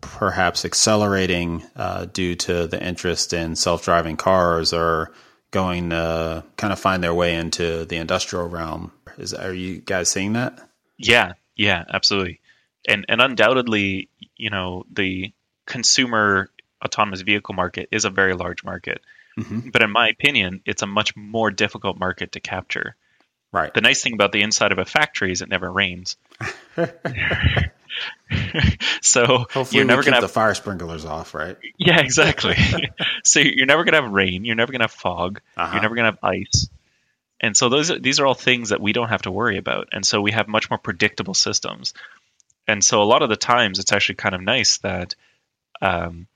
perhaps 0.00 0.64
accelerating 0.64 1.62
uh, 1.76 2.06
due 2.06 2.34
to 2.34 2.66
the 2.66 2.82
interest 2.82 3.32
in 3.32 3.56
self-driving 3.56 4.16
cars 4.16 4.72
are 4.72 5.12
going 5.50 5.90
to 5.90 6.44
kind 6.56 6.72
of 6.72 6.78
find 6.78 7.02
their 7.02 7.14
way 7.14 7.34
into 7.34 7.84
the 7.84 7.96
industrial 7.96 8.48
realm. 8.48 8.90
Is 9.18 9.32
are 9.32 9.54
you 9.54 9.80
guys 9.80 10.10
seeing 10.10 10.32
that? 10.32 10.58
Yeah, 10.98 11.34
yeah, 11.56 11.84
absolutely. 11.92 12.40
And 12.88 13.06
and 13.08 13.22
undoubtedly, 13.22 14.08
you 14.36 14.50
know, 14.50 14.84
the 14.90 15.32
consumer 15.66 16.50
autonomous 16.84 17.22
vehicle 17.22 17.54
market 17.54 17.88
is 17.90 18.04
a 18.04 18.10
very 18.10 18.34
large 18.34 18.64
market. 18.64 19.02
Mhm. 19.38 19.72
But 19.72 19.82
in 19.82 19.90
my 19.90 20.08
opinion, 20.08 20.60
it's 20.64 20.82
a 20.82 20.86
much 20.86 21.16
more 21.16 21.50
difficult 21.50 21.98
market 21.98 22.32
to 22.32 22.40
capture. 22.40 22.96
Right. 23.52 23.72
The 23.72 23.80
nice 23.80 24.02
thing 24.02 24.14
about 24.14 24.32
the 24.32 24.42
inside 24.42 24.72
of 24.72 24.78
a 24.78 24.84
factory 24.84 25.32
is 25.32 25.42
it 25.42 25.48
never 25.48 25.70
rains. 25.70 26.16
so 29.00 29.26
Hopefully, 29.26 29.68
you're 29.72 29.84
never 29.84 30.02
going 30.02 30.12
to 30.12 30.20
have 30.20 30.22
the 30.22 30.28
fire 30.28 30.54
sprinklers 30.54 31.04
off, 31.04 31.34
right? 31.34 31.56
yeah 31.78 32.00
exactly. 32.00 32.56
so 33.24 33.40
you're 33.40 33.66
never 33.66 33.84
going 33.84 33.94
to 33.94 34.02
have 34.02 34.10
rain. 34.10 34.44
You're 34.44 34.56
never 34.56 34.72
going 34.72 34.80
to 34.80 34.84
have 34.84 34.92
fog. 34.92 35.40
Uh-huh. 35.56 35.72
You're 35.72 35.82
never 35.82 35.94
going 35.94 36.12
to 36.12 36.18
have 36.20 36.24
ice. 36.24 36.68
And 37.40 37.56
so 37.56 37.68
those 37.68 37.92
these 38.00 38.20
are 38.20 38.26
all 38.26 38.34
things 38.34 38.70
that 38.70 38.80
we 38.80 38.92
don't 38.92 39.08
have 39.08 39.22
to 39.22 39.30
worry 39.30 39.58
about. 39.58 39.88
And 39.92 40.04
so 40.04 40.20
we 40.20 40.32
have 40.32 40.48
much 40.48 40.70
more 40.70 40.78
predictable 40.78 41.34
systems. 41.34 41.94
And 42.66 42.82
so 42.82 43.02
a 43.02 43.04
lot 43.04 43.22
of 43.22 43.28
the 43.28 43.36
times 43.36 43.78
it's 43.78 43.92
actually 43.92 44.14
kind 44.16 44.34
of 44.34 44.40
nice 44.40 44.78
that 44.78 45.14
um, 45.80 46.26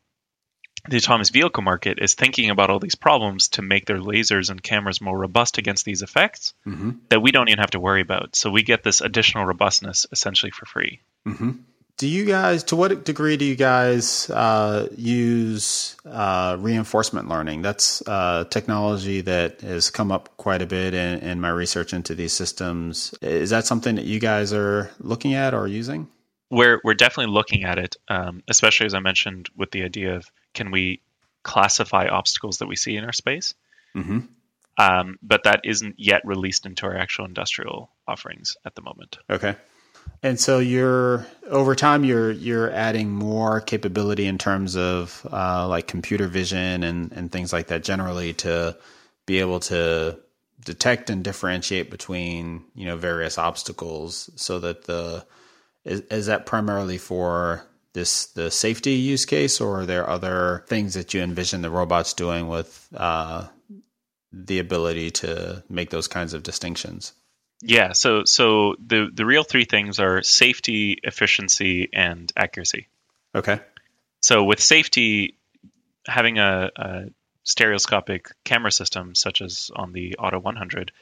the 0.88 0.96
autonomous 0.96 1.30
vehicle 1.30 1.62
market 1.62 1.98
is 2.00 2.14
thinking 2.14 2.50
about 2.50 2.70
all 2.70 2.78
these 2.78 2.94
problems 2.94 3.48
to 3.48 3.62
make 3.62 3.86
their 3.86 3.98
lasers 3.98 4.50
and 4.50 4.62
cameras 4.62 5.00
more 5.00 5.16
robust 5.16 5.58
against 5.58 5.84
these 5.84 6.02
effects 6.02 6.54
hmm 6.64 6.90
that 7.10 7.20
we 7.20 7.32
don't 7.32 7.48
even 7.48 7.58
have 7.58 7.70
to 7.70 7.80
worry 7.80 8.02
about. 8.02 8.36
So 8.36 8.50
we 8.50 8.62
get 8.62 8.84
this 8.84 9.00
additional 9.00 9.46
robustness 9.46 10.06
essentially 10.12 10.50
for 10.50 10.66
free. 10.66 11.00
hmm 11.24 11.52
Do 11.96 12.06
you 12.06 12.24
guys, 12.26 12.64
to 12.64 12.76
what 12.76 13.04
degree 13.04 13.36
do 13.36 13.44
you 13.44 13.56
guys 13.56 14.30
uh, 14.30 14.88
use 14.96 15.96
uh, 16.06 16.56
reinforcement 16.60 17.28
learning? 17.28 17.62
That's 17.62 18.06
uh, 18.06 18.44
technology 18.50 19.22
that 19.22 19.62
has 19.62 19.90
come 19.90 20.12
up 20.12 20.36
quite 20.36 20.62
a 20.62 20.66
bit 20.66 20.94
in, 20.94 21.20
in 21.20 21.40
my 21.40 21.48
research 21.48 21.92
into 21.92 22.14
these 22.14 22.32
systems. 22.32 23.14
Is 23.20 23.50
that 23.50 23.66
something 23.66 23.96
that 23.96 24.04
you 24.04 24.20
guys 24.20 24.52
are 24.52 24.90
looking 25.00 25.34
at 25.34 25.54
or 25.54 25.66
using? 25.66 26.08
We're 26.50 26.80
we're 26.82 26.94
definitely 26.94 27.32
looking 27.32 27.64
at 27.64 27.78
it, 27.78 27.96
um, 28.08 28.42
especially 28.48 28.86
as 28.86 28.94
I 28.94 29.00
mentioned 29.00 29.50
with 29.56 29.70
the 29.70 29.84
idea 29.84 30.16
of 30.16 30.30
can 30.54 30.70
we 30.70 31.02
classify 31.42 32.06
obstacles 32.08 32.58
that 32.58 32.68
we 32.68 32.76
see 32.76 32.96
in 32.96 33.04
our 33.04 33.12
space, 33.12 33.54
hmm 33.94 34.20
um, 34.78 35.18
but 35.20 35.42
that 35.44 35.62
isn't 35.64 35.96
yet 35.98 36.22
released 36.24 36.64
into 36.64 36.86
our 36.86 36.96
actual 36.96 37.24
industrial 37.24 37.90
offerings 38.06 38.56
at 38.64 38.76
the 38.76 38.82
moment. 38.82 39.18
Okay. 39.28 39.56
And 40.22 40.40
so 40.40 40.58
you're 40.60 41.26
over 41.50 41.74
time 41.74 42.04
you're 42.04 42.30
you're 42.30 42.70
adding 42.70 43.10
more 43.10 43.60
capability 43.60 44.26
in 44.26 44.38
terms 44.38 44.76
of 44.76 45.26
uh, 45.30 45.68
like 45.68 45.86
computer 45.86 46.28
vision 46.28 46.82
and 46.82 47.12
and 47.12 47.30
things 47.30 47.52
like 47.52 47.66
that 47.66 47.84
generally 47.84 48.32
to 48.34 48.76
be 49.26 49.40
able 49.40 49.60
to 49.60 50.18
detect 50.64 51.10
and 51.10 51.22
differentiate 51.22 51.90
between 51.90 52.64
you 52.74 52.86
know 52.86 52.96
various 52.96 53.36
obstacles 53.36 54.30
so 54.36 54.60
that 54.60 54.84
the 54.84 55.26
is, 55.88 56.00
is 56.02 56.26
that 56.26 56.46
primarily 56.46 56.98
for 56.98 57.66
this 57.94 58.26
the 58.26 58.50
safety 58.50 58.92
use 58.92 59.24
case 59.24 59.60
or 59.60 59.80
are 59.80 59.86
there 59.86 60.08
other 60.08 60.64
things 60.68 60.94
that 60.94 61.14
you 61.14 61.22
envision 61.22 61.62
the 61.62 61.70
robots 61.70 62.12
doing 62.12 62.48
with 62.48 62.88
uh, 62.94 63.46
the 64.32 64.58
ability 64.58 65.10
to 65.10 65.62
make 65.68 65.90
those 65.90 66.06
kinds 66.06 66.34
of 66.34 66.42
distinctions 66.42 67.12
Yeah. 67.62 67.92
So 67.92 68.24
so 68.24 68.76
the 68.84 69.10
the 69.12 69.26
real 69.26 69.42
three 69.42 69.64
things 69.64 69.98
are 69.98 70.22
safety, 70.22 70.98
efficiency, 71.02 71.88
and 71.92 72.30
accuracy. 72.36 72.88
okay 73.34 73.60
So 74.20 74.44
with 74.44 74.60
safety, 74.60 75.38
having 76.06 76.38
a, 76.38 76.70
a 76.76 77.04
stereoscopic 77.44 78.28
camera 78.44 78.70
system 78.70 79.14
such 79.14 79.40
as 79.40 79.70
on 79.74 79.92
the 79.92 80.16
Otto 80.18 80.38
100 80.38 80.92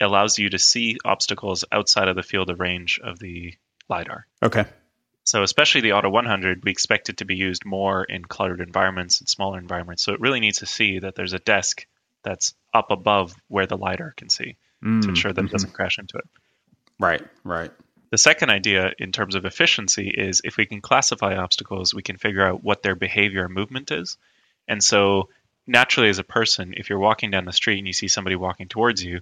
allows 0.00 0.38
you 0.38 0.50
to 0.50 0.58
see 0.58 0.96
obstacles 1.04 1.64
outside 1.70 2.08
of 2.08 2.16
the 2.16 2.22
field 2.22 2.50
of 2.50 2.58
range 2.58 2.98
of 3.02 3.18
the 3.18 3.54
lidar. 3.98 4.26
okay 4.42 4.64
So 5.24 5.42
especially 5.42 5.82
the 5.82 5.92
Otto 5.92 6.10
100, 6.10 6.64
we 6.64 6.70
expect 6.72 7.08
it 7.08 7.18
to 7.18 7.24
be 7.24 7.36
used 7.36 7.64
more 7.64 8.04
in 8.04 8.24
cluttered 8.24 8.60
environments 8.60 9.20
and 9.20 9.28
smaller 9.28 9.58
environments. 9.58 10.02
So 10.02 10.12
it 10.14 10.20
really 10.20 10.40
needs 10.40 10.58
to 10.58 10.66
see 10.66 10.98
that 10.98 11.14
there's 11.14 11.32
a 11.32 11.38
desk 11.38 11.86
that's 12.24 12.54
up 12.74 12.90
above 12.90 13.34
where 13.48 13.66
the 13.66 13.76
lidar 13.76 14.14
can 14.16 14.28
see 14.28 14.56
to 14.82 14.88
Mm, 14.88 15.08
ensure 15.08 15.32
that 15.32 15.40
mhm. 15.42 15.48
it 15.48 15.52
doesn't 15.52 15.72
crash 15.72 15.98
into 15.98 16.18
it. 16.18 16.24
Right, 16.98 17.22
right. 17.44 17.70
The 18.10 18.18
second 18.18 18.50
idea, 18.50 18.92
in 18.98 19.12
terms 19.12 19.34
of 19.36 19.44
efficiency, 19.44 20.08
is 20.08 20.40
if 20.44 20.56
we 20.56 20.66
can 20.66 20.80
classify 20.80 21.36
obstacles, 21.36 21.94
we 21.94 22.02
can 22.02 22.16
figure 22.18 22.44
out 22.44 22.62
what 22.62 22.82
their 22.82 22.96
behavior 22.96 23.44
and 23.44 23.54
movement 23.54 23.90
is. 23.90 24.18
And 24.66 24.82
so, 24.82 25.28
naturally, 25.66 26.10
as 26.10 26.18
a 26.18 26.24
person, 26.24 26.74
if 26.76 26.90
you're 26.90 26.98
walking 26.98 27.30
down 27.30 27.44
the 27.44 27.52
street 27.52 27.78
and 27.78 27.86
you 27.86 27.92
see 27.92 28.08
somebody 28.08 28.36
walking 28.36 28.68
towards 28.68 29.02
you, 29.02 29.20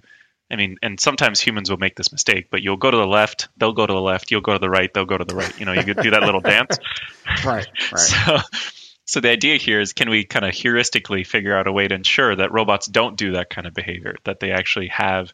I 0.51 0.57
mean, 0.57 0.77
and 0.81 0.99
sometimes 0.99 1.39
humans 1.39 1.69
will 1.69 1.77
make 1.77 1.95
this 1.95 2.11
mistake, 2.11 2.47
but 2.51 2.61
you'll 2.61 2.77
go 2.77 2.91
to 2.91 2.97
the 2.97 3.07
left, 3.07 3.47
they'll 3.57 3.71
go 3.71 3.87
to 3.87 3.93
the 3.93 4.01
left, 4.01 4.31
you'll 4.31 4.41
go 4.41 4.53
to 4.53 4.59
the 4.59 4.69
right, 4.69 4.93
they'll 4.93 5.05
go 5.05 5.17
to 5.17 5.23
the 5.23 5.35
right. 5.35 5.57
You 5.59 5.65
know, 5.65 5.71
you 5.71 5.83
could 5.83 5.97
do 5.97 6.11
that 6.11 6.23
little 6.23 6.41
dance. 6.41 6.77
Right, 7.45 7.67
right. 7.91 7.99
So, 7.99 8.37
so 9.05 9.19
the 9.21 9.29
idea 9.29 9.55
here 9.55 9.79
is 9.79 9.93
can 9.93 10.09
we 10.09 10.25
kind 10.25 10.43
of 10.43 10.53
heuristically 10.53 11.25
figure 11.25 11.55
out 11.55 11.65
a 11.65 11.71
way 11.71 11.87
to 11.87 11.95
ensure 11.95 12.35
that 12.35 12.51
robots 12.51 12.87
don't 12.87 13.15
do 13.15 13.33
that 13.33 13.49
kind 13.49 13.65
of 13.67 13.73
behavior, 13.73 14.15
that 14.25 14.39
they 14.39 14.51
actually 14.51 14.87
have 14.87 15.31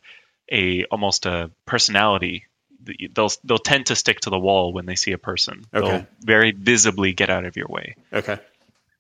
a 0.52 0.86
almost 0.86 1.26
a 1.26 1.50
personality. 1.66 2.46
They'll 3.14 3.32
they'll 3.44 3.58
tend 3.58 3.88
to 3.88 3.96
stick 3.96 4.20
to 4.22 4.30
the 4.30 4.38
wall 4.38 4.74
when 4.74 4.86
they 4.86 4.96
see 4.96 5.12
a 5.12 5.18
person. 5.18 5.66
Okay. 5.74 5.88
They'll 5.88 6.08
very 6.22 6.52
visibly 6.52 7.14
get 7.14 7.30
out 7.30 7.46
of 7.46 7.58
your 7.58 7.68
way. 7.68 7.96
Okay. 8.14 8.38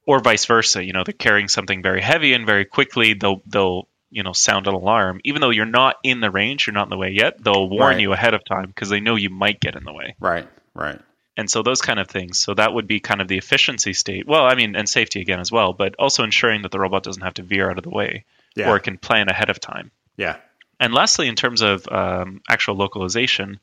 Or 0.05 0.19
vice 0.19 0.45
versa. 0.45 0.83
You 0.83 0.93
know, 0.93 1.03
they're 1.03 1.13
carrying 1.13 1.49
something 1.49 1.83
very 1.83 2.01
heavy 2.01 2.33
and 2.33 2.45
very 2.45 2.65
quickly 2.65 3.13
they'll 3.13 3.41
they'll 3.45 3.87
you 4.11 4.23
know 4.23 4.33
sound 4.33 4.67
an 4.67 4.73
alarm 4.73 5.19
even 5.23 5.41
though 5.41 5.49
you're 5.49 5.65
not 5.65 5.97
in 6.03 6.19
the 6.21 6.31
range 6.31 6.65
you're 6.67 6.73
not 6.73 6.83
in 6.87 6.89
the 6.89 6.97
way 6.97 7.09
yet 7.11 7.43
they'll 7.43 7.69
warn 7.69 7.93
Right. 7.95 7.99
you 8.01 8.13
ahead 8.13 8.33
of 8.33 8.43
time 8.45 8.67
because 8.67 8.89
they 8.89 8.99
know 8.99 9.15
you 9.15 9.29
might 9.29 9.59
get 9.59 9.75
in 9.75 9.83
the 9.83 9.93
way 9.93 10.15
Right. 10.19 10.47
Right. 10.73 10.99
and 11.35 11.49
so 11.49 11.61
those 11.63 11.81
kind 11.81 11.99
of 11.99 12.07
things 12.07 12.39
so 12.39 12.53
that 12.53 12.73
would 12.73 12.87
be 12.87 12.99
kind 12.99 13.21
of 13.21 13.27
the 13.27 13.37
efficiency 13.37 13.93
state 13.93 14.25
well 14.27 14.45
i 14.45 14.55
mean 14.55 14.75
and 14.75 14.87
safety 14.87 15.19
again 15.21 15.39
as 15.39 15.51
well 15.51 15.73
but 15.73 15.95
also 15.99 16.23
ensuring 16.23 16.61
that 16.61 16.71
the 16.71 16.79
robot 16.79 17.03
doesn't 17.03 17.23
have 17.23 17.33
to 17.35 17.43
veer 17.43 17.69
out 17.69 17.77
of 17.77 17.83
the 17.83 17.89
way 17.89 18.23
Yeah. 18.55 18.69
or 18.69 18.77
it 18.77 18.83
can 18.83 18.97
plan 18.97 19.27
ahead 19.29 19.49
of 19.49 19.59
time 19.59 19.91
Yeah. 20.15 20.37
and 20.79 20.93
lastly 20.93 21.27
in 21.27 21.35
terms 21.35 21.61
of 21.61 21.87
um, 21.89 22.41
actual 22.49 22.75
localization 22.75 23.59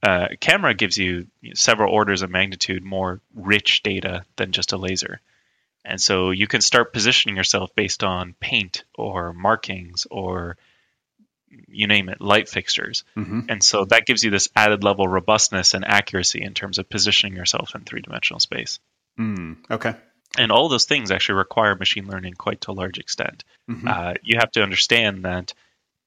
uh, 0.00 0.28
camera 0.38 0.74
gives 0.74 0.96
you 0.96 1.26
several 1.54 1.92
orders 1.92 2.22
of 2.22 2.30
magnitude 2.30 2.84
more 2.84 3.20
rich 3.34 3.82
data 3.82 4.24
than 4.36 4.52
just 4.52 4.72
a 4.72 4.76
laser 4.76 5.20
and 5.84 6.00
so 6.00 6.30
you 6.30 6.46
can 6.46 6.60
start 6.60 6.92
positioning 6.92 7.36
yourself 7.36 7.74
based 7.74 8.04
on 8.04 8.34
paint 8.40 8.84
or 8.94 9.32
markings 9.32 10.06
or 10.10 10.56
you 11.66 11.86
name 11.86 12.08
it, 12.08 12.20
light 12.20 12.48
fixtures. 12.48 13.04
hmm 13.14 13.40
And 13.48 13.62
so 13.62 13.84
that 13.86 14.06
gives 14.06 14.22
you 14.22 14.30
this 14.30 14.48
added 14.54 14.84
level 14.84 15.06
of 15.06 15.10
robustness 15.10 15.74
and 15.74 15.84
accuracy 15.84 16.42
in 16.42 16.54
terms 16.54 16.78
of 16.78 16.88
positioning 16.88 17.36
yourself 17.36 17.74
in 17.74 17.82
three 17.82 18.02
dimensional 18.02 18.40
space. 18.40 18.80
Mm. 19.18 19.56
Okay. 19.70 19.94
And 20.36 20.52
all 20.52 20.68
those 20.68 20.84
things 20.84 21.10
actually 21.10 21.36
require 21.36 21.74
machine 21.74 22.06
learning 22.06 22.34
quite 22.34 22.60
to 22.62 22.70
a 22.70 22.72
large 22.72 22.98
extent. 22.98 23.44
Mhm. 23.68 23.88
Uh, 23.88 24.14
you 24.22 24.38
have 24.38 24.52
to 24.52 24.62
understand 24.62 25.24
that 25.24 25.54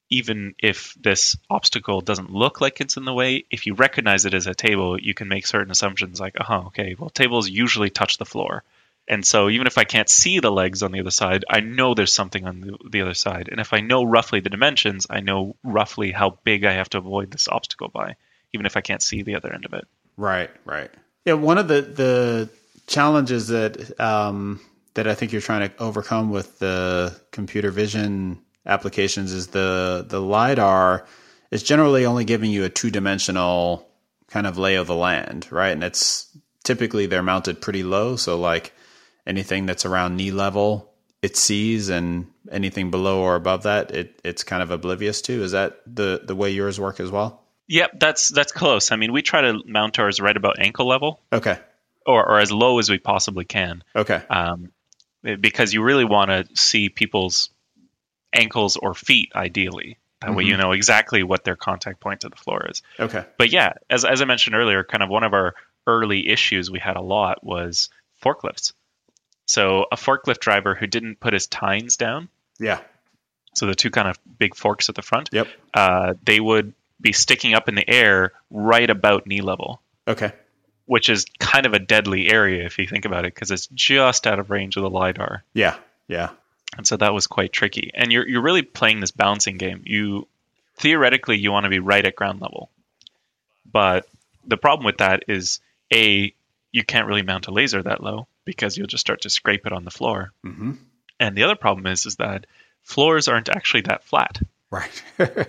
even 0.10 0.54
if 0.60 0.94
this 1.00 1.38
obstacle 1.50 2.02
doesn't 2.02 2.30
look 2.30 2.62
like 2.62 2.82
it's 2.82 2.98
in 2.98 3.06
the 3.06 3.14
way, 3.14 3.46
if 3.50 3.66
you 3.66 3.74
recognize 3.74 4.26
it 4.26 4.34
as 4.34 4.46
a 4.46 4.54
table, 4.54 5.00
you 5.00 5.14
can 5.14 5.28
make 5.28 5.48
certain 5.48 5.72
assumptions 5.72 6.20
like, 6.20 6.40
uh 6.40 6.44
huh, 6.44 6.64
okay, 6.68 6.96
well, 7.00 7.10
tables 7.10 7.50
usually 7.50 7.90
touch 7.90 8.18
the 8.18 8.26
floor. 8.26 8.64
And 9.12 9.26
so 9.26 9.50
even 9.50 9.68
if 9.68 9.78
I 9.78 9.84
can't 9.84 10.10
see 10.10 10.40
the 10.40 10.50
legs 10.50 10.82
on 10.82 10.94
the 10.94 11.02
other 11.02 11.12
side, 11.12 11.44
I 11.50 11.60
know 11.60 11.94
there's 11.94 12.14
something 12.14 12.48
on 12.48 12.62
the, 12.62 12.78
the 12.90 13.02
other 13.02 13.14
side. 13.14 13.50
And 13.52 13.60
if 13.60 13.74
I 13.74 13.82
know 13.82 14.06
roughly 14.06 14.40
the 14.40 14.50
dimensions, 14.50 15.06
I 15.10 15.20
know 15.20 15.58
roughly 15.66 16.12
how 16.12 16.40
big 16.46 16.64
I 16.64 16.72
have 16.72 16.88
to 16.92 17.00
avoid 17.00 17.30
this 17.30 17.50
obstacle 17.50 17.90
by, 17.90 18.16
even 18.54 18.66
if 18.66 18.78
I 18.78 18.82
can't 18.82 19.02
see 19.02 19.22
the 19.22 19.36
other 19.36 19.54
end 19.54 19.66
of 19.66 19.74
it. 19.74 19.86
Right, 20.16 20.50
right. 20.64 20.90
Yeah, 21.26 21.34
one 21.34 21.58
of 21.58 21.68
the 21.68 21.82
the 21.82 22.50
challenges 22.88 23.50
that 23.50 24.00
um, 24.00 24.62
that 24.94 25.10
I 25.10 25.14
think 25.14 25.34
you're 25.34 25.42
trying 25.42 25.70
to 25.70 25.84
overcome 25.84 26.30
with 26.30 26.60
the 26.60 27.14
computer 27.32 27.70
vision 27.70 28.40
applications 28.66 29.34
is 29.34 29.48
the 29.48 30.06
the 30.08 30.22
lidar 30.22 31.06
is 31.52 31.64
generally 31.64 32.06
only 32.06 32.24
giving 32.24 32.50
you 32.50 32.64
a 32.64 32.70
two 32.70 32.90
dimensional 32.90 33.90
kind 34.30 34.48
of 34.48 34.58
lay 34.58 34.76
of 34.76 34.88
the 34.88 34.96
land, 34.96 35.52
right? 35.52 35.72
And 35.72 35.84
it's 35.84 36.30
typically 36.64 37.08
they're 37.08 37.22
mounted 37.22 37.60
pretty 37.60 37.84
low, 37.84 38.16
so 38.16 38.40
like 38.40 38.72
anything 39.26 39.66
that's 39.66 39.86
around 39.86 40.16
knee 40.16 40.32
level 40.32 40.92
it 41.22 41.38
sees 41.38 41.90
and 41.90 42.28
anything 42.52 42.90
below 42.90 43.22
or 43.22 43.36
above 43.36 43.64
that 43.64 43.92
it 43.92 44.20
it's 44.24 44.44
kind 44.44 44.64
of 44.64 44.72
oblivious 44.72 45.22
to 45.22 45.44
is 45.44 45.52
that 45.52 45.82
the 45.86 46.22
the 46.24 46.36
way 46.36 46.50
yours 46.50 46.80
work 46.80 47.00
as 47.00 47.12
well 47.12 47.42
Yep, 47.72 48.02
that's 48.02 48.28
that's 48.28 48.52
close. 48.52 48.92
I 48.92 48.98
mean, 48.98 49.14
we 49.14 49.22
try 49.22 49.44
to 49.44 49.62
mount 49.66 49.98
ours 49.98 50.20
right 50.20 50.36
about 50.36 50.60
ankle 50.60 50.88
level, 50.88 51.22
okay 51.32 51.58
or, 52.06 52.28
or 52.28 52.40
as 52.40 52.52
low 52.52 52.80
as 52.80 52.90
we 52.90 52.98
possibly 52.98 53.46
can. 53.46 53.84
okay 53.96 54.22
um, 54.30 54.72
because 55.40 55.74
you 55.74 55.82
really 55.82 56.04
want 56.04 56.32
to 56.32 56.46
see 56.54 56.90
people's 56.90 57.50
ankles 58.34 58.76
or 58.76 58.94
feet 58.94 59.32
ideally. 59.36 59.98
That 60.20 60.36
way, 60.36 60.44
you 60.44 60.58
know 60.58 60.74
exactly 60.74 61.24
what 61.24 61.46
their 61.46 61.56
contact 61.56 62.02
point 62.02 62.22
to 62.22 62.30
the 62.30 62.36
floor 62.36 62.68
is. 62.70 62.84
okay 63.00 63.26
But 63.38 63.52
yeah, 63.52 63.74
as 63.90 64.04
as 64.04 64.22
I 64.22 64.26
mentioned 64.26 64.56
earlier, 64.58 64.84
kind 64.84 65.02
of 65.02 65.10
one 65.10 65.24
of 65.24 65.34
our 65.34 65.56
early 65.88 66.28
issues 66.28 66.70
we 66.70 66.80
had 66.80 66.98
a 66.98 67.02
lot 67.02 67.42
was 67.42 67.90
forklifts. 68.22 68.74
So 69.52 69.86
a 69.92 69.98
forklift 69.98 70.40
driver 70.40 70.76
who 70.76 70.88
didn't 70.88 71.20
put 71.20 71.34
his 71.34 71.46
tines 71.46 71.98
down, 71.98 72.30
yeah. 72.58 72.80
So 73.54 73.66
the 73.66 73.76
two 73.76 73.92
kind 73.92 74.08
of 74.08 74.18
big 74.40 74.56
forks 74.56 74.88
at 74.88 74.96
the 74.96 75.02
front, 75.02 75.28
yep. 75.34 75.46
Uh, 75.74 76.14
they 76.24 76.40
would 76.40 76.74
be 77.02 77.12
sticking 77.12 77.54
up 77.54 77.68
in 77.68 77.76
the 77.76 77.84
air 77.86 78.32
right 78.50 78.90
about 78.90 79.28
knee 79.28 79.42
level. 79.42 79.82
okay. 80.08 80.32
Which 80.86 81.10
is 81.10 81.26
kind 81.38 81.66
of 81.66 81.74
a 81.74 81.80
deadly 81.80 82.32
area 82.32 82.66
if 82.66 82.80
you 82.80 82.88
think 82.88 83.04
about 83.04 83.26
it, 83.26 83.36
because 83.36 83.52
it's 83.52 83.68
just 83.74 84.26
out 84.26 84.40
of 84.40 84.52
range 84.52 84.78
of 84.78 84.84
the 84.84 84.90
lidar. 84.90 85.44
Yeah, 85.54 85.76
yeah, 86.08 86.30
and 86.78 86.88
so 86.88 86.96
that 86.96 87.14
was 87.14 87.28
quite 87.28 87.52
tricky. 87.52 87.92
And 87.94 88.10
you're 88.10 88.26
you're 88.26 88.42
really 88.42 88.62
playing 88.62 89.02
this 89.02 89.12
balancing 89.12 89.58
game. 89.58 89.82
You 89.86 90.30
theoretically 90.78 91.38
you 91.38 91.52
want 91.52 91.66
to 91.66 91.70
be 91.70 91.80
right 91.80 92.06
at 92.06 92.16
ground 92.16 92.40
level, 92.40 92.70
but 93.70 94.08
the 94.48 94.56
problem 94.56 94.86
with 94.86 95.00
that 95.00 95.26
is 95.28 95.60
a 95.94 96.34
you 96.72 96.84
can't 96.86 97.08
really 97.08 97.22
mount 97.22 97.48
a 97.48 97.52
laser 97.52 97.84
that 97.84 98.02
low 98.02 98.28
because 98.46 98.78
you'll 98.78 98.88
just 98.88 99.02
start 99.02 99.22
to 99.22 99.30
scrape 99.30 99.66
it 99.66 99.74
on 99.74 99.84
the 99.86 99.92
floor. 99.92 100.32
hmm 100.44 100.72
And 101.20 101.36
the 101.38 101.44
other 101.44 101.56
problem 101.56 101.86
is 101.88 102.06
is 102.06 102.16
that 102.18 102.46
floors 102.84 103.28
aren't 103.28 103.50
actually 103.50 103.82
that 103.82 104.04
flat. 104.04 104.40
right. 104.72 105.04
and 105.20 105.48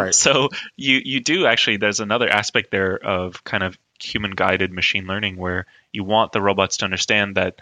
Right. 0.00 0.14
so 0.14 0.48
you 0.76 1.00
you 1.04 1.20
do 1.20 1.46
actually 1.46 1.76
there's 1.78 2.00
another 2.00 2.28
aspect 2.28 2.70
there 2.70 2.96
of 2.96 3.42
kind 3.44 3.62
of 3.62 3.76
human 4.00 4.32
guided 4.32 4.72
machine 4.72 5.06
learning 5.06 5.36
where 5.36 5.66
you 5.92 6.04
want 6.04 6.32
the 6.32 6.40
robots 6.42 6.78
to 6.78 6.84
understand 6.84 7.36
that 7.36 7.56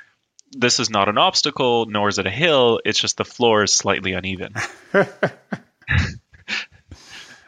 this 0.53 0.79
is 0.81 0.91
not 0.91 1.09
an 1.09 1.19
obstacle 1.19 1.87
nor 1.87 2.09
is 2.09 2.19
it 2.19 2.27
a 2.27 2.31
hill 2.31 2.81
it's 2.85 2.99
just 3.01 3.17
the 3.17 3.25
floor 3.25 3.63
is 3.65 3.73
slightly 3.73 4.13
uneven 4.13 4.55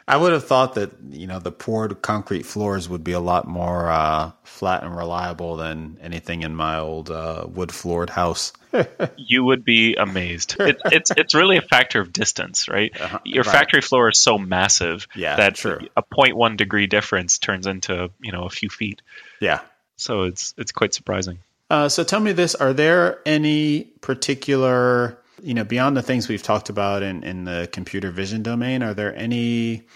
I 0.07 0.17
would 0.17 0.33
have 0.33 0.45
thought 0.45 0.75
that 0.75 0.91
you 1.09 1.25
know 1.25 1.39
the 1.39 1.51
poured 1.51 2.01
concrete 2.03 2.45
floors 2.45 2.87
would 2.87 3.03
be 3.03 3.13
a 3.13 3.19
lot 3.19 3.47
more 3.47 3.89
uh, 3.89 4.31
flat 4.43 4.83
and 4.83 4.95
reliable 4.95 5.55
than 5.57 5.97
anything 6.01 6.43
in 6.43 6.55
my 6.55 6.77
old 6.77 7.09
uh, 7.09 7.47
wood 7.49 7.71
floored 7.71 8.11
house. 8.11 8.53
you 9.17 9.43
would 9.43 9.63
be 9.63 9.95
amazed 9.95 10.57
it, 10.59 10.77
it's 10.91 11.09
it's 11.15 11.33
really 11.33 11.55
a 11.57 11.61
factor 11.61 12.01
of 12.01 12.11
distance 12.11 12.67
right 12.67 12.91
Uh-huh, 12.99 13.19
your 13.23 13.43
right. 13.43 13.51
factory 13.53 13.79
floor 13.81 14.09
is 14.09 14.21
so 14.21 14.37
massive 14.37 15.07
Yeah, 15.15 15.37
that 15.37 15.55
true. 15.55 15.79
a 15.95 16.03
0.1 16.03 16.57
degree 16.57 16.85
difference 16.85 17.37
turns 17.39 17.67
into 17.67 18.11
you 18.21 18.33
know 18.33 18.43
a 18.43 18.49
few 18.49 18.69
feet 18.69 19.01
Yeah. 19.39 19.61
so 19.95 20.23
it's 20.23 20.53
it's 20.57 20.71
quite 20.73 20.93
surprising 20.93 21.39
Uh, 21.69 21.87
so 21.89 22.03
tell 22.03 22.19
me 22.19 22.31
this: 22.33 22.53
Are 22.53 22.73
there 22.73 23.19
any 23.25 23.85
particular, 24.01 25.17
you 25.41 25.53
know, 25.53 25.63
beyond 25.63 25.97
the 25.97 26.01
things 26.01 26.27
we've 26.27 26.43
talked 26.43 26.69
about 26.69 27.03
in 27.03 27.23
in 27.23 27.45
the 27.45 27.69
computer 27.71 28.11
vision 28.11 28.43
domain? 28.43 28.83
Are 28.83 28.93
there 28.93 29.15
any 29.15 29.87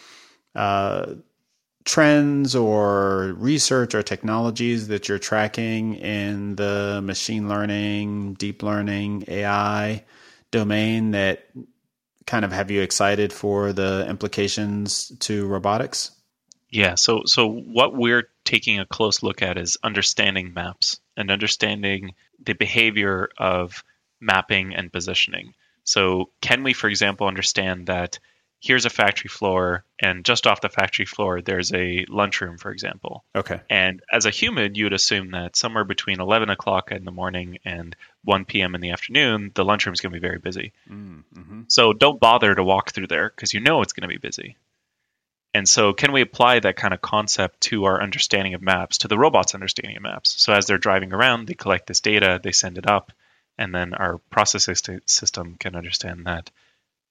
uh, 0.55 1.15
trends 1.85 2.55
or 2.55 3.33
research 3.37 3.95
or 3.95 4.03
technologies 4.03 4.89
that 4.89 5.07
you're 5.07 5.19
tracking 5.19 5.95
in 5.95 6.55
the 6.55 7.01
machine 7.03 7.49
learning, 7.49 8.35
deep 8.35 8.63
learning, 8.63 9.23
AI 9.27 10.03
domain 10.51 11.11
that 11.11 11.47
kind 12.25 12.45
of 12.45 12.51
have 12.51 12.69
you 12.69 12.81
excited 12.81 13.33
for 13.33 13.73
the 13.73 14.05
implications 14.07 15.11
to 15.19 15.47
robotics? 15.47 16.11
Yeah, 16.69 16.95
so 16.95 17.23
so 17.25 17.49
what 17.49 17.95
we're 17.95 18.29
taking 18.45 18.79
a 18.79 18.85
close 18.85 19.23
look 19.23 19.41
at 19.41 19.57
is 19.57 19.77
understanding 19.83 20.53
maps 20.53 20.99
and 21.17 21.31
understanding 21.31 22.13
the 22.43 22.53
behavior 22.53 23.29
of 23.37 23.83
mapping 24.19 24.75
and 24.75 24.91
positioning. 24.91 25.53
So 25.83 26.29
can 26.41 26.63
we, 26.63 26.73
for 26.73 26.87
example, 26.87 27.27
understand 27.27 27.87
that 27.87 28.19
here's 28.61 28.85
a 28.85 28.89
factory 28.89 29.29
floor 29.29 29.85
and 29.99 30.25
just 30.25 30.45
off 30.45 30.61
the 30.61 30.69
factory 30.69 31.05
floor 31.05 31.41
there's 31.41 31.73
a 31.73 32.05
lunchroom, 32.09 32.57
for 32.57 32.71
example. 32.71 33.23
Okay. 33.35 33.61
And 33.69 34.01
as 34.11 34.25
a 34.25 34.31
human, 34.31 34.75
you 34.75 34.85
would 34.85 34.93
assume 34.93 35.31
that 35.31 35.55
somewhere 35.55 35.85
between 35.85 36.19
11 36.19 36.49
o'clock 36.49 36.91
in 36.91 37.05
the 37.05 37.11
morning 37.11 37.59
and 37.63 37.95
1 38.25 38.45
p.m. 38.45 38.75
in 38.75 38.81
the 38.81 38.91
afternoon, 38.91 39.51
the 39.55 39.63
lunchroom 39.63 39.93
is 39.93 40.01
going 40.01 40.11
to 40.11 40.19
be 40.19 40.27
very 40.27 40.39
busy. 40.39 40.73
Mm-hmm. 40.89 41.63
So 41.67 41.93
don't 41.93 42.19
bother 42.19 42.53
to 42.53 42.63
walk 42.63 42.91
through 42.91 43.07
there 43.07 43.29
because 43.29 43.53
you 43.53 43.61
know 43.61 43.81
it's 43.81 43.93
going 43.93 44.07
to 44.07 44.13
be 44.13 44.17
busy. 44.17 44.57
And 45.51 45.67
so, 45.67 45.93
can 45.93 46.11
we 46.11 46.21
apply 46.21 46.59
that 46.59 46.75
kind 46.75 46.93
of 46.93 47.01
concept 47.01 47.61
to 47.61 47.85
our 47.85 48.03
understanding 48.03 48.53
of 48.53 48.61
maps, 48.61 48.99
to 48.99 49.07
the 49.07 49.17
robot's 49.17 49.55
understanding 49.55 49.97
of 49.97 50.03
maps? 50.03 50.39
So, 50.39 50.53
as 50.53 50.67
they're 50.67 50.77
driving 50.77 51.11
around, 51.11 51.47
they 51.47 51.55
collect 51.55 51.87
this 51.87 52.01
data, 52.01 52.39
they 52.43 52.51
send 52.51 52.77
it 52.77 52.87
up, 52.87 53.11
and 53.59 53.75
then 53.75 53.93
our 53.93 54.17
process 54.29 54.65
syst- 54.65 55.07
system 55.07 55.57
can 55.59 55.75
understand 55.75 56.25
that 56.25 56.49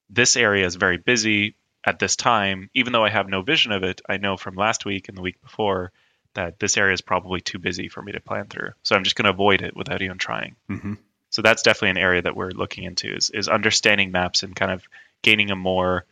this 0.09 0.35
area 0.35 0.65
is 0.65 0.75
very 0.75 0.97
busy 0.97 1.55
at 1.85 1.99
this 1.99 2.17
time, 2.17 2.71
even 2.75 2.93
though 2.93 3.05
I 3.05 3.11
have 3.11 3.29
no 3.29 3.43
vision 3.43 3.71
of 3.71 3.85
it, 3.85 4.01
I 4.09 4.17
know 4.17 4.37
from 4.39 4.57
last 4.57 4.87
week 4.87 5.09
and 5.09 5.17
the 5.17 5.23
week 5.23 5.41
before 5.43 5.93
that 6.35 6.59
this 6.59 6.79
area 6.79 6.95
is 6.95 7.03
probably 7.03 7.43
too 7.43 7.59
busy 7.59 7.89
for 7.89 8.03
me 8.03 8.13
to 8.13 8.21
plan 8.21 8.47
through. 8.47 8.71
So 8.83 8.97
I'm 8.97 9.05
just 9.05 9.15
going 9.15 9.25
to 9.27 9.31
avoid 9.31 9.61
it 9.61 9.77
without 9.77 10.01
even 10.01 10.17
trying. 10.17 10.57
Mm-hmm. 10.71 10.95
So 11.31 11.43
that's 11.43 11.63
definitely 11.63 11.91
an 11.91 11.99
area 11.99 12.23
that 12.23 12.35
we're 12.35 12.51
looking 12.51 12.85
into 12.85 13.15
is, 13.15 13.29
is 13.29 13.49
understanding 13.49 14.11
maps 14.11 14.43
and 14.43 14.57
kind 14.57 14.73
of 14.73 14.83
gaining 15.23 15.51
a 15.51 15.57
more 15.57 16.07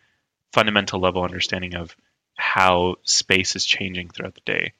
fundamental 0.52 1.00
level 1.00 1.22
understanding 1.22 1.74
of 1.74 1.96
how 2.36 2.96
space 3.04 3.56
is 3.56 3.64
changing 3.64 4.10
throughout 4.10 4.34
the 4.34 4.40
day. 4.44 4.72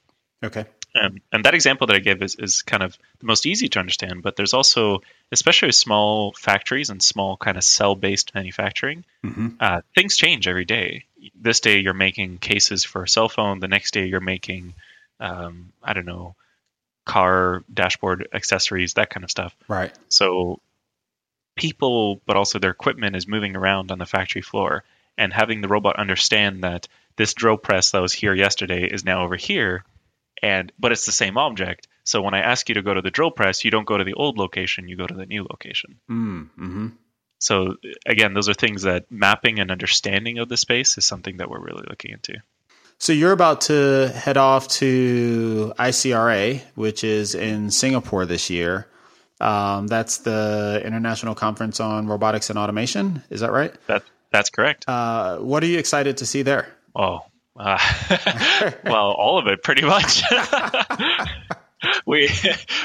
Okay. 0.45 0.67
Um, 0.99 1.19
and 1.31 1.45
that 1.45 1.55
example 1.55 1.87
that 1.89 1.97
I 1.97 1.99
gave 1.99 2.23
is, 2.23 2.37
is 2.37 2.63
kind 2.63 2.83
of 2.83 2.97
the 3.19 3.27
most 3.27 3.45
easy 3.45 3.69
to 3.69 3.79
understand, 3.79 4.23
but 4.23 4.37
there's 4.37 4.55
also, 4.55 5.03
especially 5.31 5.69
with 5.69 5.75
small 5.75 6.33
factories 6.33 6.89
and 6.91 7.03
small 7.03 7.37
kind 7.37 7.57
of 7.57 7.65
cell 7.65 7.95
based 7.95 8.35
manufacturing, 8.35 9.05
Mm-hmm. 9.25 9.49
uh, 9.61 9.81
things 9.95 10.17
change 10.17 10.47
every 10.49 10.65
day. 10.65 11.05
This 11.35 11.61
day 11.61 11.79
you're 11.79 11.95
making 11.95 12.39
cases 12.39 12.85
for 12.85 13.03
a 13.03 13.09
cell 13.09 13.29
phone, 13.29 13.61
the 13.61 13.69
next 13.69 13.93
day 13.93 14.07
you're 14.07 14.21
making, 14.21 14.75
um, 15.21 15.73
I 15.83 15.93
don't 15.93 16.07
know, 16.07 16.35
car 17.05 17.63
dashboard 17.73 18.29
accessories, 18.33 18.95
that 18.95 19.11
kind 19.11 19.25
of 19.25 19.31
stuff. 19.31 19.55
Right. 19.69 19.93
So 20.09 20.61
people, 21.57 22.21
but 22.27 22.37
also 22.37 22.59
their 22.59 22.71
equipment 22.71 23.17
is 23.17 23.27
moving 23.27 23.57
around 23.57 23.91
on 23.91 23.99
the 23.99 24.07
factory 24.07 24.43
floor, 24.43 24.85
and 25.19 25.33
having 25.33 25.61
the 25.61 25.69
robot 25.69 25.97
understand 25.97 26.63
that 26.65 26.89
this 27.17 27.35
drill 27.35 27.57
press 27.57 27.91
that 27.91 28.03
was 28.03 28.13
here 28.13 28.35
yesterday 28.35 28.85
is 28.85 29.05
now 29.05 29.25
over 29.25 29.37
here, 29.37 29.85
and 30.43 30.73
but 30.79 30.93
it's 30.93 31.07
the 31.07 31.13
same 31.13 31.37
object. 31.39 31.89
So 32.05 32.23
when 32.23 32.35
I 32.35 32.41
ask 32.41 32.69
you 32.69 32.77
to 32.77 32.83
go 32.83 32.95
to 32.95 33.03
the 33.03 33.11
drill 33.11 33.31
press, 33.31 33.65
you 33.65 33.71
don't 33.71 33.87
go 33.87 33.99
to 33.99 34.05
the 34.05 34.15
old 34.15 34.39
location, 34.39 34.89
you 34.89 34.97
go 34.97 35.07
to 35.07 35.15
the 35.15 35.27
new 35.27 35.45
location. 35.49 35.99
Mm, 36.11 36.51
mm-hmm. 36.51 36.89
So 37.39 37.77
again, 38.07 38.35
those 38.35 38.49
are 38.49 38.55
things 38.55 38.83
that 38.83 39.11
mapping 39.11 39.59
and 39.59 39.71
understanding 39.71 40.39
of 40.39 40.49
the 40.49 40.57
space 40.57 40.97
is 40.99 41.05
something 41.05 41.39
that 41.39 41.51
we're 41.51 41.61
really 41.61 41.85
looking 41.89 42.13
into. 42.13 42.35
So 42.99 43.13
you're 43.13 43.33
about 43.33 43.63
to 43.63 44.09
head 44.15 44.37
off 44.37 44.69
to 44.69 45.73
ICRA, 45.79 46.63
which 46.75 47.05
is 47.05 47.35
in 47.35 47.71
Singapore 47.71 48.25
this 48.25 48.49
year. 48.49 48.87
Um, 49.39 49.87
that's 49.87 50.19
the 50.19 50.81
International 50.83 51.35
Conference 51.35 51.79
on 51.79 52.07
Robotics 52.07 52.49
and 52.49 52.59
Automation. 52.59 53.23
Is 53.29 53.41
that 53.41 53.53
right? 53.53 53.75
That 53.87 54.03
that's 54.31 54.49
correct. 54.49 54.89
Uh, 54.89 55.39
what 55.39 55.63
are 55.63 55.67
you 55.67 55.79
excited 55.79 56.19
to 56.19 56.27
see 56.27 56.43
there? 56.43 56.69
Oh, 56.95 57.21
uh, 57.59 57.79
well, 58.85 59.11
all 59.13 59.39
of 59.39 59.47
it 59.47 59.63
pretty 59.63 59.83
much. 59.83 60.23
we 62.07 62.31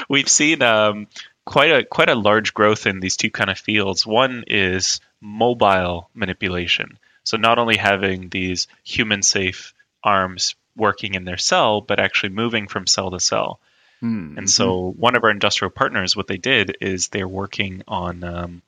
we've 0.08 0.28
seen 0.28 0.62
um, 0.62 1.06
quite 1.44 1.70
a 1.70 1.84
quite 1.84 2.08
a 2.08 2.14
large 2.14 2.54
growth 2.54 2.86
in 2.86 3.00
these 3.00 3.16
two 3.16 3.30
kind 3.30 3.50
of 3.50 3.58
fields. 3.58 4.06
One 4.06 4.44
is 4.46 5.00
mobile 5.20 6.10
manipulation. 6.14 6.98
So 7.24 7.36
not 7.36 7.58
only 7.58 7.76
having 7.76 8.28
these 8.28 8.66
human 8.84 9.22
safe 9.22 9.74
arms 10.02 10.54
working 10.76 11.14
in 11.14 11.24
their 11.24 11.36
cell, 11.36 11.80
but 11.80 12.00
actually 12.00 12.30
moving 12.30 12.66
from 12.66 12.86
cell 12.86 13.10
to 13.10 13.20
cell. 13.20 13.60
Mm, 14.02 14.36
And 14.36 14.50
so 14.50 14.90
one 14.96 15.14
of 15.14 15.22
our 15.22 15.30
industrial 15.30 15.70
partners, 15.70 16.16
what 16.16 16.26
they 16.26 16.38
did 16.38 16.76
is 16.80 17.08
they're 17.08 17.28
working 17.28 17.84
on 17.86 18.24
um, 18.24 18.62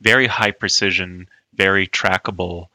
very 0.00 0.28
high 0.28 0.52
precision, 0.52 1.28
very 1.54 1.88
trackable 1.88 2.68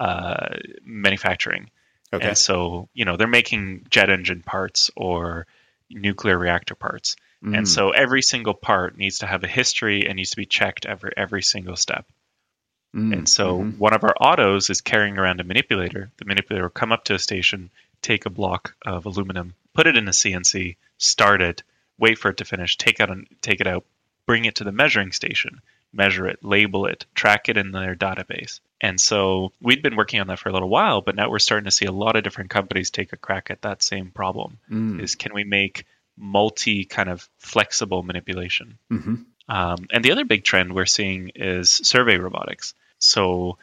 uh, 0.00 0.54
manufacturing. 0.82 1.70
Okay. 2.12 2.28
And 2.28 2.38
so, 2.38 2.88
you 2.94 3.04
know, 3.04 3.16
they're 3.16 3.26
making 3.26 3.86
jet 3.90 4.08
engine 4.10 4.42
parts 4.42 4.90
or 4.96 5.46
nuclear 5.90 6.38
reactor 6.38 6.74
parts. 6.74 7.16
Mm, 7.44 7.56
And 7.58 7.68
so 7.68 7.90
every 7.90 8.22
single 8.22 8.54
part 8.54 8.96
needs 8.96 9.18
to 9.18 9.26
have 9.26 9.44
a 9.44 9.48
history 9.48 10.06
and 10.06 10.16
needs 10.16 10.30
to 10.30 10.36
be 10.36 10.46
checked 10.46 10.86
every 10.86 11.12
every 11.16 11.42
single 11.42 11.76
step. 11.76 12.06
mm, 12.94 13.12
And 13.12 13.28
so 13.28 13.58
mhm. 13.60 13.78
one 13.78 13.94
of 13.94 14.04
our 14.04 14.14
Ottos 14.20 14.70
is 14.70 14.80
carrying 14.80 15.18
around 15.18 15.40
a 15.40 15.44
manipulator. 15.44 16.10
The 16.16 16.24
manipulator 16.24 16.64
will 16.64 16.70
come 16.70 16.92
up 16.92 17.04
to 17.04 17.14
a 17.14 17.18
station, 17.18 17.70
take 18.02 18.26
a 18.26 18.30
block 18.30 18.74
of 18.84 19.06
aluminum, 19.06 19.54
put 19.74 19.86
it 19.86 19.96
in 19.96 20.08
a 20.08 20.12
CNC, 20.12 20.76
start 20.96 21.42
it, 21.42 21.62
wait 21.98 22.18
for 22.18 22.30
it 22.30 22.38
to 22.38 22.44
finish, 22.44 22.76
take 22.76 23.00
out 23.00 23.10
and 23.10 23.26
take 23.42 23.60
it 23.60 23.66
out, 23.66 23.84
bring 24.26 24.44
it 24.46 24.56
to 24.56 24.64
the 24.64 24.72
measuring 24.72 25.12
station, 25.12 25.60
measure 25.92 26.26
it, 26.26 26.42
label 26.44 26.86
it, 26.86 27.06
track 27.14 27.48
it 27.48 27.56
in 27.56 27.72
their 27.72 27.94
database. 27.94 28.60
And 28.80 29.00
so 29.00 29.52
we'd 29.60 29.82
been 29.82 29.96
working 29.96 30.20
on 30.20 30.28
that 30.28 30.38
for 30.38 30.48
a 30.48 30.52
little 30.52 30.68
while, 30.68 31.00
but 31.00 31.16
now 31.16 31.28
we're 31.30 31.40
starting 31.40 31.64
to 31.64 31.70
see 31.70 31.86
a 31.86 31.92
lot 31.92 32.14
of 32.16 32.22
different 32.22 32.50
companies 32.50 32.90
take 32.90 33.12
a 33.12 33.16
crack 33.16 33.50
at 33.50 33.62
that 33.62 33.82
same 33.82 34.10
problem. 34.10 34.58
Mm, 34.70 35.00
Is 35.02 35.16
can 35.16 35.34
we 35.34 35.42
make 35.44 35.84
multi 36.16 36.84
kind 36.84 37.08
of 37.08 37.28
flexible 37.38 38.02
manipulation? 38.02 38.78
mhm. 38.90 39.24
Um, 39.48 39.86
and 39.92 40.04
the 40.04 40.12
other 40.12 40.24
big 40.26 40.44
trend 40.44 40.74
we're 40.74 40.84
seeing 40.86 41.30
is 41.34 41.70
survey 41.70 42.18
robotics. 42.18 42.74
So, 42.98 43.56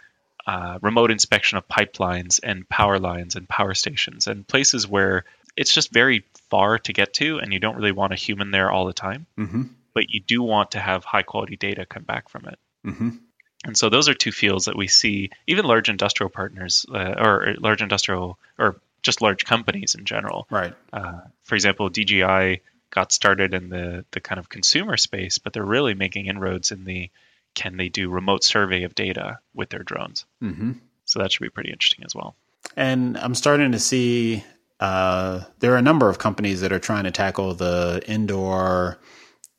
uh, 0.48 0.80
remote 0.82 1.12
inspection 1.12 1.58
of 1.60 1.68
pipelines 1.68 2.40
and 2.44 2.68
power 2.68 2.98
lines 3.00 3.36
and 3.36 3.48
power 3.48 3.74
stations 3.74 4.28
and 4.28 4.48
places 4.48 4.88
where 4.88 5.26
it's 5.56 5.74
just 5.74 5.92
very 5.94 6.24
far 6.50 6.78
to 6.80 6.92
get 6.94 7.14
to, 7.16 7.38
and 7.40 7.54
you 7.54 7.60
don't 7.60 7.76
really 7.76 7.92
want 7.92 8.14
a 8.14 8.16
human 8.18 8.52
there 8.52 8.72
all 8.72 8.86
the 8.86 8.94
time, 8.94 9.26
Mhm. 9.38 9.70
but 9.94 10.10
you 10.10 10.20
do 10.22 10.42
want 10.44 10.72
to 10.72 10.80
have 10.80 11.04
high 11.06 11.24
quality 11.24 11.56
data 11.56 11.86
come 11.86 12.04
back 12.04 12.30
from 12.30 12.46
it. 12.48 12.60
Mhm. 12.86 13.20
And 13.66 13.78
so, 13.78 13.90
those 13.90 14.08
are 14.10 14.14
two 14.14 14.32
fields 14.32 14.66
that 14.66 14.78
we 14.78 14.88
see, 14.88 15.32
even 15.48 15.66
large 15.66 15.90
industrial 15.90 16.30
partners 16.30 16.86
uh, 16.94 17.16
or 17.18 17.56
large 17.60 17.82
industrial 17.82 18.38
or 18.58 18.78
just 19.02 19.22
large 19.22 19.46
companies 19.46 19.96
in 19.96 20.06
general 20.06 20.48
Right. 20.50 20.74
uh, 20.94 21.22
for 21.44 21.56
example, 21.56 21.90
DJI 21.90 22.62
got 22.92 23.12
started 23.12 23.54
in 23.54 23.70
the 23.70 24.06
the 24.12 24.22
kind 24.22 24.40
of 24.40 24.48
consumer 24.50 24.98
space, 24.98 25.38
but 25.38 25.52
they're 25.54 25.66
really 25.66 25.94
making 25.94 26.28
inroads 26.28 26.72
in 26.72 26.86
the 26.86 27.10
can 27.54 27.78
they 27.78 27.90
do 27.90 28.10
remote 28.10 28.44
survey 28.44 28.84
of 28.84 28.96
data 28.96 29.40
with 29.54 29.70
their 29.70 29.84
drones? 29.84 30.26
hmm 30.40 30.74
So 31.06 31.20
that 31.20 31.32
should 31.32 31.42
be 31.42 31.50
pretty 31.50 31.72
interesting 31.72 32.06
as 32.06 32.14
well. 32.16 32.36
And 32.76 33.18
I'm 33.18 33.36
starting 33.36 33.72
to 33.74 33.80
see 33.80 34.44
uh, 34.80 35.42
there 35.60 35.74
are 35.74 35.78
a 35.78 35.82
number 35.82 36.10
of 36.10 36.18
companies 36.20 36.62
that 36.62 36.72
are 36.74 36.80
trying 36.80 37.06
to 37.06 37.12
tackle 37.12 37.54
the 37.54 38.02
indoor 38.08 39.00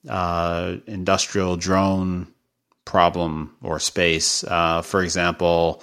uh, 0.09 0.77
industrial 0.87 1.57
drone 1.57 2.27
problem 2.87 3.55
or 3.63 3.79
space. 3.79 4.43
Uh, 4.45 4.81
for 4.81 5.03
example, 5.03 5.83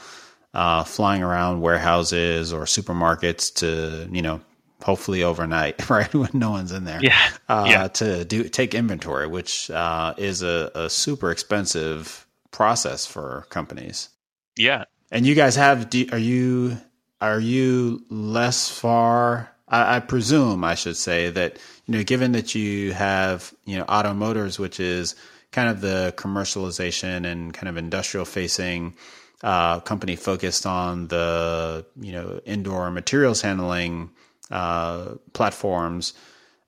uh, 0.56 0.84
flying 0.84 1.22
around 1.22 1.62
warehouses 1.62 2.52
or 2.52 2.64
supermarkets 2.64 3.54
to, 3.56 4.10
you 4.12 4.24
know, 4.24 4.42
hopefully 4.82 5.24
overnight, 5.24 5.90
right, 5.90 6.12
when 6.14 6.32
no 6.34 6.50
one's 6.50 6.72
in 6.72 6.86
there. 6.86 7.00
Yeah, 7.02 7.30
uh, 7.48 7.66
yeah. 7.70 7.88
to 7.90 8.26
do 8.26 8.50
take 8.50 8.74
inventory, 8.74 9.28
which 9.28 9.70
uh, 9.70 10.16
is 10.18 10.42
a, 10.42 10.72
a 10.74 10.90
super 10.90 11.30
expensive 11.30 12.26
process 12.52 13.06
for 13.06 13.46
companies. 13.50 14.10
Yeah, 14.58 14.86
And 15.12 15.26
you 15.26 15.36
guys 15.36 15.56
have? 15.56 15.90
Do, 15.90 16.08
are 16.12 16.18
you 16.18 16.78
are 17.22 17.40
you 17.40 18.04
less 18.10 18.70
far? 18.70 19.50
I, 19.68 19.98
I 19.98 20.00
presume 20.00 20.64
I 20.64 20.76
should 20.76 20.98
say 20.98 21.30
that 21.32 21.58
you 21.86 21.98
know, 21.98 22.04
given 22.04 22.34
that 22.34 22.54
you 22.56 22.94
have 22.94 23.54
you 23.66 23.78
know 23.78 23.86
Otto 23.88 24.14
Motors, 24.14 24.60
which 24.60 24.80
is 24.80 25.16
kind 25.54 25.70
of 25.70 25.80
the 25.80 26.14
commercialization 26.18 27.26
and 27.26 27.54
kind 27.54 27.70
of 27.70 27.78
industrial 27.78 28.26
facing 28.26 28.96
uh, 29.42 29.80
company 29.80 30.16
focused 30.16 30.66
on 30.66 31.08
the 31.08 31.86
you 32.00 32.12
know 32.12 32.42
indoor 32.46 32.92
materials 32.92 33.42
handling 33.42 34.10
uh, 34.52 35.16
platforms. 35.32 36.14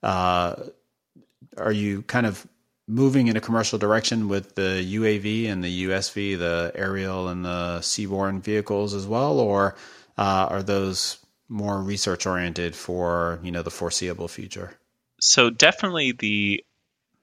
Uh, 0.02 0.56
are 1.58 1.72
you 1.72 2.04
kind 2.04 2.26
of 2.26 2.48
moving 2.88 3.28
in 3.28 3.36
a 3.36 3.42
commercial 3.42 3.80
direction 3.80 4.30
with 4.30 4.56
the 4.56 4.86
UAV 4.96 5.50
and 5.50 5.64
the 5.64 5.86
USV, 5.86 6.38
the 6.38 6.72
aerial 6.76 7.28
and 7.30 7.44
the 7.44 7.80
seaborne 7.82 8.42
vehicles 8.42 8.94
as 8.94 9.08
well, 9.08 9.40
or 9.40 9.76
uh, 10.18 10.48
are 10.50 10.64
those 10.64 11.18
more 11.50 11.82
research 11.82 12.26
oriented 12.26 12.76
for 12.76 13.40
you 13.44 13.52
know 13.52 13.64
the 13.64 13.72
foreseeable 13.72 14.28
future? 14.28 14.78
so 15.20 15.50
definitely 15.50 16.12
the 16.12 16.64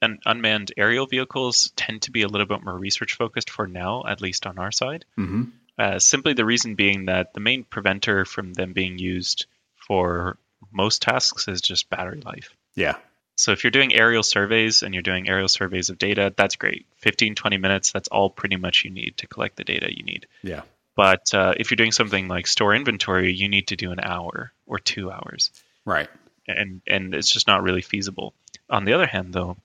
un- 0.03 0.19
unmanned 0.27 0.73
aerial 0.77 1.07
vehicles 1.07 1.73
tend 1.77 2.03
to 2.03 2.11
be 2.11 2.23
a 2.23 2.29
little 2.29 2.47
bit 2.47 2.63
more 2.63 2.77
research 2.77 3.15
focused 3.15 3.51
for 3.51 3.67
now, 3.67 4.05
at 4.07 4.21
least 4.21 4.47
on 4.47 4.59
our 4.59 4.73
side. 4.73 5.05
Mm-hmm. 5.19 5.45
Uh, 5.79 5.99
simply 5.99 6.35
the 6.35 6.45
reason 6.45 6.75
being 6.75 7.07
that 7.07 7.33
the 7.33 7.41
main 7.41 7.65
preventer 7.65 8.25
from 8.25 8.53
them 8.53 8.73
being 8.73 8.99
used 8.99 9.47
for 9.77 10.37
most 10.71 11.03
tasks 11.03 11.49
is 11.49 11.61
just 11.61 11.89
battery 11.89 12.21
life. 12.21 12.55
Yeah. 12.75 12.97
So 13.37 13.53
if 13.53 13.65
you're 13.65 13.71
doing 13.71 13.95
aerial 13.95 14.23
surveys 14.23 14.83
and 14.83 14.95
you're 14.95 15.03
doing 15.03 15.29
aerial 15.29 15.49
surveys 15.49 15.89
of 15.89 15.99
data, 15.99 16.33
that's 16.37 16.57
great. 16.57 16.87
15, 16.99 17.35
20 17.35 17.57
minutes, 17.57 17.91
that's 17.91 18.09
all 18.09 18.29
pretty 18.29 18.57
much 18.57 18.85
you 18.85 18.91
need 18.91 19.17
to 19.19 19.27
collect 19.27 19.57
the 19.57 19.65
data 19.65 19.89
you 19.91 20.05
need. 20.05 20.27
Yeah. 20.43 20.63
But 20.95 21.33
uh, 21.33 21.55
if 21.57 21.71
you're 21.71 21.77
doing 21.77 21.93
something 21.93 22.29
like 22.29 22.47
store 22.47 22.75
inventory, 22.75 23.33
you 23.33 23.49
need 23.49 23.69
to 23.69 23.77
do 23.77 23.93
an 23.93 24.01
hour 24.01 24.53
or 24.67 24.79
two 24.79 25.11
hours. 25.11 25.51
Right. 25.87 26.09
And, 26.47 26.83
and 26.87 27.15
it's 27.15 27.33
just 27.33 27.47
not 27.47 27.63
really 27.63 27.81
feasible. 27.81 28.35
On 28.69 28.85
the 28.85 28.93
other 28.93 29.07
hand, 29.07 29.33
though, 29.33 29.57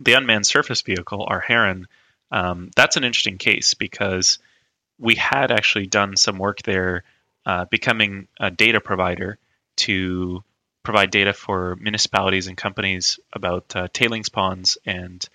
the 0.00 0.14
unmanned 0.14 0.46
surface 0.46 0.82
vehicle, 0.82 1.24
our 1.28 1.40
Heron, 1.40 1.86
um, 2.30 2.70
that's 2.74 2.96
an 2.96 3.04
interesting 3.04 3.38
case 3.38 3.74
because 3.74 4.38
we 4.98 5.14
had 5.14 5.50
actually 5.50 5.86
done 5.86 6.16
some 6.16 6.38
work 6.38 6.62
there 6.62 7.04
uh, 7.46 7.64
becoming 7.66 8.28
a 8.40 8.50
data 8.50 8.80
provider 8.80 9.38
to 9.76 10.42
provide 10.82 11.10
data 11.10 11.32
for 11.32 11.76
municipalities 11.76 12.46
and 12.46 12.56
companies 12.56 13.18
about 13.32 13.74
uh, 13.74 13.88
tailings 13.92 14.28
ponds 14.28 14.78
and 14.84 15.28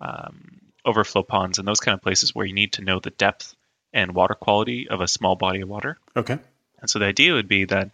um, 0.00 0.60
overflow 0.84 1.22
ponds 1.22 1.58
and 1.58 1.66
those 1.66 1.80
kind 1.80 1.94
of 1.94 2.02
places 2.02 2.34
where 2.34 2.46
you 2.46 2.54
need 2.54 2.72
to 2.72 2.82
know 2.82 2.98
the 3.00 3.10
depth 3.10 3.54
and 3.92 4.14
water 4.14 4.34
quality 4.34 4.88
of 4.88 5.00
a 5.00 5.08
small 5.08 5.36
body 5.36 5.60
of 5.60 5.68
water. 5.68 5.96
Okay. 6.16 6.38
And 6.80 6.90
so 6.90 6.98
the 6.98 7.06
idea 7.06 7.34
would 7.34 7.48
be 7.48 7.64
that 7.66 7.90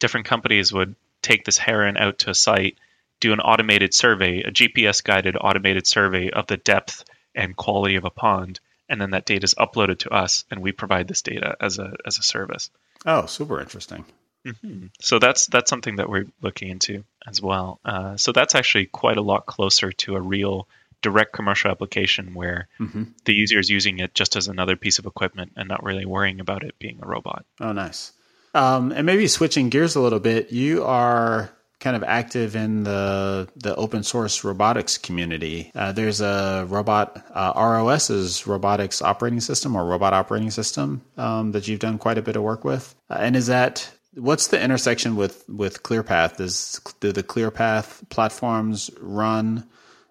different 0.00 0.26
companies 0.26 0.72
would 0.72 0.94
take 1.22 1.44
this 1.44 1.58
heron 1.58 1.96
out 1.96 2.18
to 2.20 2.30
a 2.30 2.34
site, 2.34 2.76
do 3.20 3.32
an 3.32 3.40
automated 3.40 3.94
survey, 3.94 4.40
a 4.40 4.50
GPS 4.50 5.02
guided 5.02 5.36
automated 5.40 5.86
survey 5.86 6.30
of 6.30 6.46
the 6.46 6.56
depth 6.56 7.04
and 7.34 7.56
quality 7.56 7.96
of 7.96 8.04
a 8.04 8.10
pond, 8.10 8.60
and 8.88 9.00
then 9.00 9.10
that 9.10 9.26
data 9.26 9.44
is 9.44 9.54
uploaded 9.54 9.98
to 10.00 10.10
us, 10.10 10.44
and 10.50 10.60
we 10.60 10.72
provide 10.72 11.08
this 11.08 11.22
data 11.22 11.56
as 11.60 11.78
a 11.78 11.94
as 12.06 12.18
a 12.18 12.22
service. 12.22 12.70
Oh, 13.04 13.26
super 13.26 13.60
interesting. 13.60 14.04
Mm-hmm. 14.46 14.86
So 15.00 15.18
that's 15.18 15.46
that's 15.46 15.70
something 15.70 15.96
that 15.96 16.08
we're 16.08 16.26
looking 16.40 16.68
into 16.68 17.04
as 17.26 17.42
well. 17.42 17.80
Uh, 17.84 18.16
so 18.16 18.32
that's 18.32 18.54
actually 18.54 18.86
quite 18.86 19.16
a 19.16 19.22
lot 19.22 19.46
closer 19.46 19.92
to 19.92 20.16
a 20.16 20.20
real 20.20 20.68
direct 21.02 21.32
commercial 21.32 21.70
application 21.70 22.34
where 22.34 22.68
mm-hmm. 22.78 23.04
the 23.24 23.34
user 23.34 23.58
is 23.58 23.68
using 23.68 23.98
it 23.98 24.14
just 24.14 24.36
as 24.36 24.48
another 24.48 24.76
piece 24.76 24.98
of 24.98 25.06
equipment 25.06 25.52
and 25.56 25.68
not 25.68 25.82
really 25.82 26.06
worrying 26.06 26.40
about 26.40 26.64
it 26.64 26.78
being 26.78 26.98
a 27.02 27.06
robot. 27.06 27.44
Oh, 27.60 27.72
nice. 27.72 28.12
Um, 28.54 28.92
and 28.92 29.04
maybe 29.04 29.28
switching 29.28 29.68
gears 29.68 29.96
a 29.96 30.00
little 30.00 30.20
bit, 30.20 30.50
you 30.52 30.84
are 30.84 31.50
kind 31.78 31.96
of 31.96 32.02
active 32.02 32.56
in 32.56 32.84
the 32.84 33.48
the 33.56 33.74
open 33.76 34.02
source 34.02 34.44
robotics 34.44 34.98
community. 34.98 35.70
Uh, 35.74 35.92
there's 35.92 36.20
a 36.20 36.66
robot 36.68 37.24
uh, 37.30 37.52
ROS's 37.56 38.46
robotics 38.46 39.02
operating 39.02 39.40
system 39.40 39.76
or 39.76 39.84
robot 39.84 40.14
operating 40.14 40.50
system 40.50 41.02
um, 41.16 41.52
that 41.52 41.68
you've 41.68 41.80
done 41.80 41.98
quite 41.98 42.18
a 42.18 42.22
bit 42.22 42.36
of 42.36 42.42
work 42.42 42.64
with. 42.64 42.94
Uh, 43.10 43.18
and 43.20 43.36
is 43.36 43.48
that 43.48 43.90
what's 44.14 44.48
the 44.48 44.60
intersection 44.60 45.16
with 45.16 45.44
with 45.48 45.82
ClearPath? 45.82 46.36
Does 46.36 46.80
do 47.00 47.12
the 47.12 47.22
ClearPath 47.22 48.08
platforms 48.08 48.90
run 49.00 49.68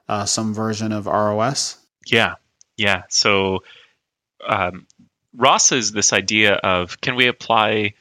uh, 0.07 0.25
some 0.25 0.53
version 0.53 0.91
of 0.91 1.07
ROS? 1.07 1.77
Yeah, 2.05 2.35
yeah. 2.77 3.03
So 3.09 3.63
um, 4.47 4.85
ROS 5.35 5.71
is 5.71 5.91
this 5.91 6.13
idea 6.13 6.53
of 6.53 7.01
can 7.01 7.15
we 7.15 7.27
apply 7.27 7.95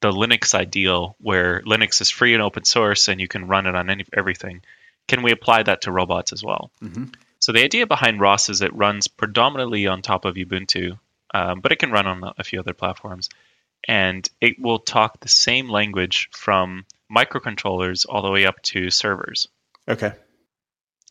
the 0.00 0.10
Linux 0.10 0.54
ideal 0.54 1.16
where 1.20 1.62
Linux 1.62 2.00
is 2.00 2.10
free 2.10 2.34
and 2.34 2.42
open 2.42 2.64
source 2.64 3.08
and 3.08 3.20
you 3.20 3.28
can 3.28 3.46
run 3.46 3.66
it 3.66 3.74
on 3.74 3.90
any, 3.90 4.04
everything. 4.12 4.62
Can 5.08 5.22
we 5.22 5.32
apply 5.32 5.64
that 5.64 5.82
to 5.82 5.92
robots 5.92 6.32
as 6.32 6.42
well? 6.42 6.70
Mm-hmm. 6.82 7.06
So 7.38 7.52
the 7.52 7.64
idea 7.64 7.86
behind 7.86 8.20
ROS 8.20 8.48
is 8.48 8.62
it 8.62 8.74
runs 8.74 9.08
predominantly 9.08 9.86
on 9.86 10.02
top 10.02 10.24
of 10.24 10.36
Ubuntu, 10.36 10.98
um, 11.32 11.60
but 11.60 11.72
it 11.72 11.78
can 11.78 11.90
run 11.90 12.06
on 12.06 12.32
a 12.38 12.44
few 12.44 12.60
other 12.60 12.74
platforms. 12.74 13.28
And 13.88 14.28
it 14.40 14.60
will 14.60 14.78
talk 14.78 15.20
the 15.20 15.28
same 15.28 15.70
language 15.70 16.28
from 16.32 16.84
microcontrollers 17.10 18.06
all 18.08 18.22
the 18.22 18.30
way 18.30 18.46
up 18.46 18.60
to 18.62 18.90
servers. 18.90 19.48
Okay. 19.88 20.12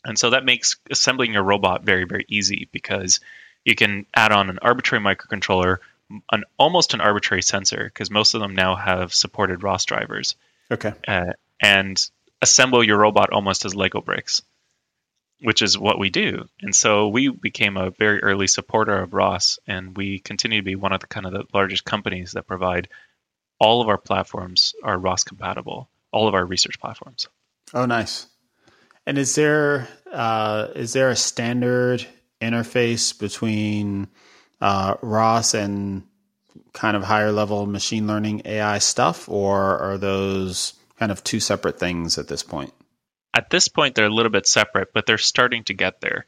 And 0.04 0.18
so 0.18 0.30
that 0.30 0.44
makes 0.44 0.76
assembling 0.90 1.32
your 1.32 1.42
robot 1.42 1.84
very, 1.84 2.04
very 2.04 2.24
easy 2.28 2.68
because 2.72 3.20
you 3.64 3.74
can 3.74 4.06
add 4.14 4.32
on 4.32 4.48
an 4.48 4.58
arbitrary 4.62 5.04
microcontroller 5.04 5.78
an 6.30 6.44
almost 6.58 6.94
an 6.94 7.00
arbitrary 7.00 7.42
sensor 7.42 7.84
because 7.84 8.10
most 8.10 8.34
of 8.34 8.40
them 8.40 8.54
now 8.54 8.74
have 8.76 9.14
supported 9.14 9.62
ROS 9.62 9.84
drivers. 9.84 10.36
Okay. 10.70 10.92
Uh, 11.06 11.32
and 11.62 12.10
assemble 12.42 12.82
your 12.82 12.98
robot 12.98 13.30
almost 13.32 13.64
as 13.64 13.74
Lego 13.74 14.00
bricks, 14.00 14.42
which 15.40 15.62
is 15.62 15.78
what 15.78 15.98
we 15.98 16.10
do. 16.10 16.46
And 16.60 16.74
so 16.74 17.08
we 17.08 17.28
became 17.28 17.76
a 17.76 17.90
very 17.90 18.22
early 18.22 18.46
supporter 18.46 18.98
of 18.98 19.12
ROS, 19.12 19.58
and 19.66 19.96
we 19.96 20.18
continue 20.18 20.60
to 20.60 20.64
be 20.64 20.76
one 20.76 20.92
of 20.92 21.00
the 21.00 21.06
kind 21.06 21.26
of 21.26 21.32
the 21.32 21.44
largest 21.52 21.84
companies 21.84 22.32
that 22.32 22.46
provide 22.46 22.88
all 23.58 23.82
of 23.82 23.88
our 23.88 23.98
platforms 23.98 24.74
are 24.82 24.98
ROS 24.98 25.24
compatible. 25.24 25.88
All 26.12 26.26
of 26.26 26.34
our 26.34 26.44
research 26.44 26.80
platforms. 26.80 27.28
Oh, 27.72 27.86
nice. 27.86 28.26
And 29.06 29.16
is 29.16 29.34
there 29.36 29.86
uh, 30.12 30.68
is 30.74 30.92
there 30.92 31.10
a 31.10 31.16
standard 31.16 32.04
interface 32.40 33.16
between 33.16 34.08
uh, 34.60 34.96
ROS 35.02 35.54
and 35.54 36.04
kind 36.72 36.96
of 36.96 37.02
higher 37.02 37.32
level 37.32 37.66
machine 37.66 38.06
learning 38.06 38.42
AI 38.44 38.78
stuff, 38.78 39.28
or 39.28 39.78
are 39.78 39.98
those 39.98 40.74
kind 40.98 41.12
of 41.12 41.24
two 41.24 41.40
separate 41.40 41.78
things 41.78 42.18
at 42.18 42.28
this 42.28 42.42
point? 42.42 42.72
At 43.34 43.50
this 43.50 43.68
point, 43.68 43.94
they're 43.94 44.06
a 44.06 44.14
little 44.14 44.30
bit 44.30 44.46
separate, 44.46 44.92
but 44.92 45.06
they're 45.06 45.18
starting 45.18 45.64
to 45.64 45.74
get 45.74 46.00
there. 46.00 46.26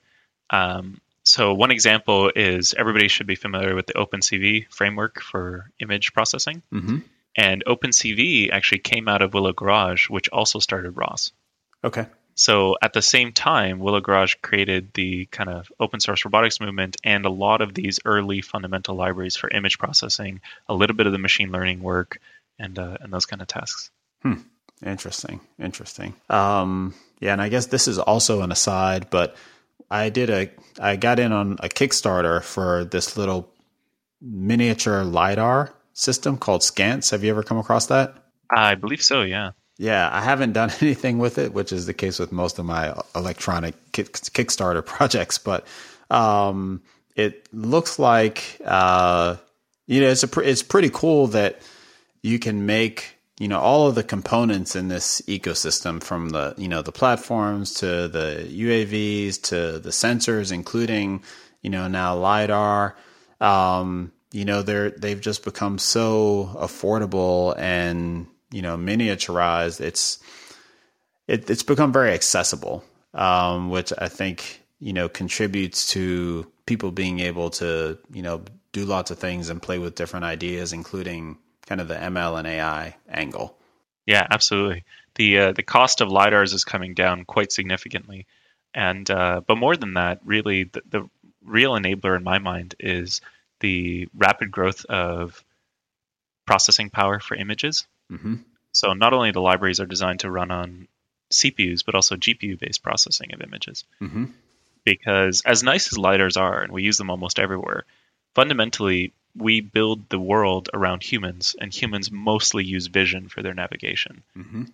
Um, 0.50 1.00
so, 1.24 1.54
one 1.54 1.70
example 1.70 2.32
is 2.34 2.74
everybody 2.74 3.08
should 3.08 3.26
be 3.26 3.36
familiar 3.36 3.74
with 3.74 3.86
the 3.86 3.94
OpenCV 3.94 4.72
framework 4.72 5.20
for 5.20 5.70
image 5.78 6.12
processing. 6.12 6.62
Mm-hmm. 6.72 6.98
And 7.36 7.64
OpenCV 7.66 8.50
actually 8.50 8.80
came 8.80 9.08
out 9.08 9.22
of 9.22 9.32
Willow 9.32 9.52
Garage, 9.52 10.10
which 10.10 10.28
also 10.28 10.58
started 10.58 10.96
ROS. 10.96 11.32
Okay. 11.84 12.06
So 12.34 12.76
at 12.80 12.92
the 12.92 13.02
same 13.02 13.32
time, 13.32 13.78
Willow 13.78 14.00
Garage 14.00 14.34
created 14.42 14.94
the 14.94 15.26
kind 15.26 15.50
of 15.50 15.70
open 15.78 16.00
source 16.00 16.24
robotics 16.24 16.60
movement 16.60 16.96
and 17.04 17.24
a 17.24 17.30
lot 17.30 17.60
of 17.60 17.74
these 17.74 18.00
early 18.04 18.40
fundamental 18.40 18.94
libraries 18.94 19.36
for 19.36 19.50
image 19.50 19.78
processing, 19.78 20.40
a 20.68 20.74
little 20.74 20.96
bit 20.96 21.06
of 21.06 21.12
the 21.12 21.18
machine 21.18 21.52
learning 21.52 21.82
work, 21.82 22.20
and 22.58 22.78
uh, 22.78 22.96
and 23.00 23.12
those 23.12 23.26
kind 23.26 23.42
of 23.42 23.48
tasks. 23.48 23.90
Hmm. 24.22 24.40
Interesting. 24.84 25.40
Interesting. 25.60 26.14
Um, 26.28 26.94
yeah, 27.20 27.32
and 27.32 27.40
I 27.40 27.48
guess 27.48 27.66
this 27.66 27.86
is 27.86 27.98
also 27.98 28.42
an 28.42 28.50
aside, 28.50 29.10
but 29.10 29.36
I 29.90 30.08
did 30.08 30.30
a 30.30 30.50
I 30.80 30.96
got 30.96 31.18
in 31.18 31.32
on 31.32 31.52
a 31.60 31.68
Kickstarter 31.68 32.42
for 32.42 32.84
this 32.84 33.16
little 33.16 33.48
miniature 34.20 35.04
lidar 35.04 35.72
system 35.92 36.38
called 36.38 36.62
Scanse. 36.62 37.10
Have 37.10 37.22
you 37.22 37.30
ever 37.30 37.42
come 37.42 37.58
across 37.58 37.86
that? 37.86 38.14
I 38.50 38.74
believe 38.74 39.02
so. 39.02 39.22
Yeah. 39.22 39.52
Yeah, 39.82 40.08
I 40.12 40.20
haven't 40.20 40.52
done 40.52 40.70
anything 40.80 41.18
with 41.18 41.38
it, 41.38 41.52
which 41.52 41.72
is 41.72 41.86
the 41.86 41.92
case 41.92 42.20
with 42.20 42.30
most 42.30 42.60
of 42.60 42.64
my 42.64 42.94
electronic 43.16 43.74
kick, 43.90 44.12
Kickstarter 44.12 44.86
projects. 44.86 45.38
But 45.38 45.66
um, 46.08 46.82
it 47.16 47.48
looks 47.52 47.98
like 47.98 48.60
uh, 48.64 49.36
you 49.88 50.00
know 50.00 50.06
it's 50.06 50.22
a 50.22 50.40
it's 50.40 50.62
pretty 50.62 50.88
cool 50.88 51.26
that 51.28 51.62
you 52.22 52.38
can 52.38 52.64
make 52.64 53.18
you 53.40 53.48
know 53.48 53.58
all 53.58 53.88
of 53.88 53.96
the 53.96 54.04
components 54.04 54.76
in 54.76 54.86
this 54.86 55.20
ecosystem 55.22 56.00
from 56.00 56.28
the 56.28 56.54
you 56.56 56.68
know 56.68 56.82
the 56.82 56.92
platforms 56.92 57.74
to 57.74 58.06
the 58.06 58.46
UAVs 58.48 59.42
to 59.42 59.80
the 59.80 59.90
sensors, 59.90 60.52
including 60.52 61.24
you 61.60 61.70
know 61.70 61.88
now 61.88 62.14
lidar. 62.14 62.94
Um, 63.40 64.12
you 64.30 64.44
know 64.44 64.62
they're 64.62 64.90
they've 64.90 65.20
just 65.20 65.44
become 65.44 65.80
so 65.80 66.52
affordable 66.54 67.58
and 67.58 68.28
you 68.52 68.62
know 68.62 68.76
miniaturized, 68.76 69.80
it's 69.80 70.18
it, 71.26 71.50
it's 71.50 71.62
become 71.62 71.92
very 71.92 72.12
accessible, 72.12 72.84
um, 73.14 73.70
which 73.70 73.92
I 73.96 74.08
think 74.08 74.62
you 74.78 74.92
know 74.92 75.08
contributes 75.08 75.88
to 75.92 76.46
people 76.66 76.92
being 76.92 77.20
able 77.20 77.50
to 77.50 77.98
you 78.12 78.22
know 78.22 78.42
do 78.72 78.84
lots 78.84 79.10
of 79.10 79.18
things 79.18 79.50
and 79.50 79.60
play 79.60 79.78
with 79.78 79.94
different 79.94 80.24
ideas, 80.24 80.72
including 80.72 81.38
kind 81.66 81.80
of 81.80 81.88
the 81.88 81.94
ML 81.94 82.38
and 82.38 82.46
AI 82.46 82.96
angle. 83.08 83.56
Yeah, 84.06 84.26
absolutely. 84.30 84.84
The 85.14 85.38
uh, 85.38 85.52
the 85.52 85.62
cost 85.62 86.00
of 86.00 86.08
lidars 86.08 86.54
is 86.54 86.64
coming 86.64 86.94
down 86.94 87.24
quite 87.24 87.52
significantly, 87.52 88.26
and 88.74 89.08
uh, 89.10 89.42
but 89.46 89.56
more 89.56 89.76
than 89.76 89.94
that, 89.94 90.20
really, 90.24 90.64
the, 90.64 90.82
the 90.88 91.10
real 91.44 91.72
enabler 91.72 92.16
in 92.16 92.24
my 92.24 92.38
mind 92.38 92.74
is 92.80 93.20
the 93.60 94.08
rapid 94.16 94.50
growth 94.50 94.84
of 94.86 95.44
processing 96.46 96.90
power 96.90 97.20
for 97.20 97.36
images. 97.36 97.86
Mm-hmm. 98.12 98.34
So 98.72 98.92
not 98.92 99.12
only 99.12 99.30
the 99.30 99.40
libraries 99.40 99.80
are 99.80 99.86
designed 99.86 100.20
to 100.20 100.30
run 100.30 100.50
on 100.50 100.88
CPUs, 101.30 101.84
but 101.84 101.94
also 101.94 102.16
GPU-based 102.16 102.82
processing 102.82 103.32
of 103.32 103.40
images. 103.40 103.84
Mm-hmm. 104.00 104.26
Because 104.84 105.42
as 105.44 105.62
nice 105.62 105.92
as 105.92 105.98
lidars 105.98 106.40
are, 106.40 106.62
and 106.62 106.72
we 106.72 106.82
use 106.82 106.98
them 106.98 107.10
almost 107.10 107.38
everywhere, 107.38 107.84
fundamentally 108.34 109.12
we 109.36 109.60
build 109.60 110.08
the 110.08 110.18
world 110.18 110.68
around 110.74 111.02
humans, 111.02 111.56
and 111.58 111.72
humans 111.72 112.10
mostly 112.10 112.64
use 112.64 112.86
vision 112.86 113.28
for 113.28 113.42
their 113.42 113.54
navigation. 113.54 114.22
Mm-hmm. 114.36 114.64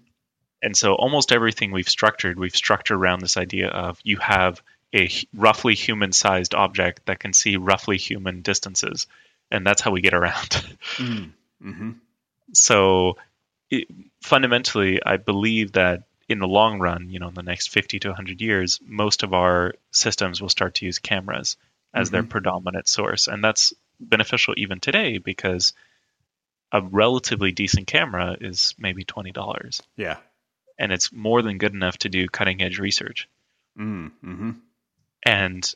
And 0.62 0.76
so 0.76 0.94
almost 0.94 1.30
everything 1.30 1.70
we've 1.70 1.88
structured, 1.88 2.38
we've 2.38 2.56
structured 2.56 2.98
around 2.98 3.20
this 3.20 3.36
idea 3.36 3.68
of 3.68 4.00
you 4.02 4.16
have 4.16 4.60
a 4.94 5.08
roughly 5.34 5.74
human-sized 5.74 6.54
object 6.54 7.06
that 7.06 7.20
can 7.20 7.32
see 7.32 7.56
roughly 7.56 7.98
human 7.98 8.42
distances, 8.42 9.06
and 9.50 9.64
that's 9.64 9.82
how 9.82 9.90
we 9.90 10.00
get 10.00 10.14
around. 10.14 10.64
Mm-hmm. 11.60 11.90
Mm-hmm. 12.48 12.54
So 12.54 13.16
it, 13.70 13.88
fundamentally, 14.22 15.00
I 15.04 15.16
believe 15.16 15.72
that 15.72 16.04
in 16.28 16.38
the 16.38 16.48
long 16.48 16.78
run, 16.78 17.08
you 17.10 17.18
know, 17.18 17.28
in 17.28 17.34
the 17.34 17.42
next 17.42 17.70
50 17.70 18.00
to 18.00 18.08
100 18.08 18.40
years, 18.40 18.80
most 18.84 19.22
of 19.22 19.32
our 19.32 19.74
systems 19.90 20.40
will 20.40 20.50
start 20.50 20.74
to 20.74 20.86
use 20.86 20.98
cameras 20.98 21.56
as 21.94 22.08
mm-hmm. 22.08 22.12
their 22.12 22.22
predominant 22.22 22.86
source. 22.86 23.28
And 23.28 23.42
that's 23.42 23.72
beneficial 23.98 24.54
even 24.56 24.80
today 24.80 25.18
because 25.18 25.72
a 26.70 26.82
relatively 26.82 27.52
decent 27.52 27.86
camera 27.86 28.36
is 28.38 28.74
maybe 28.78 29.04
$20. 29.04 29.80
Yeah. 29.96 30.18
And 30.78 30.92
it's 30.92 31.12
more 31.12 31.42
than 31.42 31.58
good 31.58 31.72
enough 31.72 31.96
to 31.98 32.08
do 32.08 32.28
cutting 32.28 32.62
edge 32.62 32.78
research. 32.78 33.28
Mm, 33.78 34.12
mm-hmm. 34.24 34.50
And, 35.24 35.74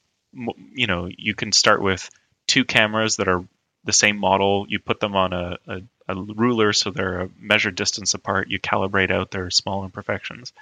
you 0.75 0.87
know, 0.87 1.09
you 1.17 1.35
can 1.35 1.53
start 1.53 1.83
with 1.83 2.09
two 2.47 2.65
cameras 2.65 3.17
that 3.17 3.29
are 3.29 3.45
the 3.85 3.93
same 3.93 4.19
model. 4.19 4.67
You 4.69 4.79
put 4.79 5.01
them 5.01 5.17
on 5.17 5.33
a, 5.33 5.59
a 5.67 5.83
a 6.09 6.15
ruler 6.15 6.73
so 6.73 6.91
they're 6.91 7.21
a 7.21 7.31
measured 7.39 7.75
distance 7.75 8.15
apart. 8.15 8.51
You 8.51 8.59
calibrate 8.59 9.11
out 9.11 9.31
their 9.31 9.51
small 9.51 9.85
imperfections. 9.85 10.53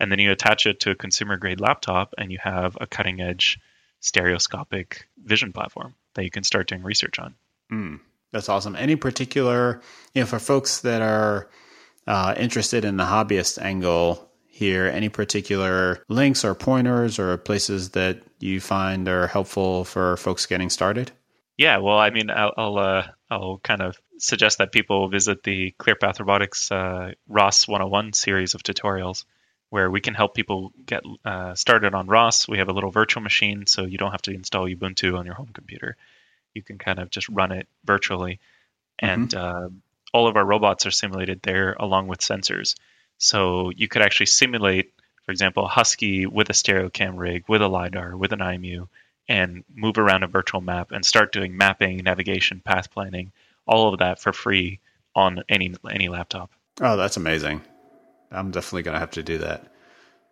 And 0.00 0.10
then 0.10 0.18
you 0.18 0.32
attach 0.32 0.66
it 0.66 0.80
to 0.80 0.90
a 0.90 0.96
consumer 0.96 1.36
grade 1.36 1.60
laptop 1.60 2.14
and 2.18 2.32
you 2.32 2.38
have 2.42 2.76
a 2.80 2.86
cutting 2.86 3.20
edge 3.20 3.58
stereoscopic 4.00 5.06
vision 5.24 5.52
platform 5.52 5.94
that 6.14 6.24
you 6.24 6.30
can 6.30 6.44
start 6.44 6.68
doing 6.68 6.82
research 6.82 7.18
on. 7.18 7.34
Mm, 7.70 8.00
that's 8.32 8.48
awesome. 8.48 8.74
Any 8.74 8.96
particular, 8.96 9.80
you 10.14 10.22
know, 10.22 10.26
for 10.26 10.38
folks 10.38 10.80
that 10.80 11.02
are 11.02 11.48
uh, 12.06 12.34
interested 12.36 12.84
in 12.84 12.96
the 12.96 13.04
hobbyist 13.04 13.62
angle 13.62 14.28
here, 14.46 14.86
any 14.86 15.08
particular 15.08 16.04
links 16.08 16.44
or 16.44 16.54
pointers 16.54 17.18
or 17.18 17.36
places 17.36 17.90
that 17.90 18.22
you 18.40 18.60
find 18.60 19.08
are 19.08 19.28
helpful 19.28 19.84
for 19.84 20.16
folks 20.16 20.46
getting 20.46 20.68
started? 20.68 21.12
Yeah, 21.56 21.78
well, 21.78 21.98
I 21.98 22.10
mean, 22.10 22.30
I'll 22.30 22.52
I'll, 22.56 22.78
uh, 22.78 23.06
I'll 23.32 23.58
kind 23.62 23.80
of 23.80 23.98
suggest 24.18 24.58
that 24.58 24.72
people 24.72 25.08
visit 25.08 25.42
the 25.42 25.74
ClearPath 25.78 26.20
Robotics 26.20 26.70
uh, 26.70 27.12
ROS 27.28 27.66
101 27.66 28.12
series 28.12 28.54
of 28.54 28.62
tutorials, 28.62 29.24
where 29.70 29.90
we 29.90 30.00
can 30.00 30.12
help 30.14 30.34
people 30.34 30.72
get 30.84 31.02
uh, 31.24 31.54
started 31.54 31.94
on 31.94 32.06
ROS. 32.06 32.46
We 32.46 32.58
have 32.58 32.68
a 32.68 32.72
little 32.72 32.90
virtual 32.90 33.22
machine, 33.22 33.66
so 33.66 33.84
you 33.86 33.96
don't 33.96 34.12
have 34.12 34.22
to 34.22 34.34
install 34.34 34.66
Ubuntu 34.66 35.18
on 35.18 35.24
your 35.24 35.34
home 35.34 35.50
computer. 35.52 35.96
You 36.54 36.62
can 36.62 36.76
kind 36.76 36.98
of 36.98 37.08
just 37.08 37.28
run 37.30 37.52
it 37.52 37.66
virtually, 37.84 38.38
mm-hmm. 39.02 39.22
and 39.22 39.34
uh, 39.34 39.68
all 40.12 40.28
of 40.28 40.36
our 40.36 40.44
robots 40.44 40.84
are 40.84 40.90
simulated 40.90 41.40
there 41.42 41.74
along 41.80 42.08
with 42.08 42.20
sensors. 42.20 42.74
So 43.16 43.70
you 43.70 43.88
could 43.88 44.02
actually 44.02 44.26
simulate, 44.26 44.92
for 45.24 45.32
example, 45.32 45.64
a 45.64 45.68
Husky 45.68 46.26
with 46.26 46.50
a 46.50 46.54
stereo 46.54 46.90
cam 46.90 47.16
rig, 47.16 47.44
with 47.48 47.62
a 47.62 47.68
LiDAR, 47.68 48.14
with 48.16 48.32
an 48.32 48.40
IMU, 48.40 48.88
and 49.28 49.64
move 49.74 49.98
around 49.98 50.22
a 50.22 50.26
virtual 50.26 50.60
map 50.60 50.90
and 50.90 51.04
start 51.04 51.32
doing 51.32 51.56
mapping, 51.56 51.98
navigation, 51.98 52.60
path 52.64 52.90
planning, 52.90 53.32
all 53.66 53.92
of 53.92 53.98
that 54.00 54.20
for 54.20 54.32
free 54.32 54.80
on 55.14 55.42
any 55.48 55.74
any 55.90 56.08
laptop. 56.08 56.50
Oh, 56.80 56.96
that's 56.96 57.16
amazing. 57.16 57.60
I'm 58.30 58.50
definitely 58.50 58.82
going 58.82 58.94
to 58.94 59.00
have 59.00 59.10
to 59.12 59.22
do 59.22 59.38
that. 59.38 59.66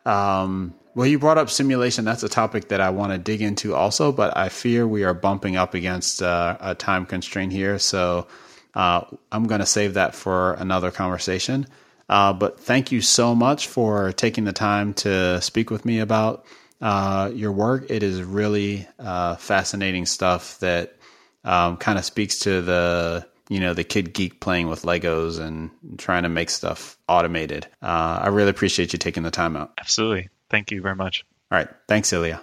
Um, 0.07 0.75
well, 0.95 1.07
you 1.07 1.19
brought 1.19 1.39
up 1.39 1.51
simulation. 1.51 2.05
That's 2.05 2.23
a 2.23 2.29
topic 2.29 2.69
that 2.69 2.81
I 2.81 2.91
want 2.91 3.13
to 3.13 3.19
dig 3.19 3.43
into 3.43 3.75
also, 3.75 4.11
but 4.11 4.37
I 4.37 4.49
fear 4.49 4.87
we 4.89 5.05
are 5.05 5.15
bumping 5.15 5.57
up 5.57 5.75
against 5.75 6.23
uh, 6.23 6.57
a 6.61 6.75
time 6.75 7.07
constraint 7.07 7.53
here. 7.53 7.79
So 7.79 8.27
uh, 8.75 9.03
I'm 9.31 9.45
going 9.45 9.61
to 9.61 9.67
save 9.67 9.95
that 9.95 10.15
for 10.15 10.55
another 10.55 10.91
conversation. 10.91 11.67
Uh, 12.09 12.33
but 12.33 12.59
thank 12.59 12.91
you 12.91 13.01
so 13.01 13.35
much 13.35 13.69
for 13.69 14.13
taking 14.13 14.45
the 14.45 14.53
time 14.53 14.95
to 14.95 15.41
speak 15.41 15.71
with 15.71 15.85
me 15.85 16.01
about 16.01 16.45
uh, 16.81 17.31
your 17.35 17.53
work. 17.53 17.87
It 17.91 18.03
is 18.03 18.23
really 18.23 18.89
uh, 18.99 19.37
fascinating 19.37 20.07
stuff 20.07 20.59
that 20.61 20.97
um, 21.45 21.77
kind 21.77 21.99
of 21.99 22.05
speaks 22.05 22.41
to 22.41 22.63
the 22.63 23.27
you 23.49 23.61
know 23.61 23.75
the 23.75 23.85
kid 23.85 24.13
geek 24.13 24.41
playing 24.41 24.69
with 24.69 24.83
Legos 24.83 25.41
and 25.41 25.71
trying 25.99 26.23
to 26.23 26.29
make 26.29 26.51
stuff 26.51 26.97
automated. 27.09 27.67
Uh, 27.83 28.21
I 28.23 28.29
really 28.29 28.51
appreciate 28.51 28.93
you 28.93 28.99
taking 28.99 29.23
the 29.23 29.31
time 29.31 29.57
out. 29.57 29.73
Absolutely, 29.79 30.29
thank 30.49 30.71
you 30.71 30.81
very 30.81 30.97
much. 30.97 31.25
All 31.51 31.59
right, 31.59 31.69
thanks, 31.89 32.13
Ilya. 32.13 32.41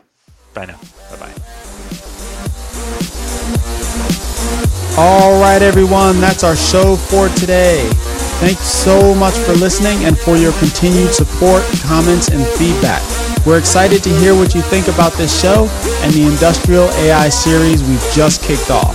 Bye 0.53 0.65
now. 0.65 0.79
Bye 1.11 1.17
bye. 1.17 1.33
All 4.99 5.39
right, 5.39 5.61
everyone, 5.61 6.19
that's 6.19 6.43
our 6.43 6.55
show 6.55 6.95
for 6.95 7.29
today. 7.29 7.87
Thanks 8.39 8.61
so 8.61 9.13
much 9.13 9.35
for 9.35 9.53
listening 9.53 10.05
and 10.05 10.17
for 10.17 10.37
your 10.37 10.53
continued 10.53 11.13
support, 11.13 11.63
comments, 11.83 12.29
and 12.29 12.43
feedback. 12.57 13.03
We're 13.47 13.59
excited 13.59 14.03
to 14.03 14.09
hear 14.19 14.35
what 14.35 14.53
you 14.53 14.61
think 14.61 14.89
about 14.89 15.13
this 15.13 15.31
show 15.31 15.69
and 16.03 16.11
the 16.13 16.23
Industrial 16.23 16.83
AI 16.99 17.29
series 17.29 17.81
we've 17.81 18.03
just 18.11 18.43
kicked 18.43 18.69
off. 18.69 18.93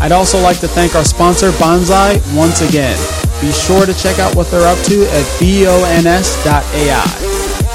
I'd 0.00 0.10
also 0.10 0.40
like 0.40 0.58
to 0.60 0.68
thank 0.68 0.94
our 0.94 1.04
sponsor, 1.04 1.50
Bonsai, 1.60 2.16
once 2.34 2.62
again. 2.62 2.96
Be 3.42 3.52
sure 3.52 3.84
to 3.84 3.92
check 3.92 4.18
out 4.18 4.34
what 4.34 4.50
they're 4.50 4.66
up 4.66 4.78
to 4.86 5.04
at 5.04 5.26
bons.ai. 5.38 7.04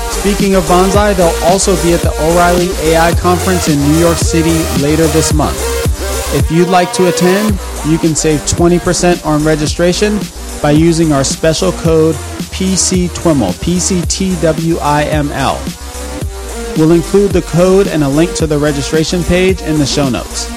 Speaking 0.09 0.55
of 0.55 0.63
Bonsai, 0.63 1.15
they'll 1.15 1.43
also 1.43 1.75
be 1.83 1.93
at 1.93 2.01
the 2.01 2.09
O'Reilly 2.25 2.71
AI 2.89 3.13
Conference 3.19 3.69
in 3.69 3.77
New 3.77 3.99
York 3.99 4.17
City 4.17 4.57
later 4.81 5.05
this 5.05 5.31
month. 5.31 5.61
If 6.33 6.49
you'd 6.49 6.69
like 6.69 6.91
to 6.93 7.09
attend, 7.09 7.51
you 7.85 7.99
can 7.99 8.15
save 8.15 8.39
20% 8.49 9.23
on 9.27 9.43
registration 9.43 10.17
by 10.61 10.71
using 10.71 11.11
our 11.11 11.23
special 11.23 11.71
code 11.71 12.15
PCTWIML, 12.15 13.61
P-C-T-W-I-M-L. 13.61 15.61
We'll 16.77 16.91
include 16.91 17.31
the 17.31 17.41
code 17.43 17.87
and 17.87 18.03
a 18.03 18.09
link 18.09 18.33
to 18.35 18.47
the 18.47 18.57
registration 18.57 19.23
page 19.23 19.61
in 19.61 19.79
the 19.79 19.85
show 19.85 20.09
notes. 20.09 20.51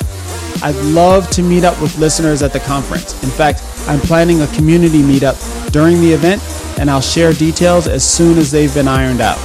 I'd 0.62 0.76
love 0.76 1.30
to 1.30 1.42
meet 1.42 1.64
up 1.64 1.80
with 1.80 1.96
listeners 1.98 2.42
at 2.42 2.52
the 2.52 2.60
conference. 2.60 3.20
In 3.22 3.30
fact, 3.30 3.62
I'm 3.88 4.00
planning 4.00 4.42
a 4.42 4.46
community 4.48 5.00
meetup 5.00 5.72
during 5.72 6.00
the 6.00 6.12
event, 6.12 6.42
and 6.78 6.90
I'll 6.90 7.00
share 7.00 7.32
details 7.32 7.88
as 7.88 8.06
soon 8.06 8.38
as 8.38 8.50
they've 8.50 8.74
been 8.74 8.88
ironed 8.88 9.22
out. 9.22 9.38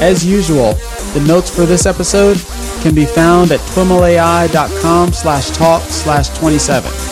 As 0.00 0.26
usual, 0.26 0.74
the 1.14 1.24
notes 1.26 1.54
for 1.54 1.66
this 1.66 1.86
episode 1.86 2.38
can 2.82 2.94
be 2.94 3.06
found 3.06 3.52
at 3.52 3.60
twimlai.com 3.60 5.12
slash 5.12 5.50
talk 5.50 5.82
slash 5.82 6.28
27. 6.38 7.07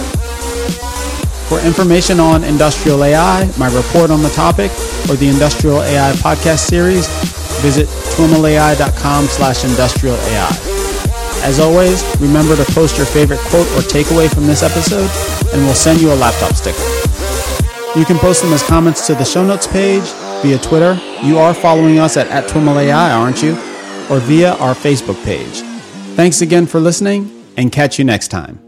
For 1.49 1.61
information 1.61 2.19
on 2.19 2.43
Industrial 2.43 3.03
AI, 3.05 3.49
my 3.57 3.73
report 3.75 4.11
on 4.11 4.23
the 4.23 4.31
topic, 4.31 4.73
or 5.09 5.15
the 5.15 5.29
Industrial 5.29 5.81
AI 5.81 6.13
podcast 6.15 6.67
series, 6.67 7.07
visit 7.63 7.87
twimlai.com 8.17 9.27
slash 9.27 9.65
industrial 9.65 10.17
AI. 10.17 10.49
As 11.43 11.61
always, 11.61 12.03
remember 12.21 12.57
to 12.57 12.65
post 12.73 12.97
your 12.97 13.07
favorite 13.07 13.39
quote 13.39 13.69
or 13.79 13.81
takeaway 13.87 14.33
from 14.33 14.47
this 14.47 14.65
episode, 14.65 15.09
and 15.55 15.63
we'll 15.65 15.75
send 15.75 16.01
you 16.01 16.13
a 16.13 16.17
laptop 16.17 16.53
sticker. 16.55 16.83
You 17.97 18.05
can 18.05 18.19
post 18.19 18.43
them 18.43 18.53
as 18.53 18.65
comments 18.65 19.07
to 19.07 19.15
the 19.15 19.25
show 19.25 19.47
notes 19.47 19.69
page 19.69 20.03
via 20.43 20.59
Twitter. 20.59 21.01
You 21.23 21.39
are 21.39 21.55
following 21.55 22.01
us 22.01 22.17
at, 22.17 22.27
at 22.29 22.49
TwimlAI, 22.51 23.17
aren't 23.17 23.43
you? 23.43 23.53
Or 24.11 24.19
via 24.21 24.55
our 24.55 24.75
Facebook 24.75 25.23
page. 25.25 25.61
Thanks 26.17 26.43
again 26.43 26.67
for 26.67 26.81
listening, 26.81 27.31
and 27.57 27.71
catch 27.71 28.01
you 28.01 28.05
next 28.05 28.29
time. 28.29 28.66